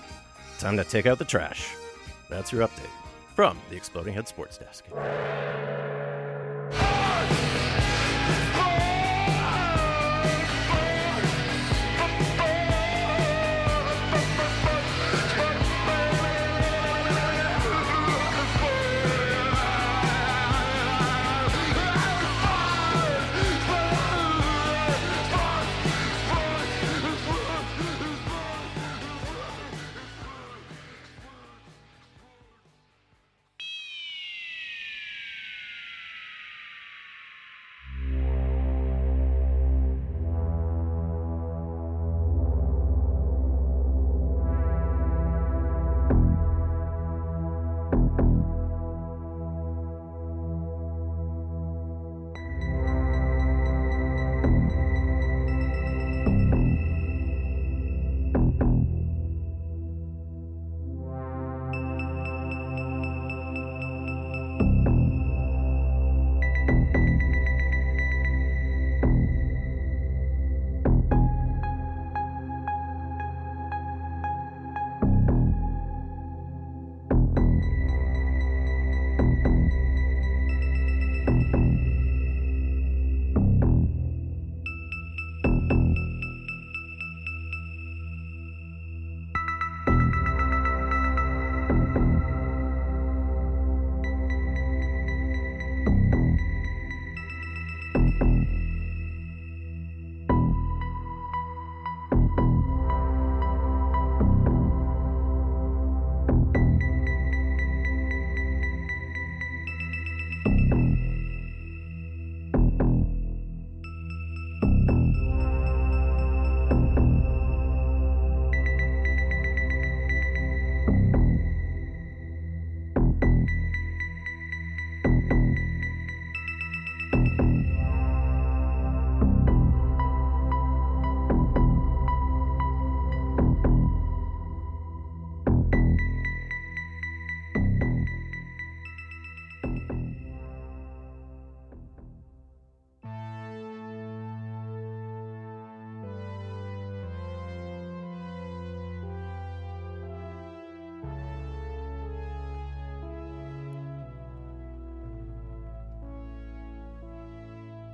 Time 0.58 0.78
to 0.78 0.84
take 0.84 1.04
out 1.04 1.18
the 1.18 1.26
trash. 1.26 1.74
That's 2.30 2.50
your 2.50 2.66
update 2.66 2.88
from 3.34 3.58
the 3.68 3.76
Exploding 3.76 4.14
Head 4.14 4.26
Sports 4.26 4.56
Desk. 4.56 4.82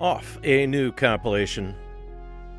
Off 0.08 0.38
a 0.42 0.66
new 0.66 0.90
compilation 0.90 1.74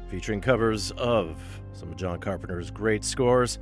featuring 0.08 0.40
covers 0.40 0.92
of 0.92 1.36
some 1.74 1.90
of 1.90 1.98
John 1.98 2.20
Carpenter's 2.20 2.70
great 2.70 3.04
scores 3.04 3.58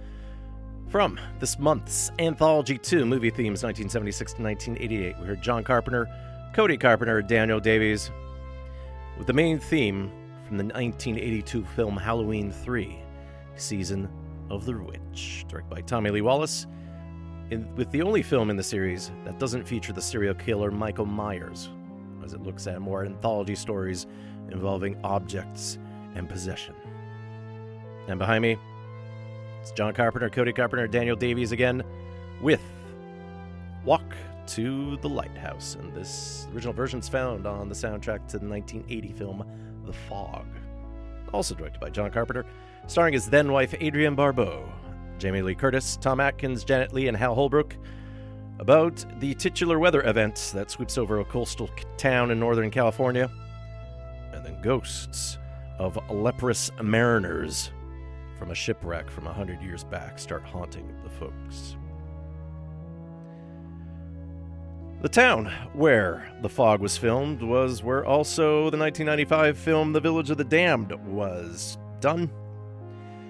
from 0.89 1.17
this 1.39 1.57
month's 1.57 2.11
Anthology 2.19 2.77
2 2.77 3.05
movie 3.05 3.29
themes 3.29 3.63
1976 3.63 4.33
to 4.33 4.43
1988. 4.43 5.17
We 5.21 5.25
heard 5.25 5.41
John 5.41 5.63
Carpenter, 5.63 6.05
Cody 6.53 6.75
Carpenter, 6.75 7.21
Daniel 7.21 7.61
Davies 7.61 8.11
with 9.17 9.25
the 9.25 9.31
main 9.31 9.57
theme 9.57 10.11
from 10.45 10.57
the 10.57 10.65
1982 10.65 11.63
film 11.63 11.95
Halloween 11.95 12.51
3 12.51 12.99
Season 13.55 14.09
of 14.49 14.65
the 14.65 14.77
Witch, 14.77 15.45
directed 15.47 15.69
by 15.69 15.79
Tommy 15.79 16.09
Lee 16.09 16.19
Wallace, 16.19 16.67
in, 17.51 17.73
with 17.77 17.89
the 17.91 18.01
only 18.01 18.21
film 18.21 18.49
in 18.49 18.57
the 18.57 18.63
series 18.63 19.11
that 19.23 19.39
doesn't 19.39 19.65
feature 19.65 19.93
the 19.93 20.01
serial 20.01 20.33
killer 20.33 20.71
Michael 20.71 21.05
Myers, 21.05 21.69
as 22.27 22.33
it 22.33 22.43
looks 22.43 22.67
at 22.67 22.81
more 22.81 23.05
anthology 23.05 23.55
stories 23.55 24.05
involving 24.51 24.99
objects 25.03 25.79
and 26.15 26.27
possession. 26.27 26.75
And 28.09 28.19
behind 28.19 28.41
me, 28.41 28.57
it's 29.61 29.71
John 29.71 29.93
Carpenter, 29.93 30.29
Cody 30.29 30.51
Carpenter, 30.51 30.87
Daniel 30.87 31.15
Davies 31.15 31.53
again 31.53 31.83
with 32.41 32.61
Walk 33.85 34.15
to 34.47 34.97
the 34.97 35.07
Lighthouse. 35.07 35.77
And 35.79 35.93
this 35.93 36.47
original 36.53 36.73
version 36.73 36.99
is 36.99 37.07
found 37.07 37.47
on 37.47 37.69
the 37.69 37.75
soundtrack 37.75 38.27
to 38.27 38.39
the 38.39 38.47
1980 38.47 39.11
film 39.13 39.45
The 39.85 39.93
Fog. 39.93 40.45
Also 41.33 41.55
directed 41.55 41.79
by 41.79 41.89
John 41.89 42.11
Carpenter, 42.11 42.45
starring 42.87 43.13
his 43.13 43.29
then 43.29 43.51
wife 43.53 43.73
Adrienne 43.81 44.15
Barbeau, 44.15 44.69
Jamie 45.17 45.41
Lee 45.41 45.55
Curtis, 45.55 45.97
Tom 45.97 46.19
Atkins, 46.19 46.65
Janet 46.65 46.93
Leigh, 46.93 47.07
and 47.07 47.15
Hal 47.15 47.35
Holbrook 47.35 47.75
about 48.59 49.05
the 49.19 49.33
titular 49.35 49.79
weather 49.79 50.01
event 50.03 50.51
that 50.53 50.71
sweeps 50.71 50.97
over 50.97 51.19
a 51.19 51.25
coastal 51.25 51.69
town 51.97 52.31
in 52.31 52.39
Northern 52.39 52.71
California, 52.71 53.29
and 54.33 54.45
then 54.45 54.59
ghosts 54.61 55.37
of 55.79 55.97
leprous 56.09 56.71
mariners 56.81 57.71
from 58.37 58.51
a 58.51 58.55
shipwreck 58.55 59.09
from 59.09 59.27
a 59.27 59.33
hundred 59.33 59.61
years 59.61 59.83
back 59.83 60.19
start 60.19 60.43
haunting 60.43 60.87
the 61.03 61.09
folks. 61.09 61.75
The 65.01 65.09
town 65.09 65.51
where 65.73 66.27
The 66.41 66.49
Fog 66.49 66.81
was 66.81 66.97
filmed 66.97 67.43
was 67.43 67.83
where 67.83 68.03
also 68.03 68.71
the 68.71 68.77
1995 68.77 69.55
film 69.55 69.93
The 69.93 69.99
Village 69.99 70.31
of 70.31 70.37
the 70.37 70.43
Damned 70.43 70.91
was 71.05 71.77
done. 71.99 72.31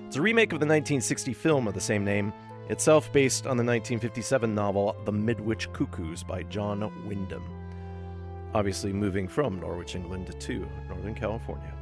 It's 0.08 0.16
a 0.16 0.22
remake 0.22 0.54
of 0.54 0.62
the 0.62 0.66
1960 0.66 1.34
film 1.34 1.68
of 1.68 1.74
the 1.74 1.82
same 1.82 2.06
name, 2.06 2.32
itself 2.70 3.12
based 3.14 3.46
on 3.46 3.58
the 3.58 3.64
1957 3.64 4.54
novel 4.54 4.96
The 5.06 5.12
Midwich 5.12 5.72
Cuckoos 5.74 6.24
by 6.24 6.44
John 6.44 6.92
Wyndham. 7.08 7.44
Obviously, 8.54 8.94
moving 8.94 9.28
from 9.28 9.60
Norwich, 9.60 9.96
England 9.96 10.36
to 10.40 10.68
Northern 10.88 11.16
California. 11.16 11.74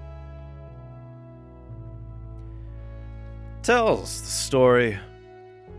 Tells 3.64 4.22
the 4.22 4.28
story 4.28 4.99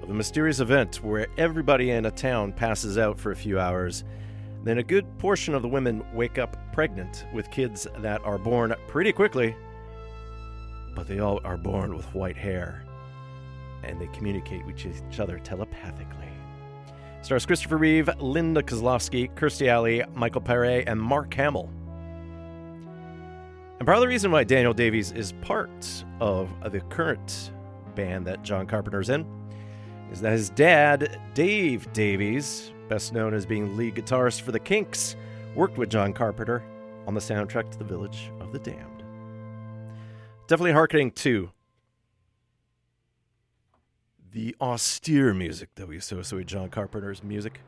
of 0.03 0.11
a 0.11 0.15
mysterious 0.15 0.61
event 0.61 1.03
where 1.03 1.29
everybody 1.39 1.91
in 1.91 2.07
a 2.07 2.11
town 2.11 2.53
passes 2.53 2.99
out 2.99 3.19
for 3.19 3.31
a 3.31 3.37
few 3.37 3.59
hours. 3.59 4.05
Then 4.65 4.79
a 4.79 4.83
good 4.83 5.07
portion 5.19 5.55
of 5.55 5.63
the 5.63 5.69
women 5.69 6.05
wake 6.13 6.39
up 6.39 6.57
pregnant 6.73 7.27
with 7.33 7.51
kids 7.51 7.87
that 7.99 8.25
are 8.25 8.39
born 8.39 8.75
pretty 8.89 9.13
quickly, 9.13 9.55
but 10.95 11.07
they 11.07 11.21
all 11.21 11.41
are 11.45 11.57
born 11.57 11.95
with 11.95 12.13
white 12.15 12.37
hair 12.37 12.86
and 13.87 14.01
they 14.01 14.09
communicate 14.09 14.65
with 14.67 14.85
each 14.85 15.21
other 15.21 15.39
telepathically. 15.39 16.29
Stars 17.23 17.47
Christopher 17.47 17.77
Reeve, 17.77 18.09
Linda 18.21 18.63
Kozlowski, 18.63 19.33
Kirstie 19.35 19.69
Alley, 19.69 20.05
Michael 20.15 20.41
Pare, 20.41 20.89
and 20.89 21.01
Mark 21.01 21.35
Hamill. 21.35 21.69
And 23.79 23.85
part 23.85 23.97
of 23.97 24.01
the 24.01 24.09
reason 24.09 24.31
why 24.31 24.45
Daniel 24.45 24.73
Davies 24.73 25.13
is 25.13 25.33
part 25.43 26.05
of 26.21 26.49
the 26.71 26.81
current 26.83 27.53
band 27.95 28.27
that 28.27 28.43
John 28.43 28.67
Carpenter's 28.67 29.09
in 29.09 29.27
is 30.11 30.21
that 30.21 30.33
his 30.33 30.51
dad, 30.51 31.21
Dave 31.35 31.93
Davies, 31.93 32.73
best 32.89 33.13
known 33.13 33.35
as 33.35 33.45
being 33.45 33.77
lead 33.77 33.97
guitarist 33.97 34.43
for 34.43 34.53
the 34.53 34.61
Kinks, 34.61 35.17
worked 35.55 35.79
with 35.79 35.91
John 35.91 36.13
Carpenter 36.13 36.63
on 37.07 37.15
the 37.15 37.21
soundtrack 37.21 37.71
to 37.73 37.79
The 37.79 37.85
Village 37.85 38.31
of 38.41 38.53
the 38.53 38.59
Damned. 38.59 39.03
Definitely 40.47 40.73
harkening 40.73 41.11
to 41.13 41.51
the 44.37 44.55
austere 44.61 45.33
music 45.33 45.75
that 45.77 45.89
we 45.89 45.97
associate 45.97 46.47
John 46.47 46.69
Carpenter's 46.69 47.25
music. 47.25 47.63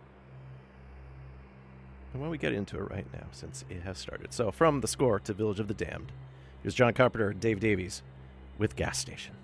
And 2.12 2.20
why 2.20 2.26
don't 2.26 2.30
we 2.30 2.36
get 2.36 2.52
into 2.52 2.76
it 2.76 2.90
right 2.90 3.06
now 3.10 3.24
since 3.32 3.64
it 3.70 3.80
has 3.84 3.96
started? 3.96 4.34
So, 4.34 4.50
from 4.50 4.82
the 4.82 4.86
score 4.86 5.18
to 5.20 5.32
Village 5.32 5.60
of 5.60 5.68
the 5.68 5.72
Damned, 5.72 6.12
here's 6.62 6.74
John 6.74 6.92
Carpenter 6.92 7.30
and 7.30 7.40
Dave 7.40 7.58
Davies 7.58 8.02
with 8.58 8.76
Gas 8.76 8.98
Station. 8.98 9.37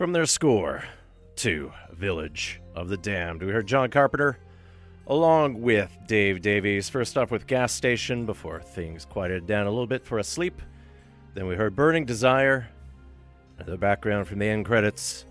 From 0.00 0.12
their 0.12 0.24
score 0.24 0.82
to 1.36 1.70
Village 1.92 2.62
of 2.74 2.88
the 2.88 2.96
Damned, 2.96 3.42
we 3.42 3.52
heard 3.52 3.66
John 3.66 3.90
Carpenter 3.90 4.38
along 5.06 5.60
with 5.60 5.94
Dave 6.06 6.40
Davies. 6.40 6.88
First 6.88 7.18
off 7.18 7.30
with 7.30 7.46
Gas 7.46 7.70
Station 7.70 8.24
before 8.24 8.62
things 8.62 9.04
quieted 9.04 9.46
down 9.46 9.66
a 9.66 9.70
little 9.70 9.86
bit 9.86 10.06
for 10.06 10.18
a 10.18 10.24
sleep. 10.24 10.62
Then 11.34 11.46
we 11.46 11.54
heard 11.54 11.76
Burning 11.76 12.06
Desire. 12.06 12.66
The 13.66 13.76
background 13.76 14.26
from 14.26 14.38
the 14.38 14.46
end 14.46 14.64
credits 14.64 15.26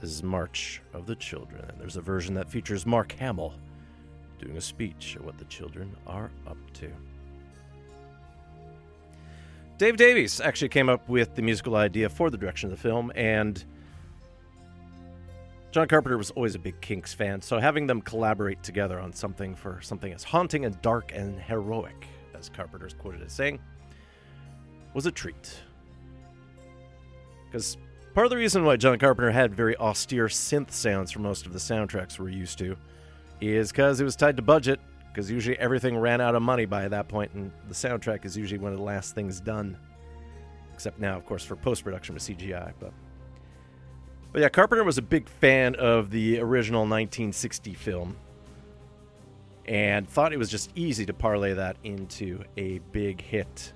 this 0.00 0.08
is 0.08 0.22
March 0.22 0.80
of 0.94 1.04
the 1.04 1.16
Children. 1.16 1.66
And 1.68 1.78
there's 1.78 1.98
a 1.98 2.00
version 2.00 2.32
that 2.36 2.48
features 2.48 2.86
Mark 2.86 3.12
Hamill 3.18 3.52
doing 4.38 4.56
a 4.56 4.62
speech 4.62 5.16
of 5.16 5.26
what 5.26 5.36
the 5.36 5.44
children 5.44 5.94
are 6.06 6.30
up 6.46 6.56
to. 6.72 6.90
Dave 9.76 9.98
Davies 9.98 10.40
actually 10.40 10.70
came 10.70 10.88
up 10.88 11.06
with 11.06 11.34
the 11.34 11.42
musical 11.42 11.76
idea 11.76 12.08
for 12.08 12.30
the 12.30 12.38
direction 12.38 12.72
of 12.72 12.78
the 12.78 12.82
film, 12.82 13.12
and 13.14 13.62
John 15.76 15.88
Carpenter 15.88 16.16
was 16.16 16.30
always 16.30 16.54
a 16.54 16.58
big 16.58 16.80
Kinks 16.80 17.12
fan, 17.12 17.42
so 17.42 17.58
having 17.58 17.86
them 17.86 18.00
collaborate 18.00 18.62
together 18.62 18.98
on 18.98 19.12
something 19.12 19.54
for 19.54 19.78
something 19.82 20.10
as 20.10 20.24
haunting 20.24 20.64
and 20.64 20.80
dark 20.80 21.12
and 21.14 21.38
heroic, 21.38 22.06
as 22.34 22.48
Carpenter's 22.48 22.94
quoted 22.94 23.20
as 23.20 23.30
saying, 23.34 23.60
was 24.94 25.04
a 25.04 25.10
treat. 25.10 25.60
Because 27.44 27.76
part 28.14 28.24
of 28.24 28.30
the 28.30 28.38
reason 28.38 28.64
why 28.64 28.76
John 28.76 28.98
Carpenter 28.98 29.30
had 29.30 29.54
very 29.54 29.76
austere 29.76 30.28
synth 30.28 30.70
sounds 30.70 31.12
for 31.12 31.18
most 31.18 31.44
of 31.44 31.52
the 31.52 31.58
soundtracks 31.58 32.18
we're 32.18 32.30
used 32.30 32.56
to 32.60 32.74
is 33.42 33.70
because 33.70 34.00
it 34.00 34.04
was 34.04 34.16
tied 34.16 34.36
to 34.38 34.42
budget, 34.42 34.80
because 35.12 35.30
usually 35.30 35.58
everything 35.58 35.98
ran 35.98 36.22
out 36.22 36.34
of 36.34 36.40
money 36.40 36.64
by 36.64 36.88
that 36.88 37.06
point, 37.06 37.30
and 37.34 37.52
the 37.68 37.74
soundtrack 37.74 38.24
is 38.24 38.34
usually 38.34 38.58
one 38.58 38.72
of 38.72 38.78
the 38.78 38.84
last 38.84 39.14
things 39.14 39.40
done. 39.40 39.76
Except 40.72 40.98
now, 40.98 41.18
of 41.18 41.26
course, 41.26 41.44
for 41.44 41.54
post 41.54 41.84
production 41.84 42.14
with 42.14 42.22
CGI. 42.22 42.72
But 42.80 42.94
but 44.32 44.42
yeah, 44.42 44.48
Carpenter 44.48 44.84
was 44.84 44.98
a 44.98 45.02
big 45.02 45.28
fan 45.28 45.74
of 45.76 46.10
the 46.10 46.38
original 46.40 46.80
1960 46.82 47.74
film 47.74 48.16
and 49.66 50.08
thought 50.08 50.32
it 50.32 50.38
was 50.38 50.48
just 50.48 50.70
easy 50.76 51.04
to 51.06 51.12
parlay 51.12 51.52
that 51.54 51.76
into 51.82 52.42
a 52.56 52.78
big 52.92 53.20
hit. 53.20 53.72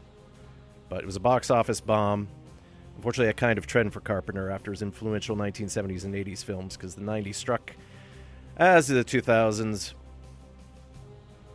But 0.88 1.00
it 1.02 1.06
was 1.06 1.16
a 1.16 1.20
box 1.20 1.50
office 1.50 1.80
bomb. 1.80 2.28
Unfortunately, 2.96 3.30
a 3.30 3.34
kind 3.34 3.58
of 3.58 3.66
trend 3.66 3.92
for 3.92 4.00
Carpenter 4.00 4.50
after 4.50 4.70
his 4.70 4.82
influential 4.82 5.36
1970s 5.36 6.04
and 6.04 6.14
80s 6.14 6.44
films 6.44 6.76
because 6.76 6.94
the 6.94 7.02
90s 7.02 7.34
struck 7.34 7.74
as 8.56 8.88
did 8.88 8.96
the 8.96 9.04
2000s. 9.04 9.94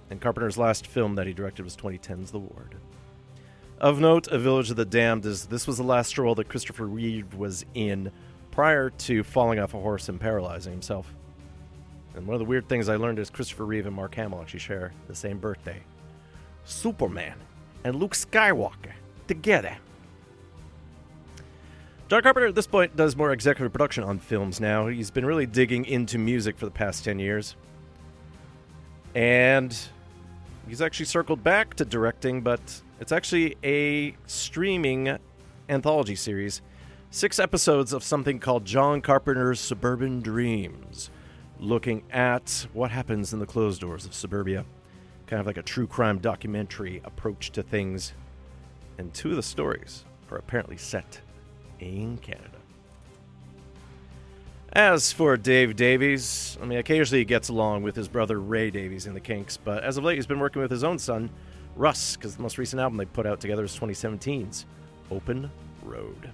And 0.10 0.22
Carpenter's 0.22 0.58
last 0.58 0.86
film 0.88 1.16
that 1.16 1.28
he 1.28 1.34
directed 1.34 1.64
was 1.64 1.76
2010's 1.76 2.32
The 2.32 2.40
Ward. 2.40 2.76
Of 3.80 4.00
note, 4.00 4.28
A 4.28 4.38
Village 4.38 4.70
of 4.70 4.76
the 4.76 4.86
Damned 4.86 5.26
is 5.26 5.46
this 5.46 5.68
was 5.68 5.78
the 5.78 5.84
last 5.84 6.18
role 6.18 6.36
that 6.36 6.50
Christopher 6.50 6.86
Reeve 6.86 7.34
was 7.36 7.66
in 7.74 8.12
prior 8.56 8.90
to 8.90 9.22
falling 9.22 9.60
off 9.60 9.74
a 9.74 9.80
horse 9.80 10.08
and 10.08 10.20
paralyzing 10.20 10.72
himself. 10.72 11.14
And 12.16 12.26
one 12.26 12.36
of 12.36 12.40
the 12.40 12.46
weird 12.46 12.70
things 12.70 12.88
I 12.88 12.96
learned 12.96 13.20
is 13.20 13.30
Christopher 13.30 13.66
Reeve 13.66 13.86
and 13.86 13.96
Mark 13.96 14.16
Hamill 14.16 14.42
actually 14.42 14.62
share 14.62 14.94
the 15.08 15.14
same 15.14 15.38
birthday. 15.38 15.84
Superman 16.64 17.36
and 17.84 17.98
Luke 17.98 18.14
Skywalker 18.14 18.94
together. 19.28 19.76
John 22.08 22.22
Carpenter 22.22 22.48
at 22.48 22.56
this 22.56 22.68
point 22.68 22.96
does 22.96 23.18
more 23.18 23.34
executive 23.34 23.74
production 23.74 24.06
on 24.06 24.20
films 24.20 24.62
now. 24.62 24.88
He's 24.88 25.12
been 25.12 25.26
really 25.26 25.46
digging 25.46 25.84
into 25.84 26.18
music 26.18 26.58
for 26.58 26.66
the 26.66 26.72
past 26.72 27.04
10 27.04 27.20
years. 27.20 27.58
And 29.14 29.78
he's 30.68 30.82
actually 30.82 31.08
circled 31.08 31.44
back 31.44 31.74
to 31.76 31.84
directing, 31.84 32.42
but 32.42 32.62
it's 33.02 33.12
actually 33.12 33.58
a 33.64 34.16
streaming 34.28 35.18
anthology 35.68 36.16
series. 36.16 36.62
Six 37.16 37.40
episodes 37.40 37.94
of 37.94 38.04
something 38.04 38.40
called 38.40 38.66
John 38.66 39.00
Carpenter's 39.00 39.62
Suburban 39.62 40.20
Dreams, 40.20 41.10
looking 41.62 42.04
at 42.12 42.68
what 42.74 42.92
happens 42.92 43.32
in 43.32 43.40
the 43.40 43.46
closed 43.46 43.80
doors 43.80 44.06
of 44.06 44.14
suburbia. 44.14 44.66
Kind 45.26 45.40
of 45.40 45.46
like 45.46 45.56
a 45.56 45.62
true 45.62 45.88
crime 45.88 46.18
documentary 46.18 47.02
approach 47.06 47.52
to 47.52 47.64
things. 47.64 48.12
And 48.98 49.14
two 49.14 49.30
of 49.30 49.38
the 49.38 49.44
stories 49.44 50.04
are 50.30 50.36
apparently 50.38 50.76
set 50.76 51.22
in 51.80 52.18
Canada. 52.18 52.58
As 54.74 55.14
for 55.14 55.38
Dave 55.38 55.78
Davies, 55.78 56.58
I 56.62 56.66
mean, 56.66 56.80
occasionally 56.80 57.20
he 57.20 57.26
gets 57.26 57.48
along 57.48 57.84
with 57.84 57.96
his 57.96 58.10
brother 58.10 58.42
Ray 58.42 58.72
Davies 58.72 59.08
in 59.08 59.14
the 59.14 59.22
Kinks, 59.22 59.56
but 59.56 59.86
as 59.86 59.96
of 59.96 60.04
late 60.04 60.16
he's 60.16 60.28
been 60.28 60.42
working 60.42 60.62
with 60.62 60.70
his 60.70 60.84
own 60.84 61.00
son, 61.00 61.30
Russ, 61.78 62.18
because 62.18 62.36
the 62.36 62.42
most 62.42 62.58
recent 62.58 62.82
album 62.82 62.98
they 62.98 63.06
put 63.06 63.26
out 63.26 63.40
together 63.40 63.64
is 63.64 63.74
2017's 63.74 64.66
Open 65.10 65.50
Road. 65.82 66.30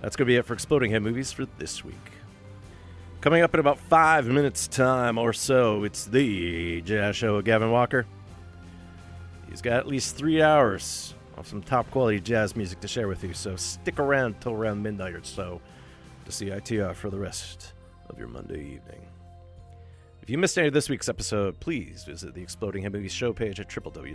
That's 0.00 0.16
going 0.16 0.26
to 0.26 0.32
be 0.32 0.36
it 0.36 0.44
for 0.44 0.54
Exploding 0.54 0.90
Head 0.90 1.02
Movies 1.02 1.32
for 1.32 1.46
this 1.58 1.84
week. 1.84 1.94
Coming 3.20 3.42
up 3.42 3.52
in 3.52 3.60
about 3.60 3.78
five 3.78 4.26
minutes' 4.26 4.68
time 4.68 5.18
or 5.18 5.32
so, 5.32 5.82
it's 5.82 6.04
the 6.04 6.80
Jazz 6.82 7.16
Show 7.16 7.36
with 7.36 7.44
Gavin 7.44 7.72
Walker. 7.72 8.06
He's 9.50 9.60
got 9.60 9.74
at 9.74 9.88
least 9.88 10.16
three 10.16 10.40
hours 10.40 11.14
of 11.36 11.48
some 11.48 11.62
top 11.62 11.90
quality 11.90 12.20
jazz 12.20 12.54
music 12.54 12.80
to 12.80 12.88
share 12.88 13.08
with 13.08 13.24
you, 13.24 13.34
so 13.34 13.56
stick 13.56 13.98
around 13.98 14.40
till 14.40 14.52
around 14.52 14.82
midnight 14.82 15.14
or 15.14 15.24
so 15.24 15.60
to 16.26 16.30
CITR 16.30 16.94
for 16.94 17.10
the 17.10 17.18
rest 17.18 17.72
of 18.08 18.18
your 18.18 18.28
Monday 18.28 18.60
evening. 18.60 19.04
If 20.22 20.30
you 20.30 20.38
missed 20.38 20.58
any 20.58 20.68
of 20.68 20.74
this 20.74 20.88
week's 20.90 21.08
episode, 21.08 21.58
please 21.58 22.04
visit 22.04 22.34
the 22.34 22.42
Exploding 22.42 22.82
Head 22.82 22.92
Movies 22.92 23.12
show 23.12 23.32
page 23.32 23.58
at 23.60 23.68
www.citr.ca. 23.68 24.14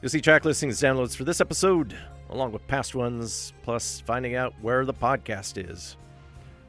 You'll 0.00 0.10
see 0.10 0.20
track 0.20 0.44
listings 0.44 0.80
downloads 0.80 1.16
for 1.16 1.24
this 1.24 1.40
episode, 1.40 1.96
along 2.34 2.52
with 2.52 2.66
past 2.66 2.94
ones, 2.94 3.52
plus 3.62 4.00
finding 4.00 4.34
out 4.34 4.54
where 4.60 4.84
the 4.84 4.92
podcast 4.92 5.70
is. 5.70 5.96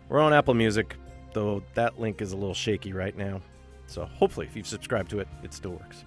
We're 0.08 0.20
on 0.20 0.34
Apple 0.34 0.54
Music, 0.54 0.96
though 1.34 1.64
that 1.74 2.00
link 2.00 2.22
is 2.22 2.32
a 2.32 2.38
little 2.38 2.54
shaky 2.54 2.94
right 2.94 3.18
now. 3.18 3.42
So 3.88 4.06
hopefully, 4.06 4.46
if 4.46 4.56
you've 4.56 4.68
subscribed 4.68 5.10
to 5.12 5.20
it, 5.20 5.28
it 5.44 5.54
still 5.54 5.72
works. 5.72 6.06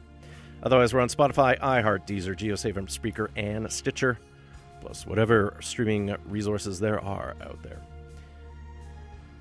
Otherwise, 0.63 0.95
we're 0.95 1.01
on 1.01 1.09
Spotify, 1.09 1.59
iHeart, 1.61 2.07
Deezer, 2.07 2.37
JioSaavn, 2.37 2.87
Spreaker, 2.87 3.29
and 3.37 3.71
Stitcher, 3.71 4.19
plus 4.81 5.07
whatever 5.07 5.57
streaming 5.61 6.15
resources 6.27 6.81
there 6.81 7.03
are 7.05 7.35
out 7.43 7.63
there. 7.63 7.81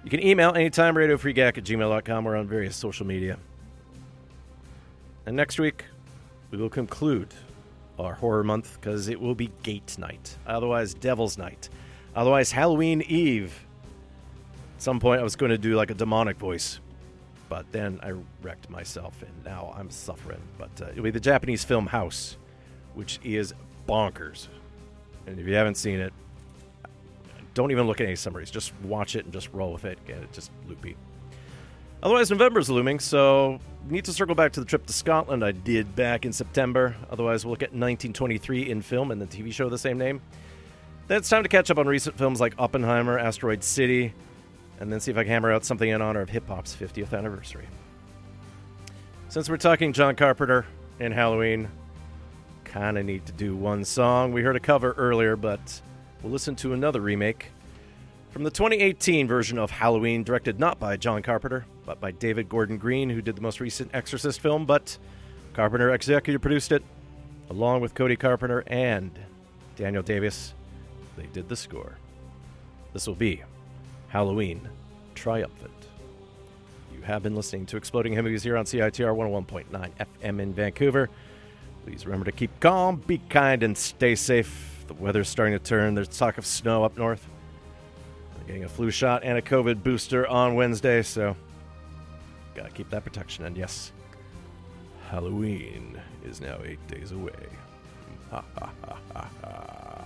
You 0.03 0.09
can 0.09 0.23
email 0.23 0.53
anytime, 0.53 0.95
radiofreegack 0.95 1.57
at 1.57 1.63
gmail.com. 1.63 2.23
We're 2.23 2.37
on 2.37 2.47
various 2.47 2.75
social 2.75 3.05
media. 3.05 3.37
And 5.25 5.35
next 5.35 5.59
week, 5.59 5.83
we 6.49 6.57
will 6.57 6.69
conclude 6.69 7.33
our 7.99 8.13
horror 8.13 8.43
month 8.43 8.77
because 8.79 9.07
it 9.07 9.19
will 9.19 9.35
be 9.35 9.51
Gate 9.63 9.97
Night, 9.97 10.37
otherwise 10.45 10.93
Devil's 10.93 11.37
Night, 11.37 11.69
otherwise 12.15 12.51
Halloween 12.51 13.01
Eve. 13.01 13.65
At 14.75 14.81
some 14.81 14.99
point, 14.99 15.19
I 15.19 15.23
was 15.23 15.35
going 15.35 15.51
to 15.51 15.57
do 15.57 15.75
like 15.75 15.89
a 15.89 15.95
demonic 15.95 16.37
voice, 16.37 16.79
but 17.49 17.71
then 17.71 17.99
I 18.03 18.13
wrecked 18.41 18.69
myself, 18.69 19.21
and 19.21 19.31
now 19.45 19.73
I'm 19.77 19.89
suffering. 19.89 20.41
But 20.57 20.69
uh, 20.81 20.89
it'll 20.91 21.03
be 21.03 21.11
the 21.11 21.19
Japanese 21.19 21.63
film 21.63 21.87
House, 21.87 22.37
which 22.93 23.19
is 23.23 23.53
bonkers. 23.87 24.47
And 25.25 25.39
if 25.39 25.47
you 25.47 25.55
haven't 25.55 25.75
seen 25.75 25.99
it, 25.99 26.13
don't 27.53 27.71
even 27.71 27.87
look 27.87 27.99
at 27.99 28.05
any 28.05 28.15
summaries. 28.15 28.51
Just 28.51 28.71
watch 28.83 29.15
it 29.15 29.25
and 29.25 29.33
just 29.33 29.51
roll 29.51 29.73
with 29.73 29.85
it. 29.85 29.97
Get 30.05 30.17
it 30.17 30.31
just 30.31 30.51
loopy. 30.67 30.95
Otherwise, 32.03 32.29
November's 32.29 32.69
looming, 32.69 32.99
so 32.99 33.59
need 33.89 34.05
to 34.05 34.13
circle 34.13 34.35
back 34.35 34.51
to 34.53 34.59
the 34.59 34.65
trip 34.65 34.85
to 34.85 34.93
Scotland 34.93 35.43
I 35.43 35.51
did 35.51 35.95
back 35.95 36.25
in 36.25 36.33
September. 36.33 36.95
Otherwise, 37.09 37.45
we'll 37.45 37.51
look 37.51 37.63
at 37.63 37.71
1923 37.71 38.69
in 38.69 38.81
film 38.81 39.11
and 39.11 39.21
the 39.21 39.25
TV 39.25 39.51
show 39.51 39.65
of 39.65 39.71
the 39.71 39.77
same 39.77 39.97
name. 39.97 40.21
Then 41.07 41.17
it's 41.17 41.29
time 41.29 41.43
to 41.43 41.49
catch 41.49 41.71
up 41.71 41.77
on 41.77 41.87
recent 41.87 42.17
films 42.17 42.39
like 42.39 42.53
Oppenheimer, 42.59 43.17
Asteroid 43.17 43.63
City, 43.63 44.13
and 44.79 44.91
then 44.91 44.99
see 44.99 45.09
if 45.09 45.17
I 45.17 45.23
can 45.23 45.31
hammer 45.31 45.51
out 45.51 45.65
something 45.65 45.89
in 45.89 46.01
honor 46.01 46.21
of 46.21 46.29
hip 46.29 46.47
hop's 46.47 46.75
50th 46.75 47.17
anniversary. 47.17 47.67
Since 49.29 49.49
we're 49.49 49.57
talking 49.57 49.93
John 49.93 50.15
Carpenter 50.15 50.65
and 50.99 51.13
Halloween, 51.13 51.69
kind 52.63 52.97
of 52.97 53.05
need 53.05 53.25
to 53.25 53.31
do 53.31 53.55
one 53.55 53.85
song. 53.85 54.33
We 54.33 54.43
heard 54.43 54.55
a 54.55 54.59
cover 54.59 54.93
earlier, 54.97 55.35
but 55.35 55.81
we'll 56.21 56.31
listen 56.31 56.55
to 56.57 56.73
another 56.73 57.01
remake 57.01 57.47
from 58.31 58.43
the 58.43 58.51
2018 58.51 59.27
version 59.27 59.57
of 59.57 59.71
Halloween, 59.71 60.23
directed 60.23 60.59
not 60.59 60.79
by 60.79 60.97
John 60.97 61.23
Carpenter, 61.23 61.65
by 61.95 62.11
David 62.11 62.49
Gordon 62.49 62.77
Green, 62.77 63.09
who 63.09 63.21
did 63.21 63.35
the 63.35 63.41
most 63.41 63.59
recent 63.59 63.89
Exorcist 63.93 64.39
film, 64.39 64.65
but 64.65 64.97
Carpenter 65.53 65.93
executive 65.93 66.41
produced 66.41 66.71
it, 66.71 66.83
along 67.49 67.81
with 67.81 67.95
Cody 67.95 68.15
Carpenter 68.15 68.63
and 68.67 69.11
Daniel 69.75 70.03
Davies. 70.03 70.53
They 71.15 71.25
did 71.27 71.49
the 71.49 71.55
score. 71.55 71.97
This 72.93 73.07
will 73.07 73.15
be 73.15 73.41
Halloween 74.09 74.69
Triumphant. 75.15 75.71
You 76.95 77.01
have 77.01 77.23
been 77.23 77.35
listening 77.35 77.65
to 77.67 77.77
Exploding 77.77 78.13
Movies 78.15 78.43
here 78.43 78.57
on 78.57 78.65
CITR 78.65 79.15
101.9 79.15 79.91
FM 80.21 80.39
in 80.39 80.53
Vancouver. 80.53 81.09
Please 81.85 82.05
remember 82.05 82.25
to 82.25 82.31
keep 82.31 82.51
calm, 82.59 82.97
be 83.07 83.19
kind, 83.29 83.63
and 83.63 83.77
stay 83.77 84.13
safe. 84.13 84.83
The 84.87 84.93
weather's 84.93 85.29
starting 85.29 85.57
to 85.57 85.63
turn. 85.63 85.95
There's 85.95 86.07
talk 86.07 86.37
of 86.37 86.45
snow 86.45 86.83
up 86.83 86.97
north. 86.97 87.25
I'm 88.39 88.45
getting 88.45 88.63
a 88.63 88.69
flu 88.69 88.91
shot 88.91 89.23
and 89.23 89.37
a 89.37 89.41
COVID 89.41 89.83
booster 89.83 90.27
on 90.27 90.55
Wednesday, 90.55 91.01
so 91.01 91.35
gotta 92.57 92.71
keep 92.71 92.89
that 92.89 93.03
protection. 93.03 93.45
And 93.45 93.55
yes, 93.55 93.91
Halloween 95.09 96.01
is 96.25 96.41
now 96.41 96.57
eight 96.65 96.85
days 96.87 97.11
away. 97.11 97.47
Ha 98.31 98.43
ha 98.55 98.71
ha 98.83 98.97
ha 99.13 99.29
ha. 99.41 99.96